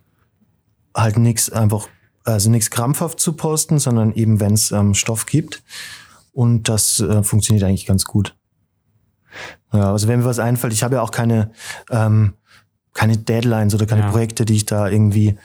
halt 0.95 1.17
nichts 1.17 1.51
einfach, 1.51 1.87
also 2.23 2.49
nichts 2.49 2.69
krampfhaft 2.69 3.19
zu 3.19 3.33
posten, 3.33 3.79
sondern 3.79 4.13
eben 4.13 4.39
wenn 4.39 4.53
es 4.53 4.71
ähm, 4.71 4.93
Stoff 4.93 5.25
gibt 5.25 5.63
und 6.33 6.69
das 6.69 6.99
äh, 6.99 7.23
funktioniert 7.23 7.63
eigentlich 7.63 7.85
ganz 7.85 8.05
gut. 8.05 8.35
Ja, 9.73 9.91
also 9.91 10.07
wenn 10.07 10.19
mir 10.19 10.25
was 10.25 10.39
einfällt, 10.39 10.73
ich 10.73 10.83
habe 10.83 10.95
ja 10.95 11.01
auch 11.01 11.11
keine, 11.11 11.51
ähm, 11.89 12.33
keine 12.97 13.15
Deadlines 13.17 13.75
oder 13.75 13.85
keine 13.85 14.01
Ja. 14.01 14.09
Projekte, 14.09 14.43
die 14.43 14.55
ich 14.55 14.65
da 14.65 14.89
irgendwie 14.89 15.37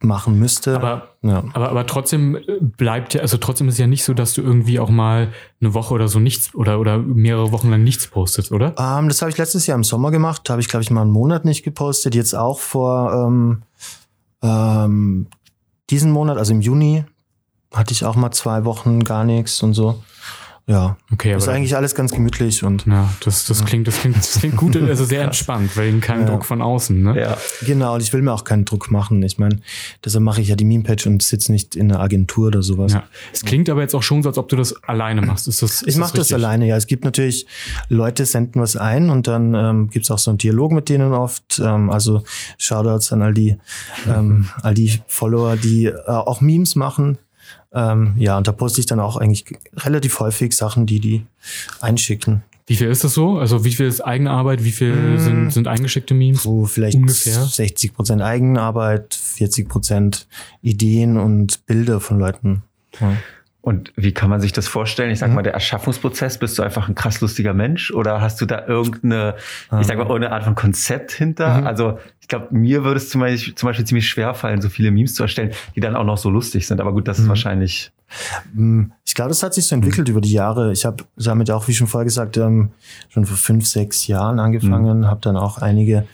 machen 0.00 0.38
müsste. 0.38 0.76
Aber 0.76 1.08
ja. 1.22 1.42
Aber, 1.52 1.68
aber 1.70 1.86
trotzdem 1.86 2.38
bleibt 2.60 3.14
ja, 3.14 3.20
also 3.20 3.36
trotzdem 3.36 3.68
ist 3.68 3.78
ja 3.78 3.86
nicht 3.86 4.04
so, 4.04 4.14
dass 4.14 4.32
du 4.32 4.42
irgendwie 4.42 4.78
auch 4.78 4.90
mal 4.90 5.28
eine 5.60 5.74
Woche 5.74 5.92
oder 5.92 6.08
so 6.08 6.20
nichts 6.20 6.54
oder, 6.54 6.78
oder 6.78 6.98
mehrere 6.98 7.50
Wochen 7.52 7.68
lang 7.70 7.82
nichts 7.84 8.06
postest, 8.06 8.52
oder? 8.52 8.74
Ähm, 8.78 9.08
das 9.08 9.20
habe 9.20 9.30
ich 9.30 9.36
letztes 9.38 9.66
Jahr 9.66 9.76
im 9.76 9.84
Sommer 9.84 10.10
gemacht. 10.10 10.42
Da 10.44 10.52
habe 10.52 10.62
ich, 10.62 10.68
glaube 10.68 10.84
ich, 10.84 10.90
mal 10.90 11.02
einen 11.02 11.10
Monat 11.10 11.44
nicht 11.44 11.64
gepostet. 11.64 12.14
Jetzt 12.14 12.34
auch 12.34 12.60
vor, 12.60 13.12
ähm, 13.12 13.62
Ähm, 14.40 15.26
diesen 15.90 16.12
Monat, 16.12 16.38
also 16.38 16.52
im 16.52 16.60
Juni, 16.60 17.04
hatte 17.74 17.92
ich 17.92 18.04
auch 18.04 18.14
mal 18.14 18.30
zwei 18.30 18.64
Wochen 18.64 19.02
gar 19.02 19.24
nichts 19.24 19.62
und 19.64 19.74
so. 19.74 20.00
Ja, 20.68 20.98
Okay, 21.10 21.34
ist 21.34 21.44
aber 21.48 21.56
eigentlich 21.56 21.74
alles 21.74 21.94
ganz 21.94 22.12
gemütlich 22.12 22.62
und 22.62 22.84
ja, 22.84 23.08
das, 23.24 23.46
das 23.46 23.64
klingt, 23.64 23.88
das 23.88 24.00
klingt, 24.00 24.16
das 24.18 24.38
klingt 24.38 24.56
gut, 24.56 24.76
also 24.76 25.06
sehr 25.06 25.22
entspannt, 25.24 25.74
weil 25.78 25.98
kein 26.00 26.20
Ja. 26.20 26.26
Druck 26.26 26.44
von 26.44 26.60
außen, 26.60 27.02
ne? 27.02 27.18
Ja. 27.18 27.38
genau, 27.64 27.94
und 27.94 28.02
ich 28.02 28.12
will 28.12 28.20
mir 28.20 28.32
auch 28.34 28.44
keinen 28.44 28.66
Druck 28.66 28.90
machen. 28.90 29.22
Ich 29.22 29.38
meine, 29.38 29.60
deshalb 30.04 30.22
mache 30.24 30.42
ich 30.42 30.48
ja 30.48 30.56
die 30.56 30.66
Meme-Page 30.66 31.06
und 31.06 31.22
sitze 31.22 31.52
nicht 31.52 31.74
in 31.74 31.90
einer 31.90 32.00
Agentur 32.00 32.48
oder 32.48 32.62
sowas. 32.62 32.92
Ja. 32.92 33.04
Es 33.32 33.46
klingt 33.46 33.70
aber 33.70 33.80
jetzt 33.80 33.94
auch 33.94 34.02
schon 34.02 34.22
so, 34.22 34.28
als 34.28 34.36
ob 34.36 34.50
du 34.50 34.56
das 34.56 34.74
alleine 34.84 35.22
machst. 35.22 35.48
Ist 35.48 35.62
das, 35.62 35.80
ist 35.80 35.88
Ich 35.88 35.96
mache 35.96 36.10
das 36.12 36.26
richtig? 36.26 36.34
alleine, 36.36 36.66
ja. 36.66 36.76
Es 36.76 36.86
gibt 36.86 37.02
natürlich, 37.02 37.46
Leute 37.88 38.26
senden 38.26 38.60
was 38.60 38.76
ein 38.76 39.08
und 39.08 39.26
dann 39.26 39.54
ähm, 39.54 39.88
gibt's 39.88 40.10
auch 40.10 40.18
so 40.18 40.30
einen 40.30 40.36
Dialog 40.38 40.72
mit 40.72 40.90
denen 40.90 41.12
oft. 41.14 41.60
Ähm, 41.64 41.88
also 41.88 42.22
Shoutouts 42.58 43.10
an 43.14 43.22
all 43.22 43.32
die, 43.32 43.56
ähm, 44.06 44.48
all 44.62 44.74
die 44.74 45.00
Follower, 45.06 45.56
die 45.56 45.86
äh, 45.86 45.94
auch 46.06 46.42
Memes 46.42 46.76
machen. 46.76 47.16
Ähm, 47.72 48.14
ja, 48.16 48.38
und 48.38 48.46
da 48.46 48.52
poste 48.52 48.80
ich 48.80 48.86
dann 48.86 49.00
auch 49.00 49.16
eigentlich 49.16 49.44
relativ 49.76 50.18
häufig 50.20 50.56
Sachen, 50.56 50.86
die 50.86 51.00
die 51.00 51.26
einschicken. 51.80 52.42
Wie 52.66 52.76
viel 52.76 52.88
ist 52.88 53.02
das 53.04 53.14
so? 53.14 53.38
Also 53.38 53.64
wie 53.64 53.72
viel 53.72 53.86
ist 53.86 54.02
eigene 54.02 54.30
Arbeit? 54.30 54.62
Wie 54.62 54.72
viel 54.72 54.94
Mm. 54.94 55.18
sind, 55.18 55.50
sind 55.52 55.68
eingeschickte 55.68 56.12
Memes? 56.14 56.42
So 56.42 56.66
vielleicht 56.66 56.96
Ungefähr? 56.96 57.44
60 57.44 57.94
Prozent 57.94 58.20
Eigenarbeit, 58.22 59.14
40 59.14 59.68
Prozent 59.68 60.26
Ideen 60.60 61.16
und 61.16 61.64
Bilder 61.66 62.00
von 62.00 62.18
Leuten. 62.18 62.62
Ja. 63.00 63.16
Und 63.68 63.92
wie 63.96 64.12
kann 64.12 64.30
man 64.30 64.40
sich 64.40 64.52
das 64.52 64.66
vorstellen? 64.66 65.10
Ich 65.10 65.18
sag 65.18 65.28
Mhm. 65.28 65.34
mal, 65.34 65.42
der 65.42 65.52
Erschaffungsprozess, 65.52 66.38
bist 66.38 66.58
du 66.58 66.62
einfach 66.62 66.88
ein 66.88 66.94
krass 66.94 67.20
lustiger 67.20 67.52
Mensch 67.52 67.90
oder 67.90 68.20
hast 68.22 68.40
du 68.40 68.46
da 68.46 68.66
irgendeine, 68.66 69.34
ich 69.80 69.86
sag 69.86 69.96
mal, 69.98 70.04
irgendeine 70.06 70.32
Art 70.32 70.44
von 70.44 70.54
Konzept 70.54 71.12
hinter? 71.12 71.60
Mhm. 71.60 71.66
Also 71.66 71.98
ich 72.20 72.28
glaube, 72.28 72.46
mir 72.50 72.84
würde 72.84 72.96
es 72.96 73.10
zum 73.10 73.20
Beispiel, 73.20 73.54
zum 73.54 73.66
Beispiel 73.68 73.84
ziemlich 73.86 74.08
schwer 74.08 74.32
fallen, 74.34 74.62
so 74.62 74.68
viele 74.70 74.90
Memes 74.90 75.14
zu 75.14 75.22
erstellen, 75.22 75.50
die 75.76 75.80
dann 75.80 75.96
auch 75.96 76.04
noch 76.04 76.16
so 76.18 76.30
lustig 76.30 76.66
sind. 76.66 76.80
Aber 76.80 76.92
gut, 76.92 77.06
das 77.08 77.18
ist 77.18 77.24
Mhm. 77.24 77.28
wahrscheinlich. 77.28 77.92
Mm, 78.54 78.84
Ich 79.04 79.14
glaube, 79.14 79.28
das 79.28 79.42
hat 79.42 79.52
sich 79.52 79.66
so 79.66 79.74
entwickelt 79.74 80.08
über 80.08 80.20
die 80.22 80.32
Jahre. 80.32 80.72
Ich 80.72 80.86
habe 80.86 81.04
damit 81.16 81.50
auch, 81.50 81.68
wie 81.68 81.74
schon 81.74 81.88
vorher 81.88 82.04
gesagt, 82.06 82.36
ähm, 82.38 82.70
schon 83.10 83.26
vor 83.26 83.36
fünf, 83.36 83.66
sechs 83.66 84.06
Jahren 84.06 84.38
angefangen, 84.38 85.06
habe 85.06 85.20
dann 85.20 85.36
auch 85.36 85.58
einige 85.58 86.06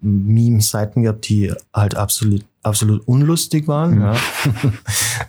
Meme-Seiten 0.00 1.02
gehabt, 1.02 1.28
die 1.28 1.52
halt 1.74 1.94
absolut, 1.96 2.44
absolut 2.62 3.06
unlustig 3.06 3.68
waren. 3.68 3.96
Mhm. 3.96 4.00
Ja. 4.02 4.14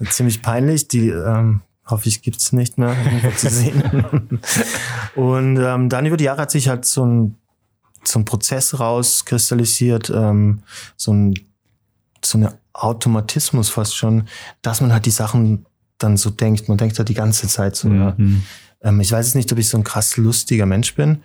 Ziemlich 0.09 0.41
peinlich. 0.41 0.87
Die 0.87 1.09
ähm, 1.09 1.61
hoffe 1.85 2.07
ich 2.07 2.21
gibt's 2.21 2.53
nicht 2.53 2.77
mehr 2.77 2.95
irgendwo 3.05 3.31
zu 3.31 3.49
sehen. 3.49 4.39
Und 5.15 5.57
ähm, 5.57 5.89
dann 5.89 6.05
über 6.05 6.17
die 6.17 6.25
Jahre 6.25 6.41
hat 6.41 6.51
sich 6.51 6.69
halt 6.69 6.85
so 6.85 7.05
ein, 7.05 7.37
so 8.03 8.19
ein 8.19 8.25
Prozess 8.25 8.79
rauskristallisiert, 8.79 10.09
ähm, 10.09 10.63
so 10.95 11.13
ein 11.13 11.33
so 12.23 12.37
ein 12.37 12.49
Automatismus 12.73 13.69
fast 13.69 13.95
schon, 13.95 14.27
dass 14.61 14.81
man 14.81 14.93
halt 14.93 15.05
die 15.05 15.11
Sachen 15.11 15.65
dann 15.97 16.17
so 16.17 16.29
denkt. 16.29 16.69
Man 16.69 16.77
denkt 16.77 16.97
halt 16.97 17.09
die 17.09 17.13
ganze 17.13 17.47
Zeit 17.47 17.75
so. 17.75 17.89
Ja. 17.89 18.15
Mhm. 18.17 18.43
Ähm, 18.81 18.99
ich 18.99 19.11
weiß 19.11 19.25
jetzt 19.25 19.35
nicht, 19.35 19.51
ob 19.51 19.57
ich 19.57 19.69
so 19.69 19.77
ein 19.77 19.83
krass 19.83 20.17
lustiger 20.17 20.65
Mensch 20.65 20.95
bin, 20.95 21.23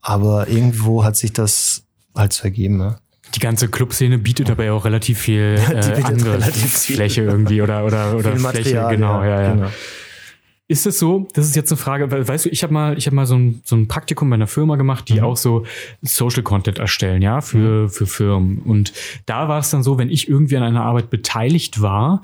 aber 0.00 0.48
irgendwo 0.48 1.04
hat 1.04 1.16
sich 1.16 1.32
das 1.32 1.84
halt 2.14 2.32
so 2.32 2.44
ergeben. 2.44 2.80
Ja. 2.80 3.00
Die 3.34 3.40
ganze 3.40 3.68
Clubszene 3.68 4.18
bietet 4.18 4.48
dabei 4.48 4.72
auch 4.72 4.84
relativ 4.84 5.18
viel 5.18 5.56
äh, 5.70 5.74
bietet 5.74 6.04
andere 6.04 6.34
relativ 6.34 6.78
viel. 6.78 6.96
Fläche 6.96 7.22
irgendwie 7.22 7.62
oder 7.62 7.84
oder 7.84 8.16
oder 8.16 8.32
Viel 8.32 8.40
Fläche, 8.40 8.42
Material, 8.74 8.90
genau, 8.96 9.22
ja, 9.22 9.42
ja. 9.42 9.54
genau. 9.54 9.70
Ist 10.68 10.86
es 10.86 11.00
so? 11.00 11.26
Das 11.34 11.46
ist 11.46 11.56
jetzt 11.56 11.72
eine 11.72 11.78
Frage, 11.78 12.12
weil, 12.12 12.28
weißt 12.28 12.44
du, 12.44 12.48
ich 12.48 12.62
habe 12.62 12.72
mal, 12.72 12.96
ich 12.96 13.06
habe 13.06 13.16
mal 13.16 13.26
so 13.26 13.34
ein, 13.34 13.60
so 13.64 13.74
ein 13.74 13.88
Praktikum 13.88 14.30
bei 14.30 14.34
einer 14.34 14.46
Firma 14.46 14.76
gemacht, 14.76 15.08
die 15.08 15.14
Mhm. 15.14 15.24
auch 15.24 15.36
so 15.36 15.64
Social 16.00 16.44
Content 16.44 16.78
erstellen, 16.78 17.22
ja, 17.22 17.40
für, 17.40 17.88
für 17.88 18.06
Firmen. 18.06 18.58
Und 18.58 18.92
da 19.26 19.48
war 19.48 19.58
es 19.58 19.70
dann 19.70 19.82
so, 19.82 19.98
wenn 19.98 20.10
ich 20.10 20.28
irgendwie 20.28 20.56
an 20.56 20.62
einer 20.62 20.82
Arbeit 20.82 21.10
beteiligt 21.10 21.82
war, 21.82 22.22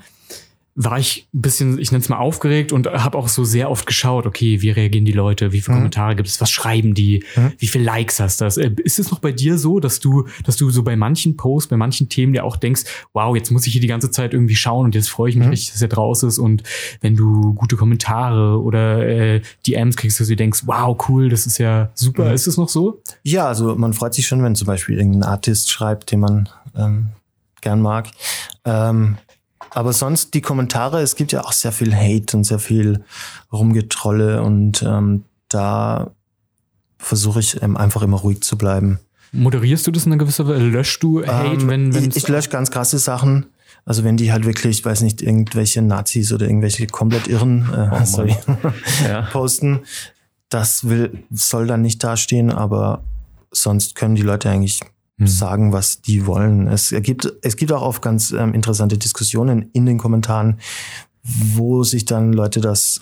war 0.79 0.99
ich 0.99 1.27
ein 1.33 1.41
bisschen, 1.41 1.79
ich 1.79 1.91
nenne 1.91 2.03
es 2.03 2.07
mal 2.09 2.19
aufgeregt 2.19 2.71
und 2.71 2.85
habe 2.85 3.17
auch 3.17 3.29
so 3.29 3.43
sehr 3.43 3.71
oft 3.71 3.87
geschaut, 3.87 4.27
okay, 4.27 4.61
wie 4.61 4.69
reagieren 4.69 5.05
die 5.05 5.11
Leute, 5.11 5.51
wie 5.51 5.59
viele 5.61 5.73
Mhm. 5.73 5.79
Kommentare 5.79 6.15
gibt 6.15 6.29
es, 6.29 6.39
was 6.39 6.51
schreiben 6.51 6.93
die, 6.93 7.23
Mhm. 7.35 7.53
wie 7.57 7.65
viele 7.65 7.83
Likes 7.83 8.19
hast 8.19 8.41
das? 8.41 8.57
Äh, 8.57 8.69
Ist 8.83 8.99
es 8.99 9.09
noch 9.09 9.17
bei 9.17 9.31
dir 9.31 9.57
so, 9.57 9.79
dass 9.79 9.99
du, 9.99 10.27
dass 10.45 10.55
du 10.55 10.69
so 10.69 10.83
bei 10.83 10.95
manchen 10.95 11.35
Posts, 11.35 11.69
bei 11.69 11.77
manchen 11.77 12.09
Themen 12.09 12.31
dir 12.33 12.43
auch 12.43 12.57
denkst, 12.57 12.83
wow, 13.13 13.35
jetzt 13.35 13.49
muss 13.49 13.65
ich 13.65 13.73
hier 13.73 13.81
die 13.81 13.87
ganze 13.87 14.11
Zeit 14.11 14.33
irgendwie 14.33 14.55
schauen 14.55 14.85
und 14.85 14.93
jetzt 14.93 15.09
freue 15.09 15.31
ich 15.31 15.35
mich 15.35 15.45
Mhm. 15.47 15.51
richtig, 15.51 15.71
dass 15.71 15.81
er 15.81 15.87
draus 15.87 16.21
ist 16.21 16.37
und 16.37 16.61
wenn 17.01 17.15
du 17.15 17.55
gute 17.55 17.75
Kommentare 17.75 18.61
oder 18.61 19.07
äh, 19.07 19.41
DMs 19.65 19.97
kriegst, 19.97 20.19
dass 20.19 20.27
du 20.27 20.35
denkst, 20.35 20.61
wow, 20.67 20.95
cool, 21.09 21.29
das 21.29 21.47
ist 21.47 21.57
ja 21.57 21.89
super. 21.95 22.25
Mhm. 22.25 22.31
Ist 22.35 22.45
es 22.45 22.55
noch 22.57 22.69
so? 22.69 23.01
Ja, 23.23 23.47
also 23.47 23.75
man 23.75 23.93
freut 23.93 24.13
sich 24.13 24.27
schon, 24.27 24.43
wenn 24.43 24.53
zum 24.53 24.67
Beispiel 24.67 24.99
irgendein 24.99 25.23
Artist 25.23 25.71
schreibt, 25.71 26.11
den 26.11 26.19
man 26.19 26.49
ähm, 26.77 27.07
gern 27.61 27.81
mag. 27.81 28.09
Ähm, 28.63 29.17
aber 29.71 29.93
sonst 29.93 30.33
die 30.33 30.41
Kommentare, 30.41 31.01
es 31.01 31.15
gibt 31.15 31.31
ja 31.31 31.43
auch 31.43 31.51
sehr 31.53 31.71
viel 31.71 31.95
Hate 31.95 32.35
und 32.37 32.43
sehr 32.43 32.59
viel 32.59 33.03
Rumgetrolle 33.51 34.41
und 34.43 34.83
ähm, 34.83 35.23
da 35.49 36.11
versuche 36.97 37.39
ich 37.39 37.61
ähm, 37.61 37.77
einfach 37.77 38.01
immer 38.01 38.17
ruhig 38.17 38.41
zu 38.41 38.57
bleiben. 38.57 38.99
Moderierst 39.31 39.85
du 39.85 39.91
das 39.91 40.05
in 40.05 40.11
einer 40.13 40.19
gewisser 40.19 40.47
Weise? 40.47 40.63
Löschst 40.63 41.03
du 41.03 41.25
Hate, 41.25 41.61
Ähm, 41.61 41.67
wenn, 41.69 41.93
wenn 41.93 42.09
ich, 42.09 42.15
ich 42.15 42.27
lösche 42.27 42.49
ganz 42.49 42.71
krasse 42.71 42.97
Sachen. 42.97 43.47
Also 43.85 44.03
wenn 44.03 44.17
die 44.17 44.31
halt 44.31 44.45
wirklich, 44.45 44.79
ich 44.79 44.85
weiß 44.85 45.01
nicht, 45.01 45.21
irgendwelche 45.21 45.81
Nazis 45.81 46.33
oder 46.33 46.45
irgendwelche 46.45 46.87
komplett 46.87 47.27
Irren 47.27 47.69
äh, 47.73 47.87
Mann. 47.87 48.05
sorry, 48.07 48.35
Ja. 49.07 49.21
posten, 49.31 49.81
das 50.49 50.87
will, 50.89 51.23
soll 51.31 51.67
dann 51.67 51.81
nicht 51.81 52.03
dastehen, 52.03 52.51
aber 52.51 53.03
sonst 53.51 53.95
können 53.95 54.15
die 54.15 54.21
Leute 54.23 54.49
eigentlich. 54.49 54.81
Sagen, 55.19 55.73
was 55.73 56.01
die 56.01 56.25
wollen. 56.27 56.67
Es 56.67 56.93
gibt, 57.01 57.33
es 57.41 57.55
gibt 57.55 57.71
auch 57.71 57.81
oft 57.81 58.01
ganz 58.03 58.31
ähm, 58.31 58.53
interessante 58.53 58.97
Diskussionen 58.99 59.69
in 59.73 59.85
den 59.87 59.97
Kommentaren, 59.97 60.59
wo 61.23 61.83
sich 61.83 62.05
dann 62.05 62.33
Leute 62.33 62.61
das 62.61 62.99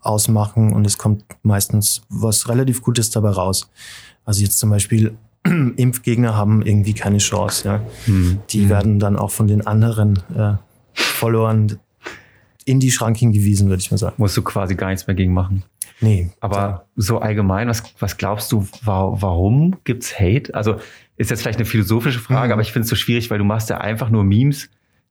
ausmachen 0.00 0.72
und 0.72 0.86
es 0.86 0.96
kommt 0.98 1.24
meistens 1.42 2.02
was 2.08 2.48
relativ 2.48 2.82
Gutes 2.82 3.10
dabei 3.10 3.30
raus. 3.30 3.68
Also 4.24 4.42
jetzt 4.42 4.58
zum 4.58 4.70
Beispiel 4.70 5.16
Impfgegner 5.76 6.34
haben 6.34 6.62
irgendwie 6.62 6.94
keine 6.94 7.18
Chance. 7.18 7.68
Ja. 7.68 7.80
Hm. 8.06 8.38
Die 8.50 8.62
Mhm. 8.62 8.68
werden 8.70 8.98
dann 8.98 9.16
auch 9.16 9.30
von 9.30 9.46
den 9.46 9.66
anderen 9.66 10.20
äh, 10.36 10.54
Followern 10.94 11.78
in 12.64 12.80
die 12.80 12.90
Schranken 12.90 13.32
gewiesen, 13.32 13.68
würde 13.68 13.80
ich 13.82 13.90
mal 13.90 13.98
sagen. 13.98 14.14
Musst 14.16 14.36
du 14.38 14.42
quasi 14.42 14.74
gar 14.74 14.88
nichts 14.88 15.06
mehr 15.06 15.14
gegen 15.14 15.34
machen. 15.34 15.62
Nee. 16.04 16.30
Aber 16.40 16.86
so 16.96 17.18
allgemein, 17.18 17.68
was, 17.68 17.82
was 17.98 18.16
glaubst 18.16 18.52
du, 18.52 18.66
wa 18.84 19.16
warum 19.20 19.76
gibt's 19.84 20.18
Hate? 20.18 20.54
Also 20.54 20.76
ist 21.16 21.30
jetzt 21.30 21.42
vielleicht 21.42 21.58
eine 21.58 21.66
philosophische 21.66 22.18
Frage, 22.20 22.48
Mhm. 22.48 22.52
aber 22.54 22.62
ich 22.62 22.72
finde 22.72 22.84
es 22.84 22.90
so 22.90 22.96
schwierig, 22.96 23.30
weil 23.30 23.38
du 23.38 23.44
machst 23.44 23.70
ja 23.70 23.78
einfach 23.78 24.10
nur 24.10 24.24
Memes, 24.24 24.68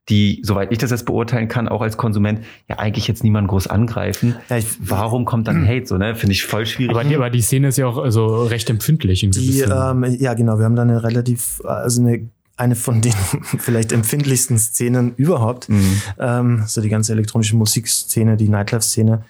die, 0.10 0.42
soweit 0.44 0.70
ich 0.74 0.78
das 0.80 0.92
jetzt 0.92 1.06
beurteilen 1.06 1.48
kann, 1.48 1.70
auch 1.70 1.82
als 1.82 1.96
Konsument, 1.96 2.42
ja 2.68 2.78
eigentlich 2.78 3.08
jetzt 3.08 3.24
niemanden 3.24 3.48
groß 3.48 3.68
angreifen. 3.68 4.36
Ja, 4.50 4.58
ich, 4.58 4.66
Warum 4.80 5.24
kommt 5.24 5.48
dann 5.48 5.66
Hate 5.68 5.86
so, 5.86 5.98
ne? 5.98 6.14
Finde 6.16 6.34
ich 6.34 6.44
voll 6.44 6.66
schwierig. 6.66 6.92
aber, 6.94 7.06
die, 7.06 7.16
aber 7.16 7.30
die 7.30 7.42
Szene 7.42 7.70
ist 7.70 7.78
ja 7.78 7.88
auch 7.88 7.98
also 7.98 8.44
recht 8.44 8.70
empfindlich 8.70 9.24
in 9.24 9.32
Die, 9.32 9.40
gewissen- 9.48 9.72
ähm, 9.72 10.18
ja, 10.20 10.34
genau, 10.34 10.58
wir 10.58 10.66
haben 10.66 10.76
da 10.76 10.82
eine 10.82 11.04
relativ, 11.04 11.62
also 11.64 12.02
eine, 12.02 12.28
eine 12.58 12.76
von 12.76 13.00
den 13.00 13.14
vielleicht 13.60 13.94
empfindlichsten 13.94 14.58
Szenen 14.60 15.14
überhaupt. 15.16 15.70
Mhm. 15.70 16.02
Ähm, 16.20 16.64
so 16.68 16.82
die 16.82 16.90
ganze 16.90 17.14
elektronische 17.14 17.56
Musikszene, 17.56 18.36
die 18.36 18.50
Nightlife-Szene. 18.50 19.24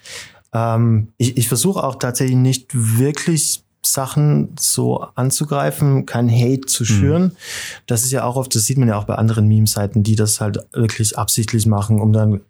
Ähm, 0.54 1.08
ich 1.18 1.36
ich 1.36 1.48
versuche 1.48 1.82
auch 1.84 1.96
tatsächlich 1.96 2.36
nicht 2.36 2.70
wirklich 2.72 3.64
Sachen 3.86 4.54
so 4.58 5.06
anzugreifen, 5.14 6.06
kein 6.06 6.30
Hate 6.30 6.62
zu 6.66 6.84
schüren. 6.84 7.36
Das 7.86 8.02
ist 8.04 8.12
ja 8.12 8.24
auch 8.24 8.36
oft, 8.36 8.54
das 8.54 8.64
sieht 8.64 8.78
man 8.78 8.88
ja 8.88 8.96
auch 8.96 9.04
bei 9.04 9.16
anderen 9.16 9.46
Meme-Seiten, 9.46 10.02
die 10.02 10.16
das 10.16 10.40
halt 10.40 10.58
wirklich 10.72 11.18
absichtlich 11.18 11.66
machen, 11.66 12.00
um 12.00 12.12
dann 12.12 12.40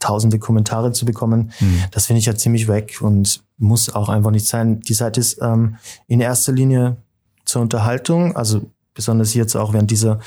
tausende 0.00 0.38
Kommentare 0.38 0.92
zu 0.92 1.04
bekommen. 1.04 1.52
Mhm. 1.60 1.84
Das 1.92 2.06
finde 2.06 2.20
ich 2.20 2.26
ja 2.26 2.34
ziemlich 2.34 2.68
weg 2.68 2.98
und 3.00 3.42
muss 3.58 3.94
auch 3.94 4.08
einfach 4.08 4.30
nicht 4.30 4.46
sein. 4.46 4.80
Die 4.80 4.94
Seite 4.94 5.20
ist 5.20 5.38
ähm, 5.42 5.76
in 6.08 6.20
erster 6.20 6.52
Linie 6.52 6.96
zur 7.44 7.62
Unterhaltung, 7.62 8.34
also 8.34 8.62
besonders 8.94 9.34
jetzt 9.34 9.56
auch 9.56 9.72
während 9.72 9.90
dieser 9.90 10.18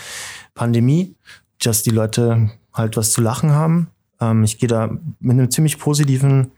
Pandemie, 0.54 1.16
dass 1.62 1.84
die 1.84 1.90
Leute 1.90 2.52
halt 2.74 2.98
was 2.98 3.12
zu 3.12 3.22
lachen 3.22 3.52
haben. 3.52 3.88
Ähm, 4.22 4.44
ich 4.44 4.60
gehe 4.60 4.70
da 4.70 4.92
mit 5.20 5.32
einem 5.32 5.52
ziemlich 5.52 5.80
positiven, 5.80 6.52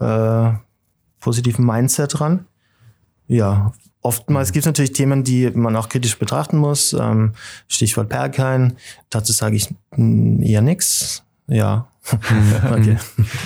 äh, 0.00 0.52
positiven 1.20 1.64
Mindset 1.64 2.20
ran. 2.20 2.46
Ja, 3.26 3.72
oftmals 4.02 4.52
gibt 4.52 4.62
es 4.62 4.66
natürlich 4.66 4.92
Themen, 4.92 5.24
die 5.24 5.50
man 5.50 5.74
auch 5.76 5.88
kritisch 5.88 6.18
betrachten 6.18 6.58
muss. 6.58 6.92
Ähm, 6.92 7.32
Stichwort 7.68 8.08
Perkein. 8.08 8.76
Dazu 9.10 9.32
sage 9.32 9.56
ich 9.56 9.74
eher 9.96 10.62
nix. 10.62 11.22
Ja, 11.46 11.88
okay. 12.70 12.96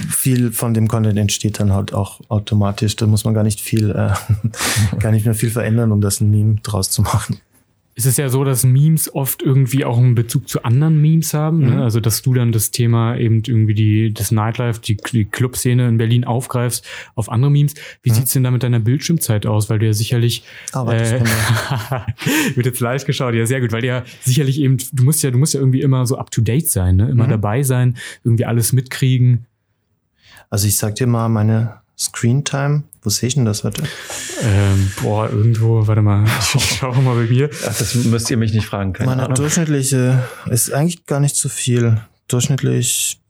viel 0.08 0.52
von 0.52 0.74
dem 0.74 0.88
Content 0.88 1.18
entsteht 1.18 1.61
dann 1.61 1.72
halt 1.72 1.94
auch 1.94 2.20
automatisch. 2.28 2.96
Da 2.96 3.06
muss 3.06 3.24
man 3.24 3.34
gar 3.34 3.44
nicht 3.44 3.61
viel, 3.61 3.90
äh, 3.90 4.12
gar 4.98 5.12
nicht 5.12 5.24
mehr 5.24 5.34
viel 5.34 5.50
verändern, 5.50 5.92
um 5.92 6.00
das 6.00 6.20
ein 6.20 6.30
Meme 6.30 6.56
draus 6.62 6.90
zu 6.90 7.02
machen. 7.02 7.40
Es 7.98 8.06
ist 8.06 8.16
ja 8.16 8.28
so, 8.28 8.44
dass 8.44 8.62
Memes 8.64 9.12
oft 9.12 9.42
irgendwie 9.42 9.84
auch 9.84 9.98
einen 9.98 10.14
Bezug 10.14 10.48
zu 10.48 10.62
anderen 10.62 11.02
Memes 11.02 11.34
haben. 11.34 11.58
Ne? 11.64 11.72
Mhm. 11.72 11.78
Also, 11.80 11.98
dass 11.98 12.22
du 12.22 12.32
dann 12.32 12.52
das 12.52 12.70
Thema 12.70 13.16
eben 13.16 13.42
irgendwie 13.44 13.74
die, 13.74 14.14
das 14.14 14.30
Nightlife, 14.30 14.80
die, 14.80 14.96
die 14.96 15.24
Clubszene 15.24 15.88
in 15.88 15.98
Berlin 15.98 16.22
aufgreifst 16.24 16.87
auf 17.16 17.28
andere 17.28 17.50
Memes. 17.50 17.74
Wie 18.02 18.11
Mhm. 18.11 18.14
sieht's 18.14 18.32
denn 18.34 18.44
da 18.44 18.52
mit 18.52 18.62
deiner 18.62 18.78
Bildschirmzeit 18.78 19.46
aus? 19.46 19.68
Weil 19.68 19.80
du 19.80 19.87
ja 19.87 19.92
sicherlich 19.92 20.44
Arbeitest 20.72 21.14
äh, 21.14 21.20
wird 22.54 22.66
jetzt 22.66 22.78
live 22.78 23.04
geschaut, 23.04 23.34
ja 23.34 23.46
sehr 23.46 23.61
gut, 23.61 23.72
weil 23.72 23.80
du 23.80 23.88
ja 23.88 24.04
sicherlich 24.20 24.61
eben, 24.61 24.76
du 24.92 25.02
musst 25.02 25.24
ja, 25.24 25.32
du 25.32 25.38
musst 25.38 25.54
ja 25.54 25.61
irgendwie 25.61 25.80
immer 25.80 26.06
so 26.06 26.18
up 26.18 26.30
to 26.30 26.40
date 26.40 26.68
sein, 26.68 26.94
ne? 26.96 27.08
Immer 27.11 27.24
Mhm. 27.24 27.30
dabei 27.30 27.64
sein, 27.64 27.96
irgendwie 28.22 28.44
alles 28.44 28.72
mitkriegen. 28.72 29.46
Also 30.50 30.68
ich 30.68 30.76
sag 30.78 30.94
dir 30.94 31.08
mal 31.08 31.28
meine 31.28 31.80
Screen 31.98 32.44
Time. 32.44 32.84
Wo 33.02 33.11
sehe 33.11 33.28
ich 33.28 33.34
denn 33.34 33.44
das 33.44 33.64
heute? 33.64 33.82
Ähm, 34.42 34.92
boah, 35.02 35.28
irgendwo, 35.30 35.87
warte 35.87 36.02
mal, 36.02 36.24
ich 36.54 36.76
schau 36.78 36.92
mal 36.94 37.14
bei 37.16 37.28
mir. 37.30 37.50
Ach, 37.66 37.76
das 37.76 37.94
müsst 37.94 38.30
ihr 38.30 38.37
mich 38.37 38.52
nicht 38.52 38.66
fragen 38.66 38.92
können. 38.92 39.08
Meine 39.08 39.32
durchschnittliche 39.34 40.22
ist 40.50 40.72
eigentlich 40.72 41.06
gar 41.06 41.20
nicht 41.20 41.37
so 41.37 41.48
viel. 41.48 42.00
Durchschnittlich 42.28 43.20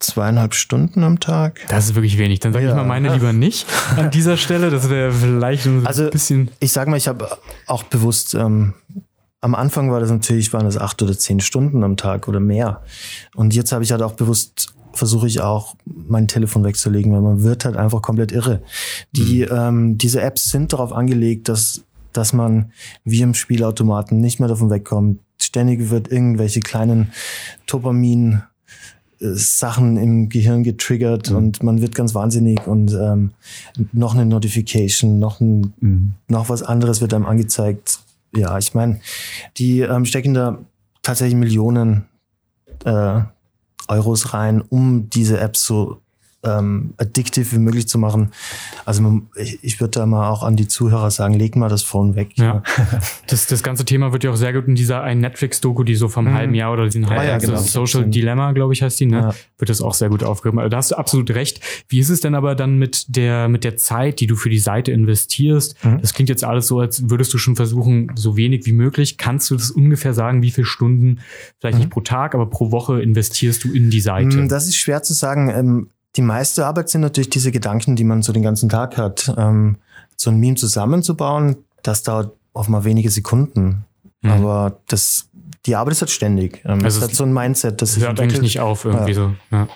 zweieinhalb 0.00 0.54
Stunden 0.54 1.02
am 1.04 1.20
Tag. 1.20 1.60
Das 1.68 1.86
ist 1.86 1.94
wirklich 1.94 2.18
wenig. 2.18 2.40
Dann 2.40 2.52
sage 2.52 2.64
ich 2.66 2.70
Ja. 2.70 2.76
mal 2.76 2.84
meine 2.84 3.12
lieber 3.14 3.32
nicht 3.32 3.66
an 3.96 4.10
dieser 4.10 4.36
Stelle. 4.36 4.68
Das 4.70 4.90
wäre 4.90 5.12
vielleicht 5.12 5.64
ein 5.66 5.86
Also- 5.86 6.10
bisschen. 6.10 6.50
Ich 6.60 6.72
sag 6.72 6.88
mal, 6.88 6.96
ich 6.96 7.08
habe 7.08 7.28
auch 7.66 7.84
bewusst, 7.84 8.34
ähm, 8.34 8.74
am 9.40 9.54
Anfang 9.54 9.90
war 9.92 10.00
das 10.00 10.10
natürlich, 10.10 10.52
waren 10.52 10.64
das 10.64 10.76
acht 10.76 11.00
oder 11.02 11.16
zehn 11.16 11.40
Stunden 11.40 11.84
am 11.84 11.96
Tag 11.96 12.28
oder 12.28 12.40
mehr. 12.40 12.82
Und 13.34 13.54
jetzt 13.54 13.72
habe 13.72 13.84
ich 13.84 13.92
halt 13.92 14.02
auch 14.02 14.12
bewusst, 14.12 14.73
versuche 14.94 15.26
ich 15.26 15.40
auch, 15.40 15.76
mein 15.84 16.28
Telefon 16.28 16.64
wegzulegen, 16.64 17.12
weil 17.12 17.20
man 17.20 17.42
wird 17.42 17.64
halt 17.64 17.76
einfach 17.76 18.02
komplett 18.02 18.32
irre. 18.32 18.62
Die, 19.12 19.42
ähm, 19.42 19.98
diese 19.98 20.20
Apps 20.20 20.50
sind 20.50 20.72
darauf 20.72 20.92
angelegt, 20.92 21.48
dass, 21.48 21.82
dass 22.12 22.32
man 22.32 22.72
wie 23.04 23.22
im 23.22 23.34
Spielautomaten 23.34 24.20
nicht 24.20 24.40
mehr 24.40 24.48
davon 24.48 24.70
wegkommt. 24.70 25.20
Ständig 25.40 25.90
wird 25.90 26.10
irgendwelche 26.10 26.60
kleinen 26.60 27.12
Dopamin 27.66 28.42
äh, 29.20 29.26
Sachen 29.34 29.96
im 29.96 30.28
Gehirn 30.28 30.62
getriggert 30.62 31.30
und 31.30 31.62
man 31.62 31.80
wird 31.80 31.94
ganz 31.94 32.14
wahnsinnig 32.14 32.66
und 32.66 32.92
ähm, 32.92 33.32
noch 33.92 34.14
eine 34.14 34.26
Notification, 34.26 35.18
noch 35.18 35.40
ein 35.40 35.72
Mhm. 35.80 36.12
noch 36.28 36.48
was 36.48 36.62
anderes 36.62 37.00
wird 37.00 37.14
einem 37.14 37.26
angezeigt. 37.26 38.00
Ja, 38.36 38.58
ich 38.58 38.74
meine, 38.74 39.00
die 39.56 39.80
ähm, 39.80 40.04
stecken 40.04 40.34
da 40.34 40.58
tatsächlich 41.02 41.36
Millionen 41.36 42.06
äh, 42.84 43.20
Euros 43.88 44.32
rein, 44.34 44.62
um 44.68 45.10
diese 45.10 45.38
Apps 45.40 45.64
so 45.64 46.00
ähm, 46.44 46.94
addictive 46.98 47.52
wie 47.52 47.58
möglich 47.58 47.88
zu 47.88 47.98
machen. 47.98 48.30
Also 48.84 49.02
man, 49.02 49.28
ich, 49.36 49.58
ich 49.62 49.80
würde 49.80 49.92
da 50.00 50.06
mal 50.06 50.28
auch 50.30 50.42
an 50.42 50.56
die 50.56 50.68
Zuhörer 50.68 51.10
sagen, 51.10 51.34
leg 51.34 51.56
mal 51.56 51.68
das 51.68 51.82
Phone 51.82 52.14
weg. 52.16 52.30
Ja. 52.36 52.62
Das, 53.26 53.46
das 53.46 53.62
ganze 53.62 53.84
Thema 53.84 54.12
wird 54.12 54.22
ja 54.24 54.30
auch 54.30 54.36
sehr 54.36 54.52
gut 54.52 54.66
in 54.68 54.74
dieser 54.74 55.02
einen 55.02 55.20
Netflix-Doku, 55.20 55.82
die 55.82 55.94
so 55.94 56.08
vom 56.08 56.26
Mhm. 56.26 56.34
halben 56.34 56.54
Jahr 56.54 56.72
oder 56.72 56.84
diesen 56.84 57.08
halben 57.08 57.22
ja, 57.24 57.30
Jahr, 57.30 57.38
genau. 57.38 57.56
so 57.56 57.86
Social 57.86 58.04
Dilemma, 58.08 58.52
glaube 58.52 58.72
ich, 58.74 58.82
heißt 58.82 59.00
die, 59.00 59.06
ne? 59.06 59.16
Ja. 59.16 59.34
Wird 59.58 59.68
das 59.70 59.80
auch 59.80 59.94
sehr 59.94 60.08
gut 60.10 60.22
aufgehoben. 60.22 60.58
Also 60.58 60.68
da 60.68 60.76
hast 60.76 60.90
du 60.90 60.96
absolut 60.96 61.30
recht. 61.30 61.60
Wie 61.88 61.98
ist 61.98 62.10
es 62.10 62.20
denn 62.20 62.34
aber 62.34 62.54
dann 62.54 62.78
mit 62.78 63.16
der, 63.16 63.48
mit 63.48 63.64
der 63.64 63.76
Zeit, 63.76 64.20
die 64.20 64.26
du 64.26 64.36
für 64.36 64.50
die 64.50 64.58
Seite 64.58 64.92
investierst? 64.92 65.82
Mhm. 65.84 66.00
Das 66.00 66.12
klingt 66.14 66.28
jetzt 66.28 66.44
alles 66.44 66.66
so, 66.66 66.80
als 66.80 67.08
würdest 67.10 67.32
du 67.34 67.38
schon 67.38 67.56
versuchen, 67.56 68.12
so 68.14 68.36
wenig 68.36 68.66
wie 68.66 68.72
möglich. 68.72 69.16
Kannst 69.18 69.50
du 69.50 69.56
das 69.56 69.70
ungefähr 69.70 70.14
sagen, 70.14 70.42
wie 70.42 70.50
viele 70.50 70.66
Stunden, 70.66 71.20
vielleicht 71.60 71.78
nicht 71.78 71.90
pro 71.90 72.00
Tag, 72.00 72.34
aber 72.34 72.46
pro 72.50 72.70
Woche 72.70 73.00
investierst 73.02 73.64
du 73.64 73.72
in 73.72 73.90
die 73.90 74.00
Seite? 74.00 74.36
Mm, 74.36 74.48
Das 74.48 74.66
ist 74.66 74.76
schwer 74.76 75.02
zu 75.02 75.14
sagen. 75.14 75.88
Die 76.16 76.22
meiste 76.22 76.66
Arbeit 76.66 76.88
sind 76.88 77.00
natürlich 77.00 77.30
diese 77.30 77.50
Gedanken, 77.50 77.96
die 77.96 78.04
man 78.04 78.22
so 78.22 78.32
den 78.32 78.42
ganzen 78.42 78.68
Tag 78.68 78.96
hat. 78.96 79.32
Ähm, 79.36 79.76
so 80.16 80.30
ein 80.30 80.38
Meme 80.38 80.54
zusammenzubauen, 80.56 81.56
das 81.82 82.02
dauert 82.04 82.32
oft 82.52 82.68
mal 82.68 82.84
wenige 82.84 83.10
Sekunden. 83.10 83.84
Mhm. 84.22 84.30
Aber 84.30 84.80
das, 84.86 85.28
die 85.66 85.74
Arbeit 85.74 85.92
ist 85.92 86.02
halt 86.02 86.10
ständig. 86.10 86.62
Ähm, 86.64 86.84
Also 86.84 86.98
es 87.00 87.04
hat 87.04 87.14
so 87.14 87.24
ein 87.24 87.32
Mindset, 87.32 87.82
das 87.82 87.98
hört 87.98 88.20
eigentlich 88.20 88.40
nicht 88.42 88.60
auf 88.60 88.84
irgendwie 88.84 89.12
Ja. 89.12 89.14
so. 89.14 89.34
Ja. 89.50 89.68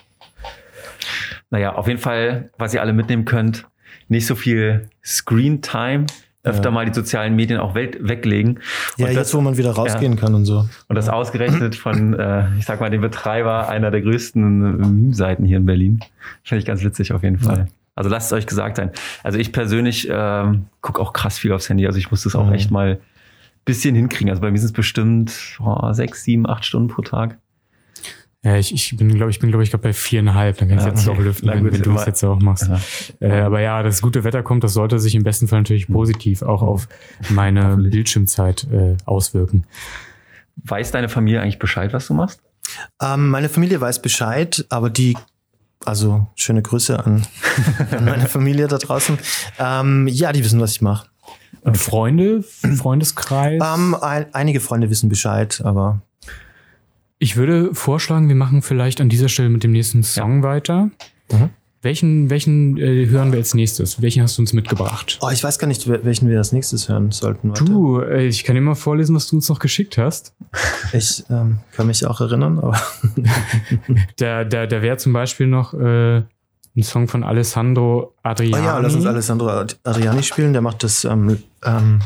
Naja, 1.51 1.75
auf 1.75 1.89
jeden 1.89 2.01
Fall, 2.01 2.51
was 2.59 2.75
ihr 2.75 2.83
alle 2.83 2.93
mitnehmen 2.93 3.25
könnt, 3.25 3.67
nicht 4.09 4.27
so 4.27 4.35
viel 4.35 4.89
Screen 5.05 5.61
Time, 5.63 6.07
öfter 6.49 6.67
Ja. 6.67 6.71
mal 6.71 6.87
die 6.87 6.95
sozialen 6.95 7.37
Medien 7.37 7.61
auch 7.61 7.75
weg, 7.75 7.99
weglegen. 8.01 8.61
Ja, 8.97 9.07
und, 9.07 9.13
jetzt, 9.13 9.21
das, 9.21 9.35
wo 9.35 9.41
man 9.41 9.57
wieder 9.57 9.73
rausgehen 9.73 10.17
kann 10.17 10.35
und 10.35 10.45
so. 10.45 10.69
und 10.89 10.97
das 10.97 11.09
ausgerechnet 11.09 11.75
von, 11.77 12.15
äh, 12.15 12.45
ich 12.59 12.65
sag 12.65 12.81
mal, 12.81 12.91
dem 12.91 13.01
Betreiber 13.01 13.69
einer 13.69 13.91
der 13.91 14.03
größten 14.03 14.43
äh, 14.43 14.87
Meme-Seiten 14.87 15.45
hier 15.45 15.59
in 15.59 15.67
Berlin. 15.67 16.01
Finde 16.43 16.61
ich 16.61 16.67
ganz 16.67 16.83
witzig 16.83 17.13
auf 17.13 17.23
jeden 17.23 17.39
Fall. 17.39 17.59
Ja. 17.59 17.67
Also 17.95 18.11
lasst 18.11 18.31
es 18.31 18.33
euch 18.33 18.47
gesagt 18.47 18.77
sein. 18.77 18.93
Also 19.25 19.39
ich 19.39 19.53
persönlich 19.53 20.09
ähm, 20.11 20.67
gucke 20.81 21.01
auch 21.01 21.13
krass 21.13 21.39
viel 21.39 21.53
aufs 21.53 21.69
Handy. 21.69 21.87
Also 21.87 21.99
ich 21.99 22.11
muss 22.13 22.23
das 22.23 22.37
auch 22.37 22.53
echt 22.53 22.71
mal 22.71 23.01
bisschen 23.65 23.95
hinkriegen. 23.95 24.31
Also 24.31 24.41
bei 24.41 24.51
mir 24.51 24.59
sind 24.59 24.69
es 24.69 24.73
bestimmt 24.73 25.59
oh, 25.61 25.93
sechs, 25.93 26.25
sieben, 26.25 26.49
acht 26.49 26.65
Stunden 26.65 26.89
pro 26.89 27.03
Tag. 27.03 27.39
Ja, 28.45 28.57
ich, 28.57 28.73
ich 28.73 28.97
bin, 28.97 29.13
glaube 29.15 29.31
ich, 29.33 29.41
bin, 29.41 29.51
glaube 29.51 29.65
ich, 29.65 29.71
gerade 29.71 29.83
bei 29.83 29.93
viereinhalb. 29.93 30.59
Dann 30.59 30.69
kannst 30.69 30.85
du 30.85 30.89
Ja, 30.91 30.95
jetzt 30.95 31.09
okay. 31.09 31.19
auch 31.19 31.23
lüften, 31.23 31.49
wenn, 31.49 31.73
wenn 31.73 31.83
du 31.83 31.97
es 31.97 32.07
jetzt 32.07 32.23
auch 32.23 32.39
machst. 32.41 32.69
Ja. 32.69 32.81
Äh, 33.29 33.41
aber 33.41 33.61
ja, 33.61 33.83
das 33.83 34.01
gute 34.01 34.23
Wetter 34.23 34.45
kommt, 34.45 34.63
das 34.63 34.75
sollte 34.75 35.01
sich 35.01 35.17
im 35.17 35.25
besten 35.25 35.49
Fall 35.49 35.61
natürlich 35.61 35.89
positiv 35.89 36.43
auch 36.43 36.63
auf 36.63 36.89
meine. 37.31 37.77
Bildschirmzeit 37.77 38.67
äh, 38.73 38.97
auswirken. 39.07 39.65
Weiß 40.65 40.93
deine 40.93 41.09
Familie 41.09 41.41
eigentlich 41.43 41.59
Bescheid, 41.59 41.93
was 41.93 42.07
du 42.07 42.15
machst? 42.15 42.41
Ähm, 43.03 43.29
meine 43.31 43.49
Familie 43.49 43.81
weiß 43.81 44.03
Bescheid, 44.03 44.65
aber 44.69 44.91
die, 44.91 45.17
also 45.85 46.27
schöne 46.37 46.63
Grüße 46.63 47.05
an, 47.05 47.27
an 47.91 48.05
meine 48.05 48.27
Familie 48.29 48.69
da 48.69 48.79
draußen. 48.79 49.19
Ähm, 49.59 50.07
ja, 50.07 50.33
die 50.33 50.45
wissen, 50.45 50.61
was 50.61 50.73
ich 50.73 50.81
mache. 50.81 51.09
Und 51.63 51.77
Freunde, 51.77 52.43
Freundeskreis? 52.43 53.61
Ähm, 53.65 53.97
ein, 54.01 54.27
einige 54.33 54.61
Freunde 54.61 54.91
wissen 54.91 55.09
Bescheid, 55.09 55.61
aber 55.65 56.03
Ich 57.19 57.37
würde 57.37 57.75
vorschlagen, 57.75 58.29
wir 58.29 58.37
machen 58.37 58.63
vielleicht 58.63 59.01
an 59.01 59.09
dieser 59.09 59.29
Stelle 59.29 59.49
mit 59.49 59.65
dem 59.65 59.73
nächsten 59.73 60.03
Song 60.03 60.43
weiter. 60.43 60.91
Mhm. 61.33 61.51
Welchen, 61.81 62.29
welchen 62.29 62.77
äh, 62.77 63.07
hören 63.07 63.31
wir 63.31 63.39
als 63.39 63.55
nächstes? 63.55 64.03
Welchen 64.03 64.23
hast 64.23 64.37
du 64.37 64.43
uns 64.43 64.53
mitgebracht? 64.53 65.19
oh, 65.23 65.29
ich 65.33 65.45
weiß 65.45 65.61
gar 65.61 65.69
nicht, 65.69 65.87
wel- 65.89 66.05
welchen 66.05 66.29
wir 66.29 66.39
als 66.39 66.51
nächstes 66.51 66.89
hören 66.89 67.13
sollten. 67.13 67.51
Warte. 67.51 67.65
Du, 67.65 68.01
äh, 68.01 68.27
ich 68.27 68.43
kann 68.43 68.57
dir 68.57 68.61
mal 68.61 68.75
vorlesen, 68.75 69.15
was 69.15 69.29
du 69.29 69.37
uns 69.37 69.49
noch 69.49 69.59
geschickt 69.61 69.97
hast. 69.99 70.35
Ich 70.93 71.25
ähm, 71.29 71.59
kann 71.73 71.87
mich 71.87 72.05
auch 72.07 72.21
erinnern, 72.21 72.59
aber 72.59 72.81
Da, 74.17 74.45
da, 74.45 74.67
da 74.67 74.81
wäre 74.83 74.97
zum 74.97 75.13
Beispiel 75.13 75.47
noch 75.47 75.75
äh, 75.75 76.17
ein 76.19 76.83
Song 76.83 77.07
von 77.09 77.23
Alessandro 77.25 78.15
oh 78.17 78.19
Adriani. 78.23 78.65
ja, 78.65 78.79
lass 78.79 78.95
uns 78.95 79.05
Alessandro 79.07 79.49
Ad- 79.49 79.77
Adriani 79.85 80.23
spielen. 80.23 80.53
Der 80.55 80.63
macht 80.63 80.83
das 80.83 81.05
ähm, 81.05 81.39
ähm, 81.65 82.01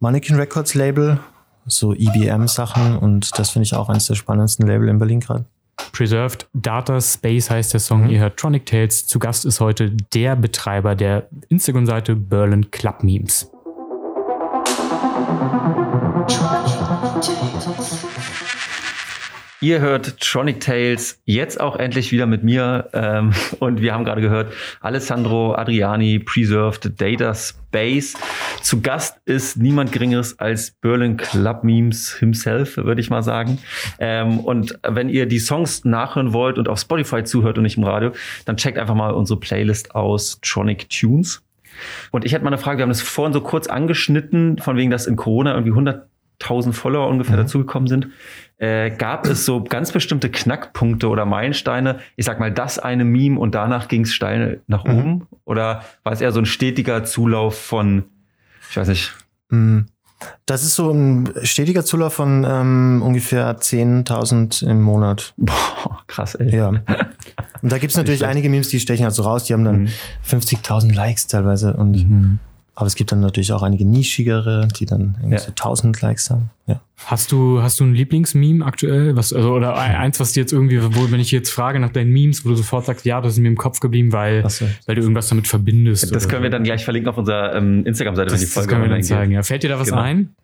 Mannequin 0.00 0.36
Records 0.36 0.74
Label, 0.74 1.18
so 1.66 1.94
EBM-Sachen 1.94 2.96
und 2.96 3.38
das 3.38 3.50
finde 3.50 3.64
ich 3.64 3.74
auch 3.74 3.88
eines 3.88 4.06
der 4.06 4.14
spannendsten 4.14 4.66
Label 4.66 4.88
in 4.88 4.98
Berlin 4.98 5.20
gerade. 5.20 5.44
Preserved 5.92 6.48
Data 6.52 7.00
Space 7.00 7.50
heißt 7.50 7.72
der 7.72 7.80
Song. 7.80 8.04
Mhm. 8.04 8.10
Ihr 8.10 8.20
hört 8.20 8.36
Tronic 8.36 8.66
Tales. 8.66 9.06
Zu 9.06 9.18
Gast 9.18 9.44
ist 9.44 9.60
heute 9.60 9.90
der 9.90 10.36
Betreiber 10.36 10.94
der 10.94 11.28
Instagram-Seite 11.48 12.14
Berlin 12.16 12.70
Club 12.70 13.02
Memes. 13.02 13.50
Ihr 19.62 19.78
hört 19.78 20.18
Tronic 20.18 20.58
Tales 20.58 21.22
jetzt 21.24 21.60
auch 21.60 21.76
endlich 21.76 22.10
wieder 22.10 22.26
mit 22.26 22.42
mir. 22.42 22.90
Ähm, 22.94 23.32
und 23.60 23.80
wir 23.80 23.94
haben 23.94 24.04
gerade 24.04 24.20
gehört, 24.20 24.52
Alessandro 24.80 25.54
Adriani, 25.54 26.18
Preserved 26.18 27.00
Data 27.00 27.32
Space. 27.32 28.14
Zu 28.60 28.82
Gast 28.82 29.18
ist 29.24 29.56
niemand 29.56 29.92
Geringeres 29.92 30.36
als 30.40 30.72
Berlin 30.72 31.16
Club 31.16 31.62
Memes 31.62 32.12
himself, 32.12 32.76
würde 32.76 33.00
ich 33.00 33.08
mal 33.08 33.22
sagen. 33.22 33.58
Ähm, 34.00 34.40
und 34.40 34.80
wenn 34.82 35.08
ihr 35.08 35.26
die 35.26 35.38
Songs 35.38 35.84
nachhören 35.84 36.32
wollt 36.32 36.58
und 36.58 36.68
auf 36.68 36.80
Spotify 36.80 37.22
zuhört 37.22 37.56
und 37.56 37.62
nicht 37.62 37.76
im 37.76 37.84
Radio, 37.84 38.10
dann 38.46 38.56
checkt 38.56 38.78
einfach 38.78 38.96
mal 38.96 39.12
unsere 39.12 39.38
Playlist 39.38 39.94
aus 39.94 40.40
Tronic 40.42 40.90
Tunes. 40.90 41.40
Und 42.10 42.24
ich 42.24 42.32
hätte 42.32 42.42
mal 42.42 42.50
eine 42.50 42.58
Frage, 42.58 42.78
wir 42.78 42.82
haben 42.82 42.90
das 42.90 43.00
vorhin 43.00 43.32
so 43.32 43.40
kurz 43.40 43.68
angeschnitten, 43.68 44.58
von 44.58 44.76
wegen, 44.76 44.90
dass 44.90 45.06
in 45.06 45.14
Corona 45.14 45.54
irgendwie 45.54 45.72
100.000 46.44 46.72
Follower 46.72 47.08
ungefähr 47.08 47.36
dazugekommen 47.36 47.86
sind. 47.88 48.08
Äh, 48.58 48.90
gab 48.90 49.26
es 49.26 49.44
so 49.44 49.62
ganz 49.64 49.90
bestimmte 49.92 50.30
Knackpunkte 50.30 51.08
oder 51.08 51.24
Meilensteine? 51.24 51.98
Ich 52.16 52.24
sag 52.26 52.38
mal, 52.38 52.52
das 52.52 52.78
eine 52.78 53.04
Meme 53.04 53.38
und 53.40 53.54
danach 53.54 53.88
ging 53.88 54.02
es 54.02 54.12
steil 54.14 54.60
nach 54.68 54.84
Mhm. 54.84 54.98
oben? 54.98 55.26
Oder 55.44 55.82
war 56.04 56.12
es 56.12 56.20
eher 56.20 56.32
so 56.32 56.40
ein 56.40 56.46
stetiger 56.46 57.04
Zulauf 57.04 57.58
von, 57.58 58.04
ich 58.70 58.76
weiß 58.76 58.88
nicht, 58.88 59.12
Mm. 59.50 59.80
Das 60.46 60.62
ist 60.62 60.76
so 60.76 60.92
ein 60.92 61.28
stetiger 61.42 61.84
Zulauf 61.84 62.14
von 62.14 62.46
ähm, 62.48 63.02
ungefähr 63.04 63.58
10.000 63.58 64.62
im 64.66 64.80
Monat. 64.80 65.34
boah, 65.36 66.00
krass, 66.06 66.36
ey. 66.36 66.54
Ja. 66.56 66.68
Und 67.60 67.72
da 67.72 67.78
gibt's 67.78 67.96
natürlich 67.96 68.20
schlecht. 68.20 68.30
einige 68.30 68.48
Memes, 68.48 68.68
die 68.68 68.78
stechen 68.80 69.04
halt 69.04 69.14
so 69.14 69.24
raus. 69.24 69.44
Die 69.44 69.52
haben 69.52 69.64
dann 69.64 69.82
Mhm. 69.82 69.88
50.000 70.24 70.94
Likes 70.94 71.26
teilweise. 71.26 71.74
Und 71.74 72.08
Mhm. 72.08 72.38
Aber 72.74 72.86
es 72.86 72.94
gibt 72.94 73.12
dann 73.12 73.20
natürlich 73.20 73.52
auch 73.52 73.62
einige 73.62 73.84
nischigere, 73.84 74.66
die 74.78 74.86
dann 74.86 75.16
irgendwie 75.18 75.34
Ja. 75.34 75.40
so 75.40 75.50
1000 75.50 76.00
Likes 76.00 76.30
haben. 76.30 76.48
Ja. 76.66 76.80
Hast 77.04 77.30
du, 77.30 77.60
hast 77.62 77.78
du 77.80 77.84
ein 77.84 77.94
Lieblingsmeme 77.94 78.64
aktuell? 78.64 79.14
Was, 79.14 79.32
also, 79.34 79.52
oder 79.52 79.76
eins, 79.78 80.18
was 80.20 80.32
dir 80.32 80.40
jetzt 80.40 80.52
irgendwie, 80.54 80.82
wo, 80.82 81.10
wenn 81.10 81.20
ich 81.20 81.30
jetzt 81.32 81.50
frage 81.50 81.78
nach 81.80 81.90
deinen 81.92 82.12
Memes, 82.12 82.46
wo 82.46 82.48
du 82.48 82.54
sofort 82.56 82.86
sagst, 82.86 83.04
ja, 83.04 83.20
das 83.20 83.34
ist 83.34 83.40
mir 83.40 83.48
im 83.48 83.58
Kopf 83.58 83.80
geblieben, 83.80 84.12
weil, 84.12 84.48
so. 84.48 84.64
weil 84.86 84.94
du 84.94 85.02
irgendwas 85.02 85.28
damit 85.28 85.46
verbindest. 85.48 86.14
Das 86.14 86.28
können 86.28 86.42
wir 86.42 86.48
so. 86.48 86.52
dann 86.52 86.64
gleich 86.64 86.82
verlinken 86.84 87.10
auf 87.10 87.18
unserer 87.18 87.54
ähm, 87.54 87.84
Instagram-Seite, 87.84 88.30
wenn 88.30 88.34
das, 88.34 88.40
die 88.40 88.46
das 88.46 88.54
Folge 88.54 88.68
können 88.70 88.82
wir 88.84 88.88
dann 88.90 89.02
zeigen. 89.02 89.32
Ja. 89.32 89.42
Fällt 89.42 89.62
dir 89.64 89.68
da 89.68 89.78
was 89.78 89.88
Genau. 89.88 90.00
ein? 90.00 90.34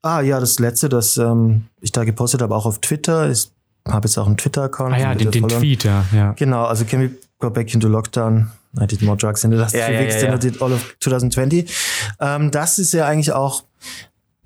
Ah 0.00 0.20
ja, 0.22 0.40
das 0.40 0.58
letzte, 0.60 0.88
das 0.88 1.18
ähm, 1.18 1.64
ich 1.82 1.92
da 1.92 2.04
gepostet 2.04 2.40
habe, 2.40 2.54
auch 2.54 2.64
auf 2.64 2.80
Twitter. 2.80 3.30
Ich 3.30 3.48
habe 3.86 4.06
jetzt 4.06 4.16
auch 4.16 4.26
einen 4.26 4.36
Twitter-Account. 4.38 4.94
Ah 4.94 4.98
ja, 4.98 5.14
den, 5.14 5.30
den. 5.30 5.48
Tweet, 5.48 5.84
ja. 5.84 6.04
ja. 6.14 6.32
Genau, 6.32 6.64
also 6.64 6.84
can 6.86 7.00
we 7.02 7.10
go 7.40 7.50
back 7.50 7.74
into 7.74 7.88
lockdown? 7.88 8.48
I 8.80 8.86
did 8.86 9.02
more 9.02 9.16
drugs 9.16 9.44
in 9.44 9.50
the 9.50 9.56
last 9.56 9.74
Ja, 9.74 9.86
few 9.86 9.94
ja, 9.94 10.00
weeks 10.00 10.20
than. 10.20 10.34
I 10.34 10.38
did 10.38 10.60
all 10.60 10.72
of 10.72 10.96
2020. 11.00 11.70
Ähm, 12.20 12.50
das 12.50 12.78
ist 12.78 12.92
ja 12.92 13.06
eigentlich 13.06 13.32
auch, 13.32 13.64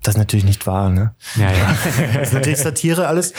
das 0.01 0.15
ist 0.15 0.19
natürlich 0.19 0.45
nicht 0.45 0.65
wahr, 0.67 0.89
ne? 0.89 1.13
Ja, 1.35 1.51
ja. 1.51 1.75
Das 2.13 2.27
ist 2.29 2.33
natürlich 2.33 2.59
Satire 2.59 3.07
alles. 3.07 3.33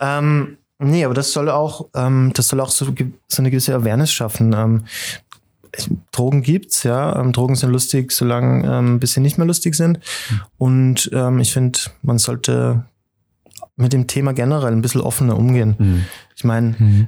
Ähm, 0.00 0.56
nee, 0.78 1.04
aber 1.04 1.14
das 1.14 1.32
soll 1.32 1.48
auch, 1.50 1.88
ähm, 1.94 2.32
das 2.34 2.48
soll 2.48 2.60
auch 2.60 2.70
so, 2.70 2.86
so 3.28 3.42
eine 3.42 3.50
gewisse 3.50 3.74
Awareness 3.74 4.12
schaffen. 4.12 4.52
Ähm, 4.54 4.84
es- 5.72 5.88
Drogen 6.12 6.42
gibt's, 6.42 6.82
ja. 6.82 7.18
Ähm, 7.20 7.32
Drogen 7.32 7.54
sind 7.54 7.70
lustig, 7.70 8.10
solange 8.12 8.66
ähm, 8.66 8.98
bis 9.00 9.12
sie 9.12 9.20
nicht 9.20 9.38
mehr 9.38 9.46
lustig 9.46 9.74
sind. 9.74 10.00
Und 10.58 11.10
ähm, 11.12 11.38
ich 11.38 11.52
finde, 11.52 11.78
man 12.02 12.18
sollte 12.18 12.84
mit 13.76 13.92
dem 13.92 14.06
Thema 14.06 14.32
generell 14.32 14.72
ein 14.72 14.82
bisschen 14.82 15.00
offener 15.00 15.36
umgehen. 15.38 15.74
Mhm. 15.78 16.04
Ich 16.36 16.44
meine, 16.44 16.74
Mhm. 16.78 17.06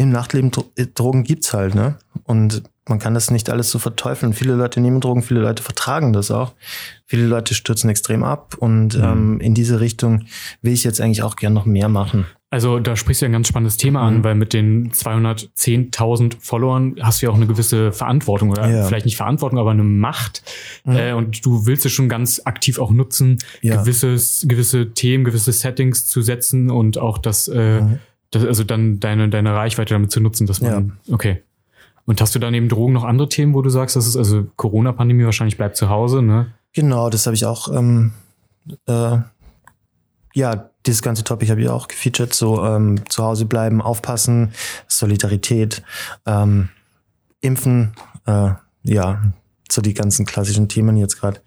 Im 0.00 0.10
Nachtleben 0.10 0.50
Dro 0.50 0.64
äh, 0.76 0.86
Drogen 0.86 1.24
gibt's 1.24 1.52
halt, 1.52 1.74
ne? 1.74 1.96
Und 2.24 2.62
man 2.88 2.98
kann 2.98 3.14
das 3.14 3.30
nicht 3.30 3.50
alles 3.50 3.70
so 3.70 3.78
verteufeln. 3.78 4.32
Viele 4.32 4.54
Leute 4.54 4.80
nehmen 4.80 5.00
Drogen, 5.00 5.22
viele 5.22 5.40
Leute 5.40 5.62
vertragen 5.62 6.12
das 6.12 6.30
auch. 6.30 6.54
Viele 7.06 7.26
Leute 7.26 7.54
stürzen 7.54 7.88
extrem 7.90 8.24
ab 8.24 8.56
und 8.58 8.96
Mhm. 8.96 9.04
ähm, 9.04 9.40
in 9.40 9.54
diese 9.54 9.80
Richtung 9.80 10.24
will 10.62 10.72
ich 10.72 10.82
jetzt 10.84 11.00
eigentlich 11.00 11.22
auch 11.22 11.36
gern 11.36 11.52
noch 11.52 11.66
mehr 11.66 11.88
machen. 11.88 12.26
Also 12.52 12.80
da 12.80 12.96
sprichst 12.96 13.22
du 13.22 13.26
ja 13.26 13.28
ein 13.28 13.32
ganz 13.32 13.46
spannendes 13.46 13.76
Thema 13.76 14.00
an, 14.02 14.18
Mhm. 14.18 14.24
weil 14.24 14.34
mit 14.34 14.52
den 14.52 14.90
210.000 14.92 16.36
Followern 16.40 16.96
hast 17.00 17.22
du 17.22 17.26
ja 17.26 17.30
auch 17.32 17.36
eine 17.36 17.46
gewisse 17.46 17.92
Verantwortung 17.92 18.50
oder 18.50 18.68
Ja. 18.68 18.84
vielleicht 18.86 19.06
nicht 19.06 19.16
Verantwortung, 19.16 19.58
aber 19.58 19.70
eine 19.70 19.84
Macht. 19.84 20.42
Mhm. 20.84 20.96
Äh, 20.96 21.12
und 21.12 21.44
du 21.46 21.66
willst 21.66 21.86
es 21.86 21.92
schon 21.92 22.08
ganz 22.08 22.42
aktiv 22.44 22.78
auch 22.78 22.90
nutzen, 22.90 23.38
Ja. 23.62 23.76
gewisses, 23.80 24.44
gewisse 24.48 24.90
Themen, 24.92 25.24
gewisse 25.24 25.52
Settings 25.52 26.06
zu 26.08 26.22
setzen 26.22 26.70
und 26.70 26.98
auch 26.98 27.18
das, 27.18 27.46
äh, 27.48 27.80
Mhm. 27.82 27.98
Das 28.30 28.44
also 28.44 28.64
dann 28.64 29.00
deine, 29.00 29.28
deine 29.28 29.54
Reichweite 29.54 29.94
damit 29.94 30.10
zu 30.12 30.20
nutzen, 30.20 30.46
dass 30.46 30.60
man, 30.60 30.98
okay. 31.10 31.42
Und 32.06 32.20
hast 32.20 32.34
du 32.34 32.38
da 32.38 32.50
neben 32.50 32.68
Drogen 32.68 32.92
noch 32.92 33.04
andere 33.04 33.28
Themen, 33.28 33.54
wo 33.54 33.62
du 33.62 33.70
sagst, 33.70 33.96
das 33.96 34.06
ist 34.06 34.16
also 34.16 34.46
Corona-Pandemie 34.56 35.24
wahrscheinlich 35.24 35.56
bleibt 35.56 35.76
zu 35.76 35.88
Hause, 35.88 36.22
ne? 36.22 36.52
Genau, 36.72 37.10
das 37.10 37.26
habe 37.26 37.34
ich 37.34 37.44
auch, 37.44 37.72
ähm, 37.72 38.12
äh, 38.86 39.18
ja, 40.34 40.70
dieses 40.86 41.02
ganze 41.02 41.24
Topic 41.24 41.50
habe 41.50 41.60
ich 41.60 41.68
auch 41.68 41.88
gefeatured, 41.88 42.32
so 42.32 42.64
ähm, 42.64 43.02
zu 43.08 43.22
Hause 43.22 43.44
bleiben, 43.44 43.82
aufpassen, 43.82 44.52
Solidarität, 44.88 45.82
ähm, 46.26 46.70
Impfen, 47.40 47.92
äh, 48.26 48.50
ja, 48.84 49.22
so 49.70 49.82
die 49.82 49.94
ganzen 49.94 50.26
klassischen 50.26 50.68
Themen 50.68 50.96
jetzt 50.96 51.20
gerade. 51.20 51.40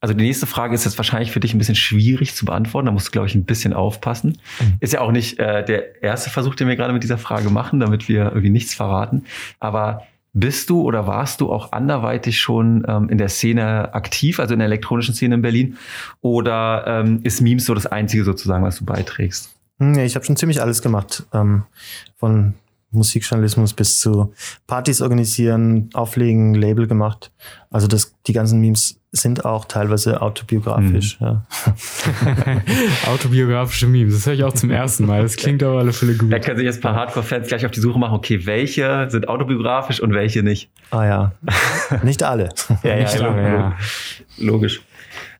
Also 0.00 0.14
die 0.14 0.24
nächste 0.24 0.46
Frage 0.46 0.74
ist 0.74 0.84
jetzt 0.84 0.96
wahrscheinlich 0.98 1.30
für 1.30 1.40
dich 1.40 1.52
ein 1.54 1.58
bisschen 1.58 1.74
schwierig 1.74 2.34
zu 2.34 2.46
beantworten. 2.46 2.86
Da 2.86 2.92
musst 2.92 3.08
du, 3.08 3.10
glaube 3.10 3.28
ich, 3.28 3.34
ein 3.34 3.44
bisschen 3.44 3.74
aufpassen. 3.74 4.38
Ist 4.80 4.94
ja 4.94 5.00
auch 5.02 5.12
nicht 5.12 5.38
äh, 5.38 5.62
der 5.64 6.02
erste 6.02 6.30
Versuch, 6.30 6.54
den 6.54 6.68
wir 6.68 6.76
gerade 6.76 6.92
mit 6.94 7.02
dieser 7.02 7.18
Frage 7.18 7.50
machen, 7.50 7.80
damit 7.80 8.08
wir 8.08 8.24
irgendwie 8.26 8.50
nichts 8.50 8.74
verraten. 8.74 9.24
Aber 9.58 10.02
bist 10.32 10.70
du 10.70 10.82
oder 10.82 11.06
warst 11.06 11.40
du 11.40 11.52
auch 11.52 11.72
anderweitig 11.72 12.40
schon 12.40 12.84
ähm, 12.88 13.08
in 13.10 13.18
der 13.18 13.28
Szene 13.28 13.92
aktiv, 13.94 14.38
also 14.40 14.54
in 14.54 14.60
der 14.60 14.66
elektronischen 14.66 15.12
Szene 15.14 15.34
in 15.34 15.42
Berlin? 15.42 15.76
Oder 16.22 16.84
ähm, 16.86 17.20
ist 17.24 17.40
Memes 17.40 17.66
so 17.66 17.74
das 17.74 17.86
Einzige 17.86 18.24
sozusagen, 18.24 18.64
was 18.64 18.76
du 18.78 18.84
beiträgst? 18.84 19.54
Hm, 19.80 19.94
Ja, 19.94 20.04
ich 20.04 20.14
habe 20.14 20.24
schon 20.24 20.36
ziemlich 20.36 20.62
alles 20.62 20.82
gemacht. 20.82 21.24
Ähm, 21.34 21.64
von 22.16 22.54
Musikjournalismus 22.90 23.74
bis 23.74 23.98
zu 24.00 24.32
Partys 24.66 25.00
organisieren, 25.00 25.90
auflegen, 25.94 26.54
Label 26.54 26.86
gemacht. 26.86 27.30
Also 27.70 27.86
das, 27.86 28.14
die 28.26 28.32
ganzen 28.32 28.60
Memes 28.60 29.00
sind 29.12 29.44
auch 29.44 29.64
teilweise 29.64 30.22
autobiografisch. 30.22 31.18
Ja. 31.20 31.44
Autobiografische 33.06 33.86
Memes, 33.86 34.14
das 34.14 34.26
höre 34.26 34.34
ich 34.34 34.44
auch 34.44 34.52
zum 34.52 34.70
ersten 34.70 35.06
Mal. 35.06 35.22
Das 35.22 35.36
klingt 35.36 35.62
aber 35.62 35.78
alle 35.78 35.92
Fälle 35.92 36.14
gut. 36.16 36.32
Da 36.32 36.38
können 36.38 36.56
sich 36.56 36.66
jetzt 36.66 36.78
ein 36.78 36.82
paar 36.82 36.94
Hardcore-Fans 36.94 37.48
gleich 37.48 37.64
auf 37.64 37.72
die 37.72 37.80
Suche 37.80 37.98
machen, 37.98 38.14
okay, 38.14 38.44
welche 38.46 39.08
sind 39.10 39.28
autobiografisch 39.28 40.00
und 40.00 40.12
welche 40.12 40.42
nicht. 40.42 40.70
Ah 40.90 41.04
ja, 41.04 41.32
nicht 42.02 42.22
alle. 42.22 42.50
Ja, 42.82 42.96
Nicht 42.96 43.18
lange, 43.18 43.42
ja. 43.42 43.76
Logisch. 44.38 44.80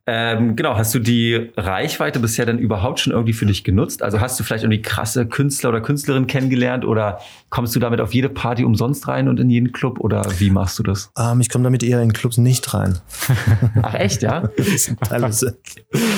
Ähm, 0.06 0.56
genau, 0.56 0.76
hast 0.76 0.92
du 0.94 0.98
die 0.98 1.50
Reichweite 1.56 2.18
bisher 2.20 2.44
dann 2.46 2.58
überhaupt 2.58 2.98
schon 3.00 3.12
irgendwie 3.12 3.32
für 3.34 3.46
dich 3.46 3.62
genutzt? 3.64 4.02
Also 4.02 4.20
hast 4.20 4.40
du 4.40 4.44
vielleicht 4.44 4.64
irgendwie 4.64 4.82
krasse 4.82 5.26
Künstler 5.26 5.68
oder 5.68 5.80
Künstlerin 5.82 6.26
kennengelernt 6.26 6.84
oder 6.84 7.20
kommst 7.50 7.76
du 7.76 7.80
damit 7.80 8.00
auf 8.00 8.12
jede 8.12 8.28
Party 8.28 8.64
umsonst 8.64 9.06
rein 9.08 9.28
und 9.28 9.38
in 9.38 9.50
jeden 9.50 9.72
Club 9.72 10.00
oder 10.00 10.24
wie 10.38 10.50
machst 10.50 10.78
du 10.78 10.82
das? 10.82 11.10
Ähm, 11.18 11.40
ich 11.40 11.48
komme 11.50 11.64
damit 11.64 11.82
eher 11.82 12.02
in 12.02 12.12
Clubs 12.12 12.38
nicht 12.38 12.72
rein. 12.74 12.98
Ach 13.82 13.94
echt, 13.94 14.22
ja? 14.22 14.48
Teilweise. 15.08 15.58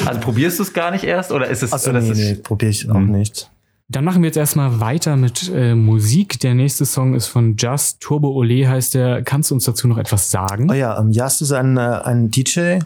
Also 0.07 0.21
probierst 0.21 0.59
du 0.59 0.63
es 0.63 0.73
gar 0.73 0.91
nicht 0.93 1.05
erst 1.05 1.33
oder 1.33 1.49
ist 1.49 1.63
es 1.63 1.73
Achso, 1.73 1.93
nee, 1.93 2.09
ist 2.09 2.17
nee, 2.17 2.35
probiere 2.37 2.71
ich 2.71 2.89
auch 2.91 2.95
Mhm. 2.95 3.11
nicht. 3.11 3.51
Dann 3.89 4.05
machen 4.05 4.23
wir 4.23 4.29
jetzt 4.29 4.39
erstmal 4.39 4.81
weiter 4.81 5.17
mit 5.17 5.51
äh, 5.55 5.75
Musik. 5.75 6.41
Der 6.41 6.55
nächste 6.55 6.87
Song 6.87 7.15
ist 7.15 7.27
von 7.27 7.57
Just 7.59 8.01
Turbo 8.01 8.31
Ole 8.31 8.67
heißt 8.67 8.95
der. 8.95 9.23
Kannst 9.23 9.51
du 9.51 9.55
uns 9.57 9.65
dazu 9.67 9.87
noch 9.87 9.99
etwas 9.99 10.31
sagen? 10.31 10.71
Oh 10.71 10.75
ja, 10.75 10.99
ähm, 10.99 11.11
Jas 11.11 11.43
ist 11.43 11.53
ein, 11.53 11.77
äh, 11.77 11.81
ein 11.81 12.31
DJ, 12.31 12.79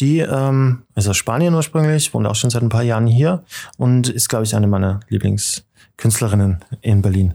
die 0.00 0.18
ähm, 0.18 0.82
ist 0.94 1.08
aus 1.08 1.16
Spanien 1.16 1.54
ursprünglich, 1.54 2.12
wohnt 2.12 2.26
auch 2.26 2.34
schon 2.34 2.50
seit 2.50 2.62
ein 2.62 2.68
paar 2.68 2.82
Jahren 2.82 3.06
hier 3.06 3.44
und 3.78 4.08
ist, 4.08 4.28
glaube 4.28 4.44
ich, 4.44 4.54
eine 4.54 4.66
meiner 4.66 5.00
Lieblingskünstlerinnen 5.08 6.60
in 6.82 7.02
Berlin. 7.02 7.34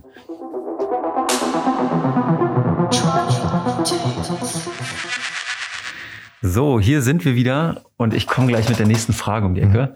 So, 6.44 6.80
hier 6.80 7.02
sind 7.02 7.26
wir 7.26 7.36
wieder 7.36 7.84
und 7.98 8.14
ich 8.14 8.28
komme 8.28 8.48
gleich 8.48 8.68
mit 8.68 8.80
der 8.80 8.88
nächsten 8.88 9.14
Frage 9.14 9.46
um 9.46 9.56
die 9.56 9.62
Ecke. 9.62 9.96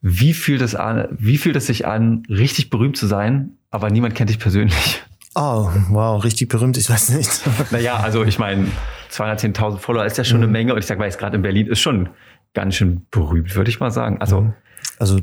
Wie 0.00 0.32
fühlt 0.32 0.62
es 0.62 0.74
an, 0.74 1.08
wie 1.12 1.38
fühlt 1.38 1.56
es 1.56 1.66
sich 1.66 1.86
an, 1.86 2.24
richtig 2.28 2.70
berühmt 2.70 2.96
zu 2.96 3.06
sein, 3.06 3.56
aber 3.70 3.90
niemand 3.90 4.14
kennt 4.14 4.30
dich 4.30 4.38
persönlich? 4.38 5.02
Oh, 5.34 5.70
wow, 5.88 6.22
richtig 6.22 6.48
berühmt, 6.48 6.76
ich 6.76 6.88
weiß 6.90 7.10
nicht. 7.10 7.30
Naja, 7.70 7.96
also 7.96 8.24
ich 8.24 8.38
meine, 8.38 8.68
210.000 9.10 9.78
Follower 9.78 10.04
ist 10.04 10.18
ja 10.18 10.24
schon 10.24 10.38
eine 10.38 10.46
Mhm. 10.46 10.52
Menge 10.52 10.72
und 10.74 10.78
ich 10.78 10.86
sag 10.86 10.98
mal 10.98 11.06
jetzt 11.06 11.18
gerade 11.18 11.36
in 11.36 11.42
Berlin 11.42 11.66
ist 11.68 11.80
schon 11.80 12.10
ganz 12.54 12.74
schön 12.74 13.06
berühmt, 13.10 13.54
würde 13.54 13.70
ich 13.70 13.80
mal 13.80 13.90
sagen. 13.90 14.20
Also 14.20 14.52
Also 14.98 15.20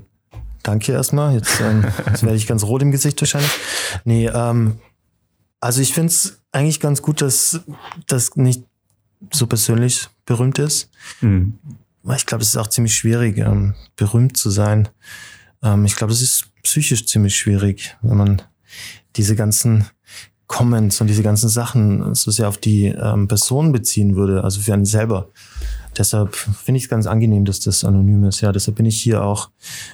danke 0.63 0.91
erstmal. 0.91 1.35
Jetzt, 1.35 1.61
ähm, 1.61 1.85
jetzt 2.07 2.23
werde 2.23 2.35
ich 2.37 2.47
ganz 2.47 2.63
rot 2.63 2.81
im 2.81 2.91
Gesicht 2.91 3.21
wahrscheinlich. 3.21 3.51
Nee, 4.03 4.27
ähm, 4.27 4.79
also 5.59 5.81
ich 5.81 5.93
finde 5.93 6.07
es 6.09 6.41
eigentlich 6.51 6.79
ganz 6.79 7.01
gut, 7.03 7.21
dass 7.21 7.61
das 8.07 8.35
nicht 8.35 8.63
so 9.31 9.45
persönlich 9.47 10.07
berühmt 10.25 10.57
ist. 10.59 10.89
mh. 11.21 11.51
Weil 12.01 12.15
Ich 12.17 12.25
glaube, 12.25 12.41
es 12.41 12.49
ist 12.49 12.57
auch 12.57 12.67
ziemlich 12.67 12.95
schwierig, 12.95 13.37
ähm, 13.37 13.75
berühmt 13.97 14.37
zu 14.37 14.49
sein. 14.49 14.87
Ähm, 15.61 15.83
ich 15.85 15.95
glaube, 15.97 16.13
es 16.13 16.21
ist 16.21 16.45
psychisch 16.63 17.05
ziemlich 17.05 17.35
schwierig, 17.35 17.97
wenn 18.01 18.17
man 18.17 18.41
diese 19.17 19.35
ganzen 19.35 19.85
Comments 20.49 20.99
und 20.99 21.07
diese 21.07 21.21
ganzen 21.23 21.47
Sachen 21.47 22.13
so 22.15 22.31
sehr 22.31 22.49
auf 22.49 22.57
die 22.57 22.87
ähm, 22.87 23.27
Person 23.27 23.71
beziehen 23.71 24.15
würde, 24.15 24.43
also 24.43 24.59
für 24.59 24.73
einen 24.73 24.83
selber. 24.85 25.29
Deshalb 25.97 26.35
finde 26.35 26.77
ich 26.77 26.83
es 26.85 26.89
ganz 26.89 27.07
angenehm, 27.07 27.45
dass 27.45 27.59
das 27.59 27.83
anonym 27.83 28.23
ist. 28.23 28.41
Ja, 28.41 28.51
deshalb 28.51 28.77
bin 28.77 28.85
ich 28.85 28.99
hier 29.01 29.23
auch 29.23 29.49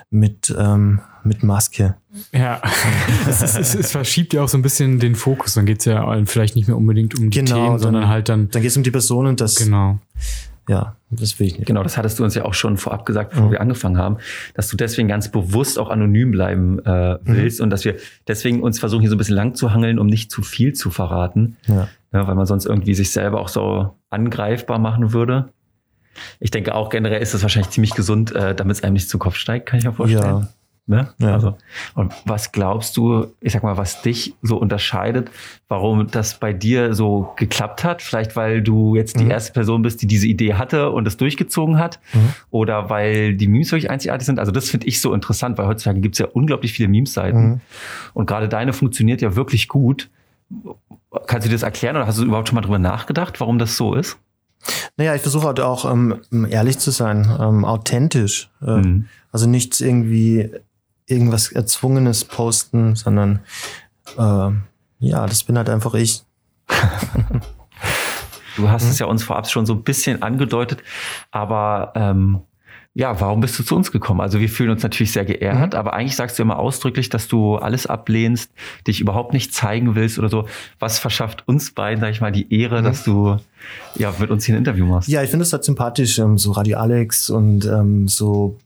mit, 0.10 0.54
ähm, 0.58 1.02
mit 1.24 1.44
Maske. 1.44 1.96
Ja, 2.34 2.62
es, 3.30 3.42
ist, 3.42 3.58
es, 3.58 3.76
es 3.76 3.92
verschiebt 3.92 4.34
ja 4.34 4.44
auch 4.44 4.48
so 4.50 4.58
ein 4.58 4.62
bisschen 4.62 5.00
den 5.00 5.16
Fokus. 5.16 5.56
Dann 5.56 5.66
geht's 5.66 5.86
ja 5.86 6.24
vielleicht 6.26 6.56
nicht 6.56 6.68
mehr 6.68 6.78
unbedingt 6.78 7.18
um 7.20 7.30
die 7.32 7.40
Genau, 7.40 7.56
Themen, 7.56 7.80
sondern 7.80 8.04
dann- 8.04 8.10
halt 8.12 8.30
dann, 8.30 8.50
Dann 8.50 8.62
geht 8.62 8.72
es 8.72 8.78
um 8.78 8.84
die 8.84 8.92
Person 8.92 9.26
und 9.28 9.42
das, 9.42 9.56
genau. 9.56 10.00
Ja, 10.68 10.96
das 11.12 11.40
will 11.40 11.48
ich 11.48 11.58
nicht. 11.58 11.68
Genau, 11.68 11.84
das 11.84 11.98
hattest 11.98 12.18
du 12.20 12.24
uns 12.24 12.34
ja 12.36 12.44
auch 12.46 12.54
schon 12.54 12.78
vorab 12.78 13.06
gesagt, 13.06 13.32
bevor 13.32 13.48
Mhm. 13.48 13.52
wir 13.52 13.62
angefangen 13.62 13.98
haben, 13.98 14.18
dass 14.56 14.68
du 14.70 14.76
deswegen 14.78 15.08
ganz 15.08 15.30
bewusst 15.32 15.78
auch 15.80 15.90
anonym 15.90 16.32
bleiben 16.32 16.80
äh, 16.86 17.18
willst 17.24 17.62
und 17.62 17.70
dass 17.70 17.86
wir 17.86 17.96
deswegen 18.28 18.62
uns 18.64 18.80
versuchen, 18.80 19.02
hier 19.02 19.10
so 19.10 19.16
ein 19.16 19.20
bisschen 19.20 19.36
lang 19.36 19.56
zu 19.56 19.74
hangeln, 19.74 20.00
um 20.00 20.08
nicht 20.08 20.32
zu 20.32 20.42
viel 20.42 20.74
zu 20.74 20.90
verraten, 20.90 21.58
Ja. 21.68 21.88
ja, 22.14 22.28
weil 22.28 22.36
man 22.36 22.46
sonst 22.46 22.66
irgendwie 22.66 22.94
sich 22.96 23.12
selber 23.12 23.40
auch 23.42 23.50
so 23.50 23.96
angreifbar 24.10 24.80
machen 24.80 25.14
würde. 25.14 25.50
Ich 26.40 26.50
denke 26.52 26.74
auch 26.74 26.90
generell 26.90 27.22
ist 27.22 27.34
das 27.34 27.42
wahrscheinlich 27.42 27.72
ziemlich 27.72 27.94
gesund, 27.94 28.34
äh, 28.34 28.56
damit 28.56 28.78
es 28.78 28.84
einem 28.84 28.94
nicht 28.94 29.10
zu 29.10 29.18
Kopf 29.18 29.36
steigt, 29.36 29.66
kann 29.68 29.80
ich 29.80 29.86
mir 29.86 29.94
vorstellen. 29.94 30.24
Ja. 30.24 30.48
Ne? 30.88 31.10
Ja. 31.18 31.34
Also, 31.34 31.58
und 31.96 32.14
was 32.26 32.52
glaubst 32.52 32.96
du, 32.96 33.34
ich 33.42 33.54
sag 33.54 33.64
mal, 33.64 33.76
was 33.76 34.04
dich 34.04 34.36
so 34.44 34.58
unterscheidet, 34.58 35.32
warum 35.68 36.12
das 36.12 36.40
bei 36.40 36.54
dir 36.54 36.94
so 36.94 37.34
geklappt 37.38 37.84
hat? 37.84 38.04
Vielleicht, 38.04 38.36
weil 38.36 38.62
du 38.62 38.96
jetzt 38.96 39.20
die 39.20 39.24
Mhm. 39.24 39.32
erste 39.32 39.52
Person 39.54 39.82
bist, 39.82 40.04
die 40.04 40.06
diese 40.08 40.28
Idee 40.28 40.54
hatte 40.54 40.92
und 40.92 41.08
es 41.08 41.18
durchgezogen 41.18 41.80
hat? 41.80 42.00
Mhm. 42.14 42.34
Oder 42.52 42.90
weil 42.92 43.34
die 43.34 43.48
Memes 43.48 43.72
wirklich 43.72 43.90
einzigartig 43.90 44.28
sind? 44.28 44.38
Also, 44.38 44.52
das 44.52 44.70
finde 44.70 44.86
ich 44.86 45.02
so 45.02 45.14
interessant, 45.16 45.58
weil 45.58 45.66
heutzutage 45.66 46.02
gibt 46.02 46.16
es 46.16 46.20
ja 46.20 46.28
unglaublich 46.28 46.72
viele 46.74 46.88
Memes-Seiten. 46.90 47.48
Mhm. 47.48 47.62
Und 48.14 48.28
gerade 48.28 48.48
deine 48.48 48.72
funktioniert 48.72 49.22
ja 49.22 49.36
wirklich 49.36 49.68
gut. 49.68 50.10
Kannst 51.26 51.46
du 51.46 51.50
dir 51.50 51.56
das 51.56 51.64
erklären 51.64 51.96
oder 51.96 52.06
hast 52.06 52.20
du 52.20 52.24
überhaupt 52.26 52.50
schon 52.50 52.56
mal 52.56 52.62
drüber 52.62 52.78
nachgedacht, 52.78 53.40
warum 53.40 53.58
das 53.58 53.76
so 53.76 53.96
ist? 53.96 54.18
Naja, 54.98 55.16
ich 55.16 55.22
versuche 55.22 55.48
halt 55.48 55.60
auch 55.60 55.92
ähm, 55.92 56.20
ehrlich 56.50 56.78
zu 56.78 56.92
sein, 56.92 57.28
ähm, 57.40 57.66
authentisch. 57.66 58.50
Äh, 58.62 58.78
mhm. 58.78 59.06
Also 59.32 59.48
nichts 59.50 59.82
irgendwie 59.82 60.52
irgendwas 61.08 61.52
Erzwungenes 61.52 62.26
posten, 62.26 62.96
sondern 62.96 63.40
äh, 64.18 64.52
ja, 65.00 65.26
das 65.26 65.44
bin 65.44 65.58
halt 65.58 65.70
einfach 65.70 65.94
ich. 65.94 66.24
du 68.56 68.70
hast 68.70 68.84
es 68.84 69.00
ja 69.00 69.06
uns 69.06 69.24
vorab 69.24 69.50
schon 69.50 69.66
so 69.66 69.74
ein 69.74 69.84
bisschen 69.84 70.22
angedeutet, 70.24 70.82
aber 71.32 71.92
ähm, 71.96 72.42
ja, 72.98 73.20
warum 73.20 73.42
bist 73.42 73.60
du 73.60 73.64
zu 73.64 73.76
uns 73.76 73.92
gekommen? 73.92 74.22
Also 74.22 74.40
wir 74.40 74.48
fühlen 74.48 74.70
uns 74.70 74.82
natürlich 74.82 75.12
sehr 75.12 75.26
geehrt, 75.26 75.74
mhm. 75.74 75.78
aber 75.80 75.94
eigentlich 75.94 76.16
sagst 76.16 76.40
du 76.40 76.44
immer 76.44 76.58
ausdrücklich, 76.58 77.10
dass 77.10 77.28
du 77.28 77.58
alles 77.58 77.88
ablehnst, 77.88 78.52
dich 78.88 79.02
überhaupt 79.02 79.34
nicht 79.34 79.54
zeigen 79.54 79.96
willst 79.96 80.18
oder 80.18 80.30
so. 80.30 80.48
Was 80.80 80.98
verschafft 80.98 81.46
uns 81.46 81.74
beiden, 81.74 82.00
sag 82.00 82.12
ich 82.12 82.22
mal, 82.22 82.32
die 82.32 82.58
Ehre, 82.58 82.80
mhm. 82.80 82.86
dass 82.86 83.04
du 83.04 83.38
ja 83.96 84.14
mit 84.18 84.30
uns 84.30 84.46
hier 84.46 84.56
ein 84.56 84.60
Interview 84.60 84.86
machst? 84.86 85.10
Ja, 85.10 85.22
ich 85.22 85.30
finde 85.30 85.44
es 85.44 85.52
halt 85.52 85.66
sympathisch, 85.66 86.18
ähm, 86.20 86.38
so 86.38 86.54
Radio 86.54 86.78
Alex 86.78 87.30
und 87.30 87.66
ähm, 87.66 88.08
so 88.08 88.58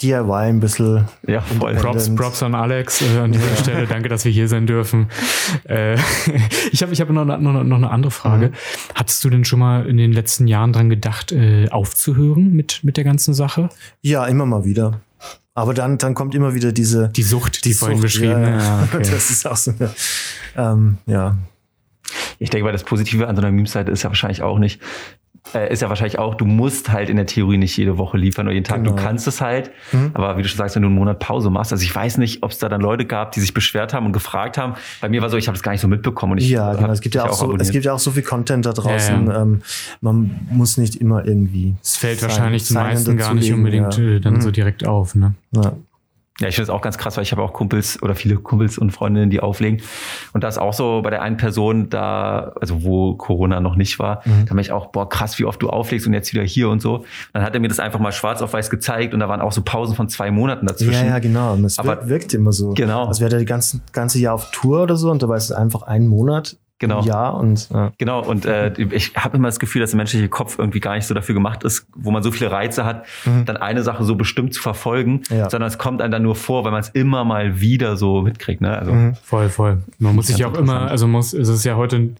DIY 0.00 0.30
ein 0.30 0.60
bisschen. 0.60 1.08
Ja, 1.26 1.40
voll. 1.40 1.74
Props, 1.74 2.14
Props 2.14 2.42
an 2.44 2.54
Alex 2.54 3.02
äh, 3.02 3.18
an 3.18 3.32
dieser 3.32 3.50
ja. 3.50 3.56
Stelle. 3.56 3.86
Danke, 3.86 4.08
dass 4.08 4.24
wir 4.24 4.30
hier 4.30 4.46
sein 4.46 4.66
dürfen. 4.66 5.08
Äh, 5.64 5.94
ich 6.72 6.82
habe 6.82 6.92
ich 6.92 7.00
hab 7.00 7.10
noch, 7.10 7.24
noch, 7.24 7.38
noch 7.38 7.76
eine 7.76 7.90
andere 7.90 8.12
Frage. 8.12 8.48
Mhm. 8.48 8.52
Hattest 8.94 9.24
du 9.24 9.30
denn 9.30 9.44
schon 9.44 9.58
mal 9.58 9.86
in 9.86 9.96
den 9.96 10.12
letzten 10.12 10.46
Jahren 10.46 10.72
dran 10.72 10.88
gedacht, 10.88 11.32
äh, 11.32 11.68
aufzuhören 11.70 12.52
mit, 12.52 12.84
mit 12.84 12.96
der 12.96 13.04
ganzen 13.04 13.34
Sache? 13.34 13.70
Ja, 14.02 14.24
immer 14.26 14.46
mal 14.46 14.64
wieder. 14.64 15.00
Aber 15.54 15.74
dann, 15.74 15.98
dann 15.98 16.14
kommt 16.14 16.36
immer 16.36 16.54
wieder 16.54 16.70
diese. 16.70 17.08
Die 17.08 17.24
Sucht, 17.24 17.64
die, 17.64 17.70
die 17.70 17.74
vorhin 17.74 18.00
beschrieben. 18.00 18.42
Ja, 18.42 18.58
ja. 18.58 18.88
Okay. 18.92 18.98
Das 19.10 19.30
ist 19.30 19.44
auch 19.48 19.56
so 19.56 19.72
eine, 19.76 19.90
ähm, 20.56 20.98
ja. 21.06 21.36
Ich 22.38 22.50
denke 22.50 22.64
mal, 22.64 22.72
das 22.72 22.84
Positive 22.84 23.26
an 23.26 23.34
so 23.34 23.42
einer 23.42 23.50
Meme-Seite 23.50 23.90
ist 23.90 24.04
ja 24.04 24.10
wahrscheinlich 24.10 24.42
auch 24.42 24.60
nicht, 24.60 24.80
äh, 25.54 25.72
ist 25.72 25.82
ja 25.82 25.88
wahrscheinlich 25.88 26.18
auch, 26.18 26.34
du 26.34 26.44
musst 26.44 26.90
halt 26.90 27.08
in 27.08 27.16
der 27.16 27.26
Theorie 27.26 27.58
nicht 27.58 27.76
jede 27.76 27.98
Woche 27.98 28.16
liefern 28.18 28.46
oder 28.46 28.54
jeden 28.54 28.64
Tag. 28.64 28.82
Genau. 28.82 28.94
Du 28.94 29.02
kannst 29.02 29.26
es 29.26 29.40
halt, 29.40 29.70
mhm. 29.92 30.10
aber 30.14 30.36
wie 30.36 30.42
du 30.42 30.48
schon 30.48 30.58
sagst, 30.58 30.76
wenn 30.76 30.82
du 30.82 30.88
einen 30.88 30.94
Monat 30.96 31.18
Pause 31.18 31.50
machst, 31.50 31.72
also 31.72 31.82
ich 31.82 31.94
weiß 31.94 32.18
nicht, 32.18 32.42
ob 32.42 32.50
es 32.50 32.58
da 32.58 32.68
dann 32.68 32.80
Leute 32.80 33.04
gab, 33.04 33.32
die 33.32 33.40
sich 33.40 33.54
beschwert 33.54 33.94
haben 33.94 34.06
und 34.06 34.12
gefragt 34.12 34.58
haben. 34.58 34.74
Bei 35.00 35.08
mir 35.08 35.22
war 35.22 35.30
so, 35.30 35.36
ich 35.36 35.48
habe 35.48 35.56
es 35.56 35.62
gar 35.62 35.72
nicht 35.72 35.80
so 35.80 35.88
mitbekommen. 35.88 36.32
Und 36.32 36.38
ich 36.38 36.50
ja, 36.50 36.74
genau. 36.74 36.90
Es 36.90 37.00
gibt 37.00 37.14
ja 37.14 37.24
auch, 37.24 37.32
so, 37.32 37.56
es 37.56 37.70
gibt 37.70 37.84
ja 37.84 37.92
auch 37.92 37.98
so 37.98 38.10
viel 38.10 38.22
Content 38.22 38.66
da 38.66 38.72
draußen. 38.72 39.26
Ja, 39.26 39.32
ja. 39.32 39.42
Ähm, 39.42 39.62
man 40.00 40.40
muss 40.50 40.76
nicht 40.76 40.96
immer 40.96 41.24
irgendwie. 41.24 41.74
Es 41.82 41.96
fällt 41.96 42.22
wahrscheinlich 42.22 42.66
den 42.66 42.74
meisten 42.74 43.16
gar 43.16 43.34
nicht 43.34 43.52
unbedingt 43.52 43.96
ja. 43.96 44.04
Äh, 44.04 44.20
dann 44.20 44.34
mhm. 44.34 44.40
so 44.42 44.50
direkt 44.50 44.86
auf. 44.86 45.14
Ne? 45.14 45.34
Ja. 45.52 45.72
Ja, 46.40 46.46
ich 46.46 46.54
finde 46.54 46.64
es 46.64 46.70
auch 46.70 46.82
ganz 46.82 46.98
krass, 46.98 47.16
weil 47.16 47.24
ich 47.24 47.32
habe 47.32 47.42
auch 47.42 47.52
Kumpels 47.52 48.00
oder 48.00 48.14
viele 48.14 48.36
Kumpels 48.36 48.78
und 48.78 48.92
Freundinnen, 48.92 49.28
die 49.28 49.40
auflegen. 49.40 49.82
Und 50.32 50.44
da 50.44 50.48
ist 50.48 50.58
auch 50.58 50.72
so 50.72 51.02
bei 51.02 51.10
der 51.10 51.20
einen 51.20 51.36
Person 51.36 51.90
da, 51.90 52.52
also 52.60 52.84
wo 52.84 53.14
Corona 53.14 53.60
noch 53.60 53.74
nicht 53.74 53.98
war, 53.98 54.22
mhm. 54.24 54.44
da 54.44 54.50
habe 54.50 54.60
ich 54.60 54.70
auch, 54.70 54.86
boah, 54.86 55.08
krass, 55.08 55.38
wie 55.40 55.44
oft 55.44 55.60
du 55.60 55.68
auflegst 55.68 56.06
und 56.06 56.14
jetzt 56.14 56.32
wieder 56.32 56.44
hier 56.44 56.68
und 56.68 56.80
so. 56.80 57.04
Dann 57.32 57.42
hat 57.42 57.54
er 57.54 57.60
mir 57.60 57.66
das 57.66 57.80
einfach 57.80 57.98
mal 57.98 58.12
schwarz 58.12 58.40
auf 58.40 58.52
weiß 58.52 58.70
gezeigt 58.70 59.14
und 59.14 59.20
da 59.20 59.28
waren 59.28 59.40
auch 59.40 59.52
so 59.52 59.62
Pausen 59.62 59.96
von 59.96 60.08
zwei 60.08 60.30
Monaten 60.30 60.66
dazwischen. 60.66 61.06
Ja, 61.06 61.14
ja, 61.14 61.18
genau. 61.18 61.54
Und 61.54 61.64
es 61.64 61.78
Aber, 61.78 62.08
wirkt 62.08 62.34
immer 62.34 62.52
so. 62.52 62.70
Genau. 62.74 63.06
Also 63.06 63.20
wäre 63.20 63.30
der 63.30 63.44
ganze, 63.44 63.80
ganze 63.92 64.20
Jahr 64.20 64.34
auf 64.34 64.52
Tour 64.52 64.82
oder 64.82 64.96
so 64.96 65.10
und 65.10 65.22
da 65.22 65.28
war 65.28 65.36
es 65.36 65.50
einfach 65.50 65.82
ein 65.82 66.06
Monat 66.06 66.56
Genau. 66.80 67.02
Ja 67.02 67.30
und 67.30 67.68
ja. 67.70 67.92
genau 67.98 68.22
und 68.24 68.46
äh, 68.46 68.72
ich 68.78 69.14
habe 69.16 69.36
immer 69.36 69.48
das 69.48 69.58
Gefühl, 69.58 69.80
dass 69.80 69.90
der 69.90 69.96
menschliche 69.96 70.28
Kopf 70.28 70.58
irgendwie 70.58 70.78
gar 70.78 70.94
nicht 70.94 71.06
so 71.06 71.14
dafür 71.14 71.34
gemacht 71.34 71.64
ist, 71.64 71.86
wo 71.94 72.12
man 72.12 72.22
so 72.22 72.30
viele 72.30 72.52
Reize 72.52 72.84
hat, 72.84 73.04
mhm. 73.24 73.44
dann 73.46 73.56
eine 73.56 73.82
Sache 73.82 74.04
so 74.04 74.14
bestimmt 74.14 74.54
zu 74.54 74.62
verfolgen, 74.62 75.22
ja. 75.28 75.50
sondern 75.50 75.68
es 75.68 75.78
kommt 75.78 76.00
einem 76.00 76.12
dann 76.12 76.22
nur 76.22 76.36
vor, 76.36 76.64
weil 76.64 76.70
man 76.70 76.80
es 76.80 76.90
immer 76.90 77.24
mal 77.24 77.60
wieder 77.60 77.96
so 77.96 78.22
mitkriegt. 78.22 78.60
Ne? 78.60 78.78
Also 78.78 78.92
mhm. 78.92 79.16
voll, 79.16 79.48
voll. 79.48 79.78
Man 79.98 80.14
muss 80.14 80.28
sich 80.28 80.38
ja 80.38 80.46
auch 80.46 80.56
immer, 80.56 80.88
also 80.88 81.08
muss, 81.08 81.32
es 81.32 81.48
ist 81.48 81.64
ja 81.64 81.76
heute 81.76 82.10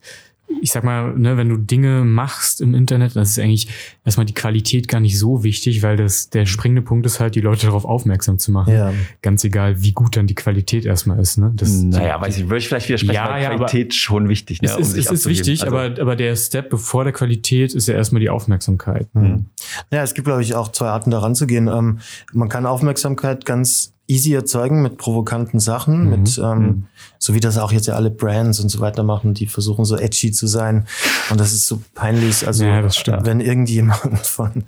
ich 0.61 0.72
sag 0.72 0.84
mal, 0.84 1.14
ne, 1.16 1.37
wenn 1.37 1.48
du 1.48 1.56
Dinge 1.56 2.04
machst 2.04 2.61
im 2.61 2.74
Internet, 2.74 3.16
das 3.16 3.30
ist 3.30 3.38
eigentlich 3.38 3.68
erstmal 4.04 4.26
die 4.26 4.34
Qualität 4.34 4.88
gar 4.88 5.00
nicht 5.00 5.18
so 5.18 5.44
wichtig, 5.44 5.82
weil 5.82 5.96
das 5.96 6.30
der 6.30 6.46
springende 6.46 6.82
Punkt 6.82 7.06
ist 7.06 7.20
halt, 7.20 7.34
die 7.34 7.40
Leute 7.40 7.66
darauf 7.66 7.84
aufmerksam 7.84 8.38
zu 8.38 8.50
machen. 8.50 8.72
Ja. 8.72 8.92
Ganz 9.22 9.44
egal, 9.44 9.82
wie 9.82 9.92
gut 9.92 10.16
dann 10.16 10.26
die 10.26 10.34
Qualität 10.34 10.84
erstmal 10.84 11.18
ist. 11.18 11.38
Ne? 11.38 11.52
Das, 11.54 11.70
naja, 11.70 12.20
weiß 12.20 12.38
ich, 12.38 12.44
würde 12.44 12.58
ich 12.58 12.68
vielleicht 12.68 12.88
widersprechen, 12.88 13.14
ja, 13.14 13.38
ja, 13.38 13.54
Qualität 13.54 13.94
schon 13.94 14.28
wichtig. 14.28 14.62
Ne, 14.62 14.68
es 14.68 14.94
ist, 14.94 15.08
um 15.08 15.14
es 15.14 15.20
ist 15.20 15.26
wichtig, 15.26 15.62
also, 15.64 15.76
aber, 15.76 16.00
aber 16.00 16.16
der 16.16 16.34
Step 16.37 16.70
bevor 16.70 17.04
der 17.04 17.12
Qualität 17.12 17.74
ist 17.74 17.88
ja 17.88 17.94
erstmal 17.94 18.20
die 18.20 18.30
Aufmerksamkeit. 18.30 19.08
Mhm. 19.14 19.46
Ja, 19.90 20.02
es 20.02 20.14
gibt, 20.14 20.26
glaube 20.26 20.42
ich, 20.42 20.54
auch 20.54 20.72
zwei 20.72 20.88
Arten 20.88 21.11
daran 21.11 21.34
zu 21.34 21.46
gehen. 21.46 21.68
Ähm, 21.68 21.98
man 22.32 22.48
kann 22.48 22.66
Aufmerksamkeit 22.66 23.44
ganz 23.44 23.92
easy 24.09 24.35
erzeugen 24.35 24.83
mit 24.83 24.97
provokanten 24.97 25.61
Sachen, 25.61 26.05
mhm. 26.05 26.11
mit 26.11 26.38
ähm, 26.38 26.59
mhm. 26.59 26.87
so 27.18 27.35
wie 27.35 27.40
das 27.40 27.59
auch 27.59 27.71
jetzt 27.71 27.87
ja 27.87 27.94
alle 27.94 28.11
Brands 28.11 28.59
und 28.59 28.71
so 28.71 28.81
weiter 28.81 29.05
machen, 29.05 29.35
die 29.35 29.47
versuchen 29.47 29.85
so 29.85 29.97
edgy 29.97 30.33
zu 30.33 30.47
sein 30.47 30.87
und 31.31 31.38
das 31.38 31.53
ist 31.53 31.68
so 31.68 31.81
peinlich. 31.94 32.47
Also 32.47 32.64
ja, 32.64 32.83
wenn 33.25 33.40
irgendjemand 33.40 34.18
von 34.27 34.64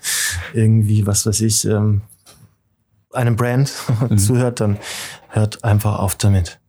irgendwie 0.53 1.07
was 1.07 1.27
weiß 1.27 1.41
ich 1.41 1.65
ähm, 1.65 2.03
einem 3.13 3.35
Brand 3.35 3.73
mhm. 4.09 4.19
zuhört, 4.19 4.61
dann 4.61 4.79
hört 5.31 5.65
einfach 5.65 5.99
auf 5.99 6.15
damit. 6.15 6.61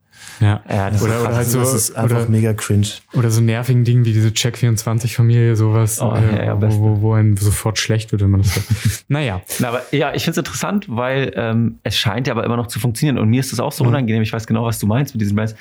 Ja, 0.42 0.62
ja 0.68 0.90
das 0.90 1.02
oder, 1.02 1.22
oder 1.22 1.36
halt 1.36 1.48
so, 1.48 1.60
das 1.60 1.74
ist 1.74 1.96
einfach 1.96 2.22
oder, 2.22 2.30
mega 2.30 2.54
cringe. 2.54 2.88
Oder 3.14 3.30
so 3.30 3.42
nervigen 3.42 3.84
Dingen 3.84 4.06
wie 4.06 4.14
diese 4.14 4.30
Check24-Familie, 4.30 5.56
sowas, 5.56 6.02
oh, 6.02 6.14
äh, 6.16 6.36
ja, 6.36 6.44
ja, 6.46 6.62
wo, 6.62 6.80
wo, 6.80 7.02
wo 7.02 7.14
einem 7.14 7.38
sofort 7.38 7.78
schlecht 7.78 8.12
wird, 8.12 8.24
wenn 8.24 8.32
man 8.32 8.42
das 8.42 8.56
hört. 8.56 8.66
naja. 9.08 9.42
Na, 9.60 9.70
aber 9.70 9.84
ja, 9.92 10.14
ich 10.14 10.24
finde 10.24 10.32
es 10.32 10.38
interessant, 10.38 10.88
weil 10.90 11.32
ähm, 11.36 11.80
es 11.84 11.96
scheint 11.96 12.28
ja 12.28 12.34
aber 12.34 12.44
immer 12.44 12.58
noch 12.58 12.68
zu 12.68 12.80
funktionieren 12.80 13.20
und 13.20 13.30
mir 13.30 13.40
ist 13.40 13.52
das 13.52 13.60
auch 13.60 13.72
so 13.72 13.84
mhm. 13.84 13.92
unangenehm. 13.92 14.24
Ich 14.24 14.34
weiß 14.34 14.48
genau, 14.48 14.66
was 14.66 14.80
du 14.80 14.88
meinst 14.88 15.14
mit 15.14 15.22
diesen 15.22 15.36
Brands. 15.36 15.56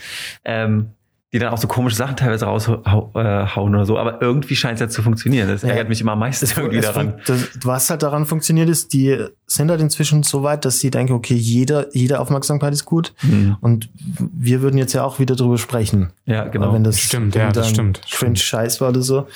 Ähm, 0.44 0.90
die 1.32 1.38
dann 1.38 1.52
auch 1.52 1.58
so 1.58 1.68
komische 1.68 1.94
Sachen 1.94 2.16
teilweise 2.16 2.46
raushauen 2.46 2.80
äh, 3.14 3.58
oder 3.58 3.86
so, 3.86 3.98
aber 3.98 4.20
irgendwie 4.20 4.56
scheint 4.56 4.74
es 4.74 4.80
ja 4.80 4.88
zu 4.88 5.02
funktionieren. 5.02 5.48
Das 5.48 5.62
ärgert 5.62 5.84
ja, 5.84 5.88
mich 5.88 6.00
immer 6.00 6.12
am 6.12 6.18
meisten 6.18 6.44
es, 6.44 6.56
irgendwie 6.56 6.78
es 6.78 6.86
daran. 6.86 7.14
Das, 7.24 7.50
was 7.62 7.88
halt 7.88 8.02
daran 8.02 8.26
funktioniert 8.26 8.68
ist, 8.68 8.92
die 8.92 9.26
sind 9.46 9.70
halt 9.70 9.80
inzwischen 9.80 10.24
so 10.24 10.42
weit, 10.42 10.64
dass 10.64 10.80
sie 10.80 10.90
denken, 10.90 11.12
okay, 11.12 11.34
jeder, 11.34 11.94
jede 11.94 12.18
Aufmerksamkeit 12.18 12.72
ist 12.72 12.84
gut 12.84 13.14
mhm. 13.22 13.56
und 13.60 13.88
wir 14.18 14.60
würden 14.60 14.76
jetzt 14.76 14.92
ja 14.92 15.04
auch 15.04 15.20
wieder 15.20 15.36
drüber 15.36 15.58
sprechen. 15.58 16.12
Ja, 16.26 16.48
genau. 16.48 16.72
wenn 16.72 16.82
das 16.82 16.98
stimmt, 16.98 17.36
ja, 17.36 17.52
das 17.52 17.70
stimmt. 17.70 18.00
Cringe 18.10 18.36
Scheiß 18.36 18.80
war 18.80 18.88
oder 18.88 19.02
so. 19.02 19.28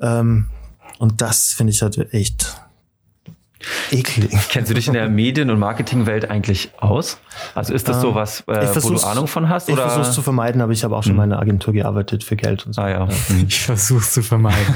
Ja. 0.00 0.20
Ähm, 0.20 0.46
und 0.98 1.22
das 1.22 1.52
finde 1.52 1.72
ich 1.72 1.80
halt 1.80 2.12
echt 2.12 2.54
eklig. 3.90 4.30
Kennst 4.48 4.70
du 4.70 4.74
dich 4.74 4.86
in 4.86 4.94
der 4.94 5.08
Medien- 5.08 5.50
und 5.50 5.58
Marketingwelt 5.58 6.30
eigentlich 6.30 6.70
aus? 6.78 7.18
Also 7.54 7.74
ist 7.74 7.88
das 7.88 8.00
so 8.00 8.10
ähm, 8.10 8.14
was, 8.14 8.40
äh, 8.42 8.82
wo 8.82 8.90
du 8.90 9.00
Ahnung 9.02 9.26
von 9.26 9.48
hast? 9.48 9.68
Ich 9.68 9.76
versuche 9.76 10.02
es 10.02 10.12
zu 10.12 10.22
vermeiden, 10.22 10.60
aber 10.60 10.72
ich 10.72 10.84
habe 10.84 10.96
auch 10.96 11.02
schon 11.02 11.12
hm. 11.12 11.18
meine 11.18 11.38
Agentur 11.38 11.72
gearbeitet 11.72 12.24
für 12.24 12.36
Geld 12.36 12.66
und 12.66 12.74
so. 12.74 12.82
Ah 12.82 12.88
ja. 12.88 13.08
Hm. 13.08 13.44
Ich 13.48 13.60
versuche 13.60 14.00
es 14.00 14.12
zu 14.12 14.22
vermeiden. 14.22 14.74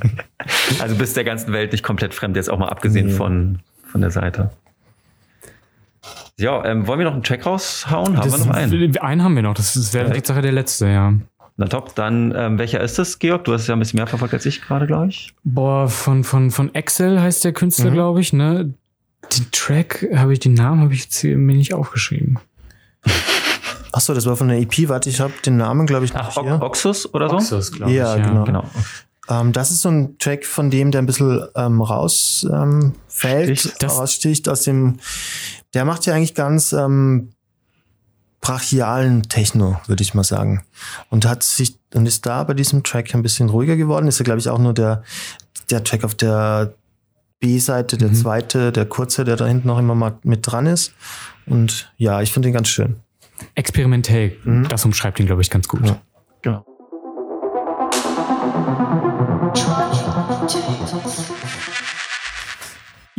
also 0.80 0.94
bist 0.96 1.16
der 1.16 1.24
ganzen 1.24 1.52
Welt 1.52 1.72
nicht 1.72 1.84
komplett 1.84 2.14
fremd, 2.14 2.36
jetzt 2.36 2.50
auch 2.50 2.58
mal 2.58 2.68
abgesehen 2.68 3.06
nee. 3.08 3.12
von, 3.12 3.60
von 3.90 4.00
der 4.00 4.10
Seite. 4.10 4.50
Ja, 6.36 6.64
ähm, 6.64 6.86
wollen 6.86 6.98
wir 6.98 7.04
noch 7.04 7.12
einen 7.12 7.22
Track 7.22 7.44
raushauen? 7.44 8.16
Haben 8.16 8.30
das, 8.30 8.40
wir 8.40 8.46
noch 8.46 8.54
einen? 8.54 8.96
Einen 8.96 9.22
haben 9.22 9.36
wir 9.36 9.42
noch. 9.42 9.54
Das 9.54 9.92
wäre 9.92 10.10
Tatsache 10.10 10.40
der 10.40 10.52
letzte, 10.52 10.86
ja. 10.88 11.12
Na 11.60 11.68
top, 11.68 11.94
dann 11.94 12.32
ähm, 12.34 12.56
welcher 12.56 12.80
ist 12.80 12.98
das, 12.98 13.18
Georg? 13.18 13.44
Du 13.44 13.52
hast 13.52 13.60
es 13.60 13.66
ja 13.66 13.76
ein 13.76 13.78
bisschen 13.78 13.98
mehr 13.98 14.06
verfolgt 14.06 14.32
als 14.32 14.46
ich 14.46 14.62
gerade, 14.62 14.86
glaube 14.86 15.08
ich. 15.08 15.34
Boah, 15.44 15.90
von, 15.90 16.24
von, 16.24 16.50
von 16.50 16.74
Excel 16.74 17.20
heißt 17.20 17.44
der 17.44 17.52
Künstler, 17.52 17.90
mhm. 17.90 17.94
glaube 17.94 18.22
ich, 18.22 18.32
ne? 18.32 18.72
Den 19.30 19.46
Track, 19.52 20.08
habe 20.14 20.32
ich 20.32 20.38
den 20.38 20.54
Namen, 20.54 20.80
habe 20.80 20.94
ich 20.94 21.00
jetzt 21.04 21.22
mir 21.22 21.36
nicht 21.36 21.74
aufgeschrieben. 21.74 22.38
Ach 23.92 24.00
so, 24.00 24.14
das 24.14 24.24
war 24.24 24.38
von 24.38 24.48
der 24.48 24.58
EP. 24.58 24.88
Warte, 24.88 25.10
ich 25.10 25.20
habe 25.20 25.34
den 25.44 25.58
Namen, 25.58 25.84
glaube 25.84 26.06
ich, 26.06 26.14
Ach, 26.14 26.32
hier. 26.32 26.62
Oxus 26.62 27.12
oder 27.12 27.28
so? 27.28 27.36
Oxus, 27.36 27.72
glaube 27.72 27.92
ja, 27.92 28.16
ich. 28.16 28.22
Ja, 28.22 28.26
genau. 28.26 28.44
genau. 28.44 28.64
Ähm, 29.28 29.52
das 29.52 29.70
ist 29.70 29.82
so 29.82 29.90
ein 29.90 30.16
Track 30.16 30.46
von 30.46 30.70
dem, 30.70 30.90
der 30.90 31.02
ein 31.02 31.06
bisschen 31.06 31.46
ähm, 31.56 31.82
rausfällt, 31.82 33.74
ähm, 33.82 33.88
raussticht 33.90 34.48
aus 34.48 34.62
dem. 34.62 34.96
Der 35.74 35.84
macht 35.84 36.06
ja 36.06 36.14
eigentlich 36.14 36.34
ganz 36.34 36.72
ähm, 36.72 37.32
brachialen 38.40 39.22
Techno, 39.24 39.80
würde 39.86 40.02
ich 40.02 40.14
mal 40.14 40.24
sagen. 40.24 40.62
Und 41.10 41.26
hat 41.26 41.42
sich 41.42 41.78
und 41.94 42.06
ist 42.06 42.26
da 42.26 42.44
bei 42.44 42.54
diesem 42.54 42.82
Track 42.82 43.14
ein 43.14 43.22
bisschen 43.22 43.48
ruhiger 43.48 43.76
geworden. 43.76 44.06
Ist 44.06 44.18
ja, 44.18 44.24
glaube 44.24 44.40
ich, 44.40 44.48
auch 44.48 44.58
nur 44.58 44.74
der, 44.74 45.02
der 45.70 45.84
Track 45.84 46.04
auf 46.04 46.14
der 46.14 46.74
B-Seite, 47.40 47.96
der 47.96 48.08
mhm. 48.08 48.14
zweite, 48.14 48.72
der 48.72 48.86
kurze, 48.86 49.24
der 49.24 49.36
da 49.36 49.46
hinten 49.46 49.68
noch 49.68 49.78
immer 49.78 49.94
mal 49.94 50.18
mit 50.22 50.50
dran 50.50 50.66
ist. 50.66 50.94
Und 51.46 51.92
ja, 51.96 52.20
ich 52.20 52.32
finde 52.32 52.48
ihn 52.48 52.54
ganz 52.54 52.68
schön. 52.68 52.96
Experimentell, 53.54 54.36
mhm. 54.44 54.68
das 54.68 54.84
umschreibt 54.84 55.18
ihn, 55.20 55.26
glaube 55.26 55.42
ich, 55.42 55.50
ganz 55.50 55.66
gut. 55.66 55.86
Ja. 55.86 56.00
Genau. 56.42 56.64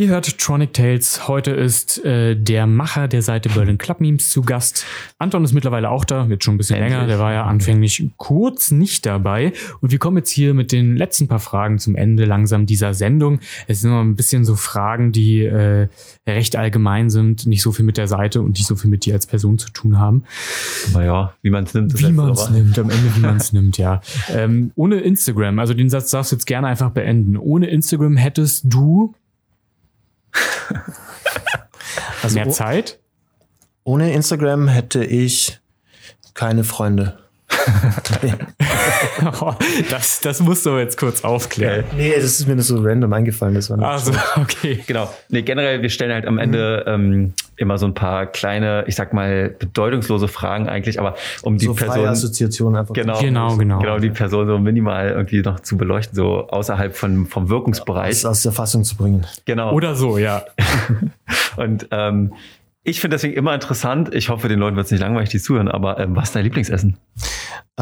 Ihr 0.02 0.08
hört 0.08 0.40
Tronic 0.40 0.74
Tales. 0.74 1.28
Heute 1.28 1.52
ist 1.52 2.04
äh, 2.04 2.36
der 2.36 2.66
Macher 2.66 3.08
der 3.08 3.22
Seite 3.22 3.50
Berlin 3.50 3.78
Club 3.78 4.02
Memes 4.02 4.32
zu 4.32 4.42
Gast. 4.42 4.84
Anton 5.20 5.44
ist 5.44 5.54
mittlerweile 5.54 5.92
auch 5.92 6.06
da, 6.06 6.28
wird 6.28 6.44
schon 6.44 6.56
ein 6.56 6.58
bisschen 6.58 6.78
Endlich. 6.78 6.94
länger. 6.94 7.06
Der 7.06 7.20
war 7.20 7.34
ja 7.34 7.44
anfänglich 7.44 8.10
kurz 8.18 8.72
nicht 8.72 9.06
dabei. 9.06 9.54
Und 9.80 9.92
wir 9.92 10.00
kommen 10.00 10.18
jetzt 10.18 10.32
hier 10.32 10.56
mit 10.56 10.72
den 10.72 10.98
letzten 10.98 11.28
paar 11.28 11.38
Fragen 11.38 11.78
zum 11.78 11.96
Ende 11.96 12.26
langsam 12.26 12.66
dieser 12.66 12.96
Sendung. 12.96 13.42
Es 13.68 13.82
sind 13.82 13.92
immer 13.92 14.04
ein 14.04 14.16
bisschen 14.16 14.44
so 14.44 14.56
Fragen, 14.56 15.12
die 15.12 15.44
äh, 15.44 15.88
recht 16.28 16.56
allgemein 16.56 17.12
sind, 17.12 17.46
nicht 17.46 17.62
so 17.62 17.72
viel 17.72 17.86
mit 17.86 17.98
der 17.98 18.08
Seite 18.08 18.42
und 18.42 18.58
nicht 18.58 18.66
so 18.66 18.76
viel 18.76 18.90
mit 18.90 19.06
dir 19.06 19.14
als 19.14 19.28
Person 19.28 19.60
zu 19.60 19.70
tun 19.70 20.00
haben. 20.00 20.24
Naja, 20.94 21.36
wie 21.44 21.52
man 21.52 21.66
es 21.66 21.76
nimmt. 21.76 22.02
Wie 22.02 22.12
man 22.12 22.32
es 22.32 22.50
nimmt, 22.50 22.80
am 22.80 22.90
Ende 22.90 23.16
wie 23.18 23.20
man 23.20 23.38
es 23.38 23.54
nimmt, 23.54 23.78
ja. 23.78 24.02
Ähm, 24.34 24.72
ohne 24.74 25.00
Instagram, 25.02 25.60
also 25.60 25.76
den 25.76 25.92
Satz 25.92 26.10
darfst 26.10 26.32
du 26.32 26.38
jetzt 26.38 26.48
gerne 26.48 26.66
einfach 26.66 26.90
beenden. 26.90 27.38
Ohne 27.38 27.68
Instagram 27.70 28.18
hättest 28.18 28.64
du 28.68 29.14
Also 32.24 32.36
mehr 32.36 32.50
Zeit? 32.50 33.00
ohne 33.84 34.14
Instagram 34.14 34.68
hätte 34.68 35.04
ich 35.04 35.60
keine 36.34 36.64
Freunde. 36.64 37.18
das, 39.90 40.22
das 40.22 40.40
musst 40.42 40.66
du 40.66 40.78
jetzt 40.78 40.98
kurz 40.98 41.24
aufklären. 41.24 41.84
Nee, 41.96 42.14
das 42.16 42.24
ist 42.24 42.48
mir 42.48 42.56
nur 42.56 42.64
so 42.64 42.82
random 42.82 43.12
eingefallen. 43.14 43.56
Das 43.56 43.70
war 43.70 43.78
nicht 43.78 43.86
Also, 43.86 44.12
okay. 44.38 44.80
Genau. 44.88 45.12
Nee, 45.30 45.42
generell, 45.42 45.82
wir 45.82 45.90
stellen 45.90 46.12
halt 46.12 46.26
am 46.26 46.38
Ende 46.38 46.84
ähm, 46.88 47.34
immer 47.56 47.78
so 47.78 47.86
ein 47.86 47.94
paar 47.94 48.26
kleine, 48.26 48.84
ich 48.88 48.96
sag 48.96 49.14
mal, 49.14 49.50
bedeutungslose 49.58 50.28
Fragen 50.28 50.68
eigentlich, 50.68 51.00
aber 51.00 51.16
um 51.44 51.58
die 51.58 51.66
so 51.66 51.74
freie 51.74 51.90
Person. 51.90 52.08
Assoziation 52.08 52.76
einfach. 52.76 52.94
Genau, 52.94 53.20
Genau, 53.20 53.56
genau. 53.58 53.80
Genau, 53.80 54.00
die 54.00 54.10
Person 54.10 54.48
so 54.48 54.58
minimal 54.58 55.10
irgendwie 55.10 55.42
noch 55.42 55.60
zu 55.60 55.78
beleuchten, 55.78 56.16
so 56.16 56.48
außerhalb 56.48 56.96
von, 56.96 57.28
vom 57.28 57.50
Wirkungsbereich. 57.50 58.12
Aus, 58.12 58.26
aus 58.26 58.44
der 58.44 58.52
Fassung 58.52 58.84
zu 58.84 58.96
bringen. 58.96 59.26
Genau. 59.46 59.74
Oder 59.74 59.96
so, 59.96 60.18
ja. 60.18 60.44
Und 61.58 61.88
ähm, 61.92 62.34
ich 62.84 63.00
finde 63.00 63.16
deswegen 63.16 63.34
immer 63.34 63.54
interessant, 63.54 64.14
ich 64.14 64.30
hoffe, 64.30 64.48
den 64.48 64.58
Leuten 64.60 64.76
wird 64.76 64.86
es 64.86 64.92
nicht 64.92 65.02
langweilig, 65.02 65.30
die 65.30 65.40
zuhören, 65.40 65.68
aber 65.68 66.00
ähm, 66.00 66.16
was 66.16 66.30
ist 66.30 66.36
dein 66.36 66.44
Lieblingsessen? 66.44 66.98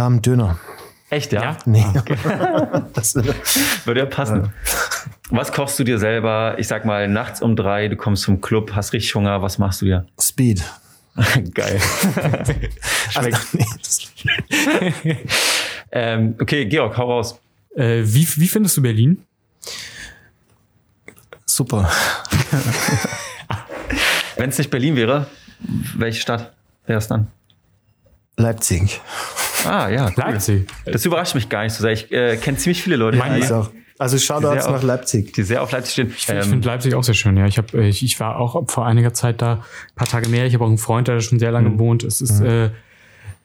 Ähm, 0.08 0.22
Döner. 0.22 0.60
Echt, 1.10 1.32
ja? 1.32 1.42
Ja? 1.42 1.58
Nee. 1.66 1.86
das, 2.94 3.16
Würde 3.16 4.02
ja 4.02 4.06
passen. 4.06 4.54
Was 5.32 5.52
kochst 5.52 5.80
du 5.80 5.84
dir 5.84 5.98
selber? 5.98 6.56
Ich 6.58 6.68
sag 6.68 6.86
mal, 6.86 7.08
nachts 7.08 7.42
um 7.42 7.56
drei, 7.56 7.88
du 7.88 7.96
kommst 7.96 8.24
zum 8.24 8.42
Club, 8.42 8.74
hast 8.76 8.94
richtig 8.94 9.14
Hunger, 9.16 9.42
was 9.42 9.58
machst 9.58 9.82
du 9.82 9.86
dir? 9.86 10.06
Speed. 10.20 10.64
Geil. 11.54 11.80
Also, 13.16 13.32
Schmeckt. 13.32 13.54
nee, 13.56 13.66
das, 13.80 14.14
ähm, 15.92 16.36
okay, 16.40 16.66
Georg, 16.66 16.96
hau 16.96 17.12
raus. 17.12 17.40
Äh, 17.76 18.04
wie, 18.04 18.28
wie 18.36 18.48
findest 18.48 18.78
du 18.78 18.84
Berlin? 18.84 19.26
super. 21.48 21.92
Wenn 24.38 24.50
es 24.50 24.60
nicht 24.60 24.70
Berlin 24.70 24.96
wäre, 24.96 25.26
welche 25.98 26.22
Stadt 26.22 26.54
wäre 26.86 27.00
es 27.00 27.08
dann? 27.08 27.28
Leipzig. 28.38 29.02
Ah, 29.66 29.90
ja, 29.90 30.06
cool. 30.08 30.14
Leipzig. 30.18 30.68
Das 30.86 31.06
überrascht 31.06 31.36
mich 31.36 31.50
gar 31.50 31.64
nicht 31.64 31.74
so 31.74 31.82
sehr. 31.82 31.92
Ich 31.92 32.12
äh, 32.12 32.38
kenne 32.38 32.58
ziemlich 32.58 32.82
viele 32.82 32.96
Leute, 32.96 33.18
Meine 33.18 33.36
die, 33.36 33.42
Ist 33.42 33.52
auch. 33.52 33.72
Also 33.98 34.18
Shoutouts 34.18 34.66
nach 34.66 34.76
auf- 34.76 34.84
Leipzig. 34.84 35.34
die 35.34 35.44
sehr 35.44 35.62
auf 35.62 35.72
Leipzig 35.74 35.92
stehen. 35.94 36.08
Ich, 36.16 36.30
ich 36.30 36.46
finde 36.46 36.66
Leipzig 36.68 36.96
auch 36.96 37.04
sehr 37.04 37.14
schön, 37.16 37.36
ja. 37.36 37.46
Ich, 37.48 37.58
hab, 37.58 37.74
ich, 37.74 38.02
ich 38.04 38.20
war 38.22 38.38
auch 38.40 38.70
vor 38.70 38.86
einiger 38.86 39.14
Zeit 39.14 39.42
da, 39.42 39.54
ein 39.56 39.62
paar 39.96 40.08
Tage 40.08 40.30
mehr. 40.30 40.46
Ich 40.46 40.54
habe 40.54 40.64
auch 40.64 40.70
einen 40.70 40.78
Freund, 40.78 41.10
der 41.10 41.16
da 41.16 41.22
schon 41.22 41.38
sehr 41.40 41.52
lange 41.52 41.70
Mhm. 41.72 41.80
wohnt. 41.80 42.04
Es 42.04 42.22
ist, 42.22 42.40
äh, 42.40 42.70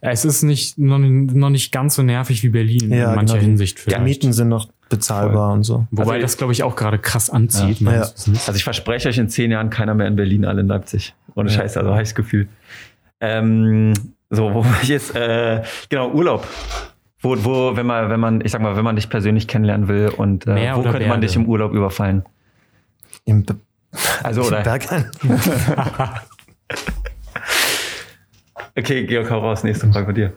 es 0.01 0.25
ist 0.25 0.43
nicht, 0.45 0.79
noch, 0.79 0.99
noch 0.99 1.51
nicht 1.51 1.73
ganz 1.73 1.97
so 1.97 2.03
nervig 2.03 2.43
wie 2.45 2.51
Berlin 2.51 2.93
Ja, 2.93 3.09
in 3.11 3.17
mancher 3.17 3.35
genau. 3.35 3.47
Hinsicht 3.47 3.79
Die 3.79 3.83
vielleicht. 3.83 4.03
Mieten 4.05 4.33
sind 4.33 4.49
noch 4.49 4.69
bezahlbar 4.91 5.53
und 5.53 5.65
so. 5.65 5.87
Wobei 5.91 6.13
Also- 6.13 6.23
das, 6.23 6.37
glaube 6.37 6.53
ich, 6.53 6.63
auch 6.63 6.77
gerade 6.77 6.99
krass 6.99 7.31
anzieht. 7.31 7.81
Ja. 7.81 7.91
nicht? 7.91 8.47
Also 8.47 8.53
ich 8.55 8.63
verspreche 8.65 9.09
euch 9.09 9.19
in 9.19 9.29
zehn 9.29 9.51
Jahren 9.51 9.71
keiner 9.71 9.95
mehr 9.95 10.07
in 10.07 10.15
Berlin, 10.15 10.45
alle 10.45 10.61
in 10.61 10.69
Leipzig. 10.69 11.15
Ohne 11.35 11.51
Ja. 11.51 11.57
Scheiß, 11.57 11.77
also 11.79 11.91
ich 11.95 11.99
das 12.01 12.15
Gefühl. 12.15 12.47
Ähm, 13.21 13.93
so, 14.35 14.53
wo 14.55 14.65
war 14.65 14.77
ich 14.83 14.89
jetzt? 14.89 15.15
Äh, 15.15 15.63
genau, 15.89 16.11
Urlaub. 16.11 16.47
Wo, 17.21 17.37
wo, 17.43 17.77
wenn 17.77 17.87
man, 17.87 18.11
wenn 18.11 18.21
man, 18.21 18.41
ich 18.43 18.53
sag 18.53 18.61
mal, 18.61 18.77
wenn 18.77 18.85
man 18.85 18.97
dich 18.97 19.09
persönlich 19.09 19.49
kennenlernen 19.49 19.89
will 19.89 20.11
und 20.15 20.47
äh, 20.47 20.75
wo 20.75 20.83
könnte 20.83 21.01
man 21.01 21.21
Berge? 21.21 21.27
dich 21.27 21.37
im 21.37 21.47
Urlaub 21.47 21.73
überfallen? 21.73 22.25
Im 23.25 23.45
Be 23.45 23.57
Also, 24.23 24.43
oder? 24.43 24.61
Berghain. 24.63 25.11
Okay, 28.77 29.07
Georg, 29.07 29.31
hau 29.31 29.39
raus, 29.39 29.63
nächste 29.63 29.87
Frage 29.93 30.07
von 30.07 30.15
dir. 30.17 30.33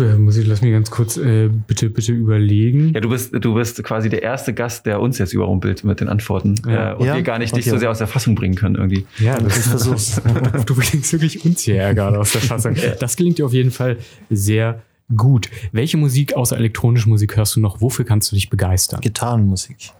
Puh, 0.00 0.18
muss 0.18 0.36
ich, 0.36 0.46
lass 0.46 0.62
mich 0.62 0.72
ganz 0.72 0.90
kurz 0.90 1.16
äh, 1.16 1.48
bitte, 1.48 1.90
bitte 1.90 2.12
überlegen. 2.12 2.92
Ja, 2.94 3.00
du 3.00 3.08
bist, 3.08 3.34
du 3.34 3.54
bist 3.54 3.82
quasi 3.84 4.08
der 4.08 4.22
erste 4.22 4.54
Gast, 4.54 4.86
der 4.86 5.00
uns 5.00 5.18
jetzt 5.18 5.32
überrumpelt 5.32 5.84
mit 5.84 6.00
den 6.00 6.08
Antworten. 6.08 6.54
Ja. 6.66 6.92
Äh, 6.92 6.94
und 6.96 7.06
Ja? 7.06 7.16
wir 7.16 7.22
gar 7.22 7.38
nicht 7.38 7.54
dich 7.54 7.66
so 7.66 7.76
sehr 7.76 7.90
aus 7.90 7.98
der 7.98 8.06
Fassung 8.06 8.34
bringen 8.34 8.54
können 8.54 8.76
irgendwie. 8.76 9.06
Ja, 9.18 9.38
Ich 9.38 9.52
versuch's. 9.52 10.20
du 10.66 10.74
bringst 10.74 11.12
wirklich 11.12 11.44
uns 11.44 11.62
hierher 11.62 11.94
gerade 11.94 12.18
aus 12.18 12.32
der 12.32 12.40
Fassung. 12.40 12.74
Das 12.98 13.16
gelingt 13.16 13.38
dir 13.38 13.46
auf 13.46 13.52
jeden 13.52 13.70
Fall 13.70 13.98
sehr 14.30 14.82
gut. 15.14 15.48
Welche 15.72 15.96
Musik 15.96 16.34
außer 16.34 16.56
elektronische 16.56 17.08
Musik 17.08 17.36
hörst 17.36 17.56
du 17.56 17.60
noch? 17.60 17.80
Wofür 17.80 18.04
kannst 18.04 18.30
du 18.30 18.36
dich 18.36 18.48
begeistern? 18.48 19.00
Gitarrenmusik. 19.00 19.90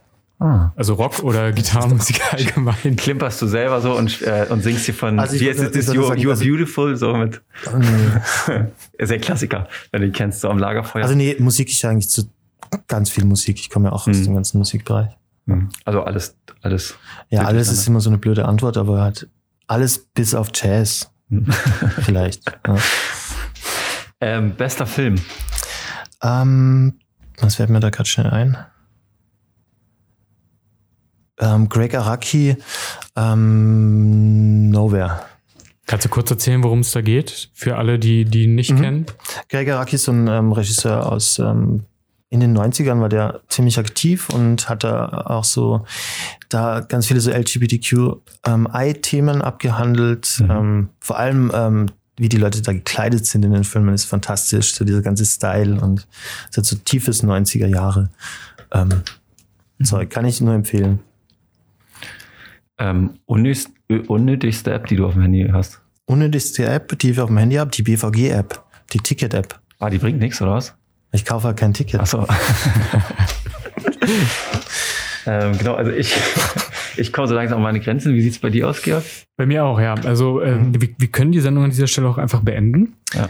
Ah. 0.40 0.72
Also 0.74 0.94
Rock 0.94 1.22
oder 1.22 1.52
Gitarrenmusik 1.52 2.20
allgemein? 2.32 2.96
Klimperst 2.96 3.40
du 3.42 3.46
selber 3.46 3.80
so 3.82 3.96
und, 3.96 4.22
äh, 4.22 4.46
und 4.48 4.62
singst 4.62 4.86
hier 4.86 4.94
von, 4.94 5.18
Also 5.20 5.36
ich 5.36 5.42
wie 5.42 5.48
heißt 5.50 5.58
würde- 5.58 5.78
es, 5.78 5.86
das 5.86 5.94
ich 5.94 6.00
würde 6.00 6.00
You're, 6.00 6.08
sagen, 6.08 6.20
You're 6.22 6.30
also- 6.30 6.44
Beautiful, 6.44 6.96
so 6.96 7.14
mit, 7.14 7.42
Nee. 7.78 8.64
sehr 9.06 9.18
Klassiker, 9.18 9.68
wenn 9.92 10.00
du 10.00 10.06
die 10.08 10.12
kennst, 10.12 10.40
so 10.40 10.48
am 10.48 10.58
Lagerfeuer. 10.58 11.02
Also 11.02 11.14
nee, 11.14 11.36
Musik 11.38 11.68
ist 11.68 11.82
ja 11.82 11.90
eigentlich 11.90 12.08
zu 12.08 12.30
ganz 12.88 13.10
viel 13.10 13.24
Musik. 13.26 13.58
Ich 13.60 13.68
komme 13.68 13.88
ja 13.88 13.92
auch 13.92 14.06
aus 14.08 14.16
Hm. 14.16 14.24
dem 14.24 14.34
ganzen 14.34 14.58
Musikbereich. 14.58 15.10
Also 15.84 16.02
alles, 16.04 16.36
alles. 16.62 16.94
Ja, 17.28 17.40
alles 17.40 17.66
anders. 17.68 17.80
ist 17.82 17.88
immer 17.88 18.00
so 18.00 18.08
eine 18.08 18.18
blöde 18.18 18.46
Antwort, 18.46 18.76
aber 18.78 19.00
halt 19.02 19.28
alles 19.66 19.98
bis 20.14 20.34
auf 20.34 20.48
Jazz. 20.54 21.10
Vielleicht. 22.00 22.44
Ja. 22.66 22.76
Ähm, 24.20 24.54
bester 24.54 24.86
Film. 24.86 25.16
Ähm, 26.22 26.94
was 27.40 27.56
fällt 27.56 27.70
mir 27.70 27.80
da 27.80 27.90
gerade 27.90 28.08
schnell 28.08 28.28
ein? 28.28 28.56
Ähm, 31.40 31.68
Greg 31.68 31.94
Araki, 31.94 32.56
ähm, 33.16 34.70
Nowhere. 34.70 35.20
Kannst 35.86 36.04
du 36.04 36.08
kurz 36.10 36.30
erzählen, 36.30 36.62
worum 36.62 36.80
es 36.80 36.92
da 36.92 37.00
geht? 37.00 37.50
Für 37.54 37.76
alle, 37.76 37.98
die 37.98 38.24
die 38.24 38.44
ihn 38.44 38.54
nicht 38.54 38.70
Mhm. 38.72 38.80
kennen. 38.80 39.06
Greg 39.48 39.68
Araki 39.70 39.96
ist 39.96 40.04
so 40.04 40.12
ein 40.12 40.28
ähm, 40.28 40.52
Regisseur 40.52 41.10
aus 41.10 41.38
ähm, 41.38 41.84
in 42.32 42.38
den 42.38 42.56
90ern 42.56 43.00
war 43.00 43.08
der 43.08 43.40
ziemlich 43.48 43.76
aktiv 43.76 44.28
und 44.28 44.68
hat 44.68 44.84
da 44.84 45.24
auch 45.26 45.42
so 45.42 45.84
da 46.48 46.78
ganz 46.78 47.06
viele 47.06 47.20
so 47.20 47.32
LGBTQI-Themen 47.32 49.42
abgehandelt. 49.42 50.38
Mhm. 50.40 50.50
Ähm, 50.50 50.88
vor 51.00 51.18
allem 51.18 51.50
ähm, 51.52 51.86
wie 52.16 52.28
die 52.28 52.36
Leute 52.36 52.62
da 52.62 52.72
gekleidet 52.72 53.26
sind 53.26 53.44
in 53.44 53.52
den 53.52 53.64
Filmen 53.64 53.92
ist 53.94 54.04
fantastisch. 54.04 54.74
So 54.74 54.84
dieser 54.84 55.02
ganze 55.02 55.24
Style 55.26 55.80
und 55.80 56.06
es 56.50 56.56
hat 56.56 56.66
so 56.66 56.76
tiefes 56.76 57.24
90er 57.24 57.66
Jahre. 57.66 58.10
Ähm, 58.72 59.02
Zeug 59.82 60.10
kann 60.10 60.24
ich 60.26 60.40
nur 60.40 60.54
empfehlen. 60.54 61.00
Ähm, 62.80 63.10
unnötigste, 63.26 63.72
unnötigste 64.08 64.72
App, 64.72 64.86
die 64.86 64.96
du 64.96 65.06
auf 65.06 65.12
dem 65.12 65.22
Handy 65.22 65.48
hast. 65.52 65.80
Unnötigste 66.06 66.64
App, 66.64 66.98
die 66.98 67.10
ich 67.10 67.20
auf 67.20 67.28
dem 67.28 67.36
Handy 67.36 67.56
habe, 67.56 67.70
die 67.70 67.82
BVG-App, 67.82 68.64
die 68.92 68.98
Ticket-App. 68.98 69.60
Ah, 69.78 69.90
die 69.90 69.98
bringt 69.98 70.18
nichts, 70.18 70.40
oder 70.40 70.52
was? 70.52 70.74
Ich 71.12 71.24
kaufe 71.24 71.46
halt 71.48 71.58
kein 71.58 71.74
Ticket. 71.74 72.00
Achso. 72.00 72.26
ähm, 75.26 75.58
genau, 75.58 75.74
also 75.74 75.92
ich, 75.92 76.14
ich 76.96 77.12
komme 77.12 77.28
so 77.28 77.34
langsam 77.34 77.58
an 77.58 77.64
meine 77.64 77.80
Grenzen. 77.80 78.14
Wie 78.14 78.22
sieht's 78.22 78.38
bei 78.38 78.48
dir 78.48 78.68
aus, 78.68 78.80
Georg? 78.82 79.04
Bei 79.36 79.44
mir 79.46 79.64
auch, 79.64 79.78
ja. 79.80 79.94
Also 79.94 80.42
ähm, 80.42 80.80
wir, 80.80 80.88
wir 80.96 81.08
können 81.08 81.32
die 81.32 81.40
Sendung 81.40 81.64
an 81.64 81.70
dieser 81.70 81.86
Stelle 81.86 82.08
auch 82.08 82.18
einfach 82.18 82.40
beenden, 82.40 82.96
Ja. 83.12 83.28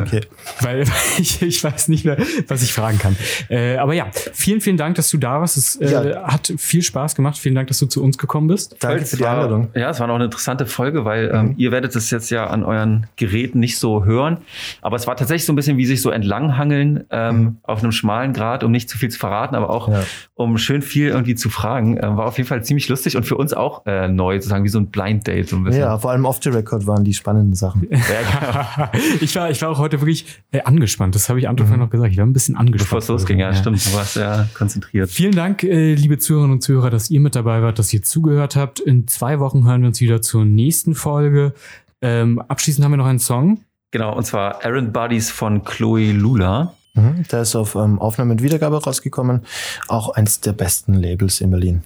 Okay. 0.00 0.20
weil 0.60 0.84
ich, 1.18 1.42
ich 1.42 1.62
weiß 1.64 1.88
nicht 1.88 2.04
mehr, 2.04 2.16
was 2.48 2.62
ich 2.62 2.72
fragen 2.72 2.98
kann. 2.98 3.16
Äh, 3.48 3.76
aber 3.76 3.94
ja, 3.94 4.06
vielen, 4.32 4.60
vielen 4.60 4.76
Dank, 4.76 4.96
dass 4.96 5.10
du 5.10 5.18
da 5.18 5.40
warst. 5.40 5.56
Es 5.56 5.76
äh, 5.76 5.90
Ja. 6.10 6.22
hat 6.32 6.52
viel 6.58 6.82
Spaß 6.82 7.14
gemacht. 7.14 7.38
Vielen 7.38 7.54
Dank, 7.54 7.68
dass 7.68 7.78
du 7.78 7.86
zu 7.86 8.02
uns 8.02 8.18
gekommen 8.18 8.46
bist. 8.48 8.76
Danke 8.80 9.04
für 9.04 9.16
die 9.16 9.26
Einladung. 9.26 9.68
Ja, 9.74 9.90
es 9.90 10.00
war 10.00 10.06
noch 10.06 10.14
eine 10.16 10.24
interessante 10.24 10.66
Folge, 10.66 11.04
weil 11.04 11.30
ähm, 11.32 11.54
ihr 11.56 11.72
werdet 11.72 11.94
es 11.96 12.10
jetzt 12.10 12.30
ja 12.30 12.46
an 12.46 12.62
euren 12.64 13.06
Geräten 13.16 13.58
nicht 13.60 13.78
so 13.78 14.04
hören. 14.04 14.38
Aber 14.82 14.96
es 14.96 15.06
war 15.06 15.16
tatsächlich 15.16 15.44
so 15.46 15.52
ein 15.52 15.56
bisschen 15.56 15.76
wie 15.76 15.86
sich 15.86 16.02
so 16.02 16.10
entlanghangeln 16.10 17.04
ähm, 17.10 17.58
auf 17.62 17.82
einem 17.82 17.92
schmalen 17.92 18.32
Grad, 18.32 18.64
um 18.64 18.70
nicht 18.70 18.88
zu 18.88 18.98
viel 18.98 19.08
zu 19.08 19.18
verraten, 19.18 19.54
aber 19.54 19.70
auch 19.70 19.88
Ja. 19.88 20.02
um 20.34 20.58
schön 20.58 20.82
viel 20.82 21.08
irgendwie 21.08 21.34
zu 21.34 21.50
fragen. 21.50 21.98
Ähm, 22.02 22.16
war 22.16 22.26
auf 22.26 22.36
jeden 22.36 22.48
Fall 22.48 22.62
ziemlich 22.64 22.88
lustig 22.88 23.16
und 23.16 23.24
für 23.24 23.36
uns 23.36 23.52
auch 23.54 23.86
äh, 23.86 24.08
neu, 24.08 24.34
sozusagen 24.36 24.64
wie 24.64 24.68
so 24.68 24.78
ein 24.78 24.86
Blind 24.88 25.26
Date 25.26 25.48
so 25.48 25.56
ein 25.56 25.64
bisschen. 25.64 25.80
Ja, 25.82 25.98
vor 25.98 26.10
allem 26.10 26.24
off 26.24 26.38
the 26.42 26.50
record 26.50 26.86
waren 26.86 27.04
die 27.04 27.14
spannenden 27.14 27.54
Sachen. 27.54 27.86
ich, 29.20 29.34
war, 29.36 29.50
ich 29.50 29.60
war 29.62 29.69
auch 29.70 29.78
heute 29.78 30.00
wirklich 30.00 30.26
äh, 30.52 30.62
angespannt. 30.62 31.14
Das 31.14 31.28
habe 31.28 31.38
ich 31.40 31.48
Anton 31.48 31.66
vorhin 31.66 31.82
noch 31.84 31.90
gesagt. 31.90 32.12
Ich 32.12 32.18
war 32.18 32.26
ein 32.26 32.32
bisschen 32.32 32.56
angespannt. 32.56 32.88
Bevor 32.88 32.98
es 32.98 33.08
losging, 33.08 33.38
ja, 33.38 33.50
Ja. 33.50 33.54
stimmt. 33.54 33.84
Du 33.86 33.92
warst 33.94 34.16
ja 34.16 34.48
konzentriert. 34.54 35.10
Vielen 35.10 35.32
Dank, 35.34 35.62
äh, 35.62 35.94
liebe 35.94 36.18
Zuhörerinnen 36.18 36.54
und 36.56 36.60
Zuhörer, 36.62 36.90
dass 36.90 37.10
ihr 37.10 37.20
mit 37.20 37.34
dabei 37.34 37.62
wart, 37.62 37.78
dass 37.78 37.92
ihr 37.92 38.02
zugehört 38.02 38.56
habt. 38.56 38.80
In 38.80 39.06
zwei 39.08 39.40
Wochen 39.40 39.64
hören 39.66 39.82
wir 39.82 39.88
uns 39.88 40.00
wieder 40.00 40.22
zur 40.22 40.44
nächsten 40.44 40.94
Folge. 40.94 41.54
Ähm, 42.02 42.38
abschließend 42.40 42.84
haben 42.84 42.92
wir 42.92 42.96
noch 42.98 43.06
einen 43.06 43.18
Song. 43.18 43.60
Genau, 43.92 44.16
und 44.16 44.24
zwar 44.24 44.62
Errand 44.64 44.92
Buddies 44.92 45.30
von 45.30 45.64
Chloe 45.64 46.12
Lula. 46.12 46.74
Mhm. 46.94 47.24
Der 47.30 47.42
ist 47.42 47.54
auf 47.56 47.74
ähm, 47.74 47.98
Aufnahme 47.98 48.32
und 48.32 48.42
Wiedergabe 48.42 48.82
rausgekommen. 48.82 49.42
Auch 49.88 50.10
eins 50.10 50.40
der 50.40 50.52
besten 50.52 50.94
Labels 50.94 51.40
in 51.40 51.50
Berlin. 51.50 51.82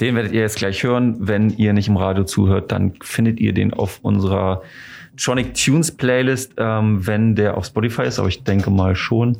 Den 0.00 0.14
werdet 0.14 0.32
ihr 0.32 0.40
jetzt 0.40 0.56
gleich 0.56 0.82
hören. 0.82 1.16
Wenn 1.20 1.50
ihr 1.50 1.72
nicht 1.74 1.88
im 1.88 1.96
Radio 1.96 2.24
zuhört, 2.24 2.72
dann 2.72 2.94
findet 3.02 3.38
ihr 3.38 3.52
den 3.52 3.74
auf 3.74 3.98
unserer 4.02 4.62
Tronic 5.22 5.54
Tunes 5.54 5.90
Playlist, 5.92 6.54
ähm, 6.56 7.06
wenn 7.06 7.34
der 7.34 7.56
auf 7.56 7.66
Spotify 7.66 8.02
ist, 8.02 8.18
aber 8.18 8.28
ich 8.28 8.42
denke 8.42 8.70
mal 8.70 8.96
schon. 8.96 9.38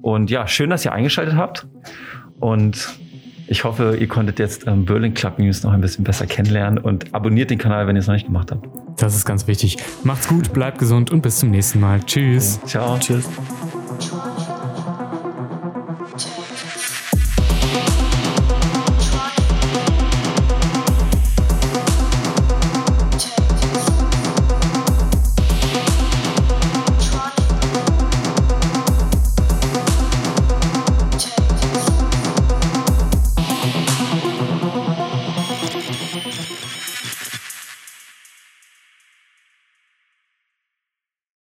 Und 0.00 0.30
ja, 0.30 0.46
schön, 0.46 0.70
dass 0.70 0.84
ihr 0.84 0.92
eingeschaltet 0.92 1.34
habt. 1.36 1.66
Und 2.38 2.88
ich 3.46 3.64
hoffe, 3.64 3.96
ihr 3.98 4.06
konntet 4.06 4.38
jetzt 4.38 4.66
ähm, 4.66 4.84
Berlin 4.84 5.12
Club 5.12 5.38
News 5.38 5.62
noch 5.62 5.72
ein 5.72 5.80
bisschen 5.80 6.04
besser 6.04 6.26
kennenlernen 6.26 6.78
und 6.78 7.12
abonniert 7.12 7.50
den 7.50 7.58
Kanal, 7.58 7.86
wenn 7.86 7.96
ihr 7.96 8.00
es 8.00 8.06
noch 8.06 8.14
nicht 8.14 8.26
gemacht 8.26 8.50
habt. 8.52 8.66
Das 8.96 9.16
ist 9.16 9.24
ganz 9.24 9.46
wichtig. 9.46 9.76
Macht's 10.04 10.28
gut, 10.28 10.52
bleibt 10.52 10.78
gesund 10.78 11.10
und 11.10 11.20
bis 11.20 11.40
zum 11.40 11.50
nächsten 11.50 11.80
Mal. 11.80 12.00
Tschüss. 12.00 12.60
Ciao. 12.64 12.98
Tschüss. 12.98 13.28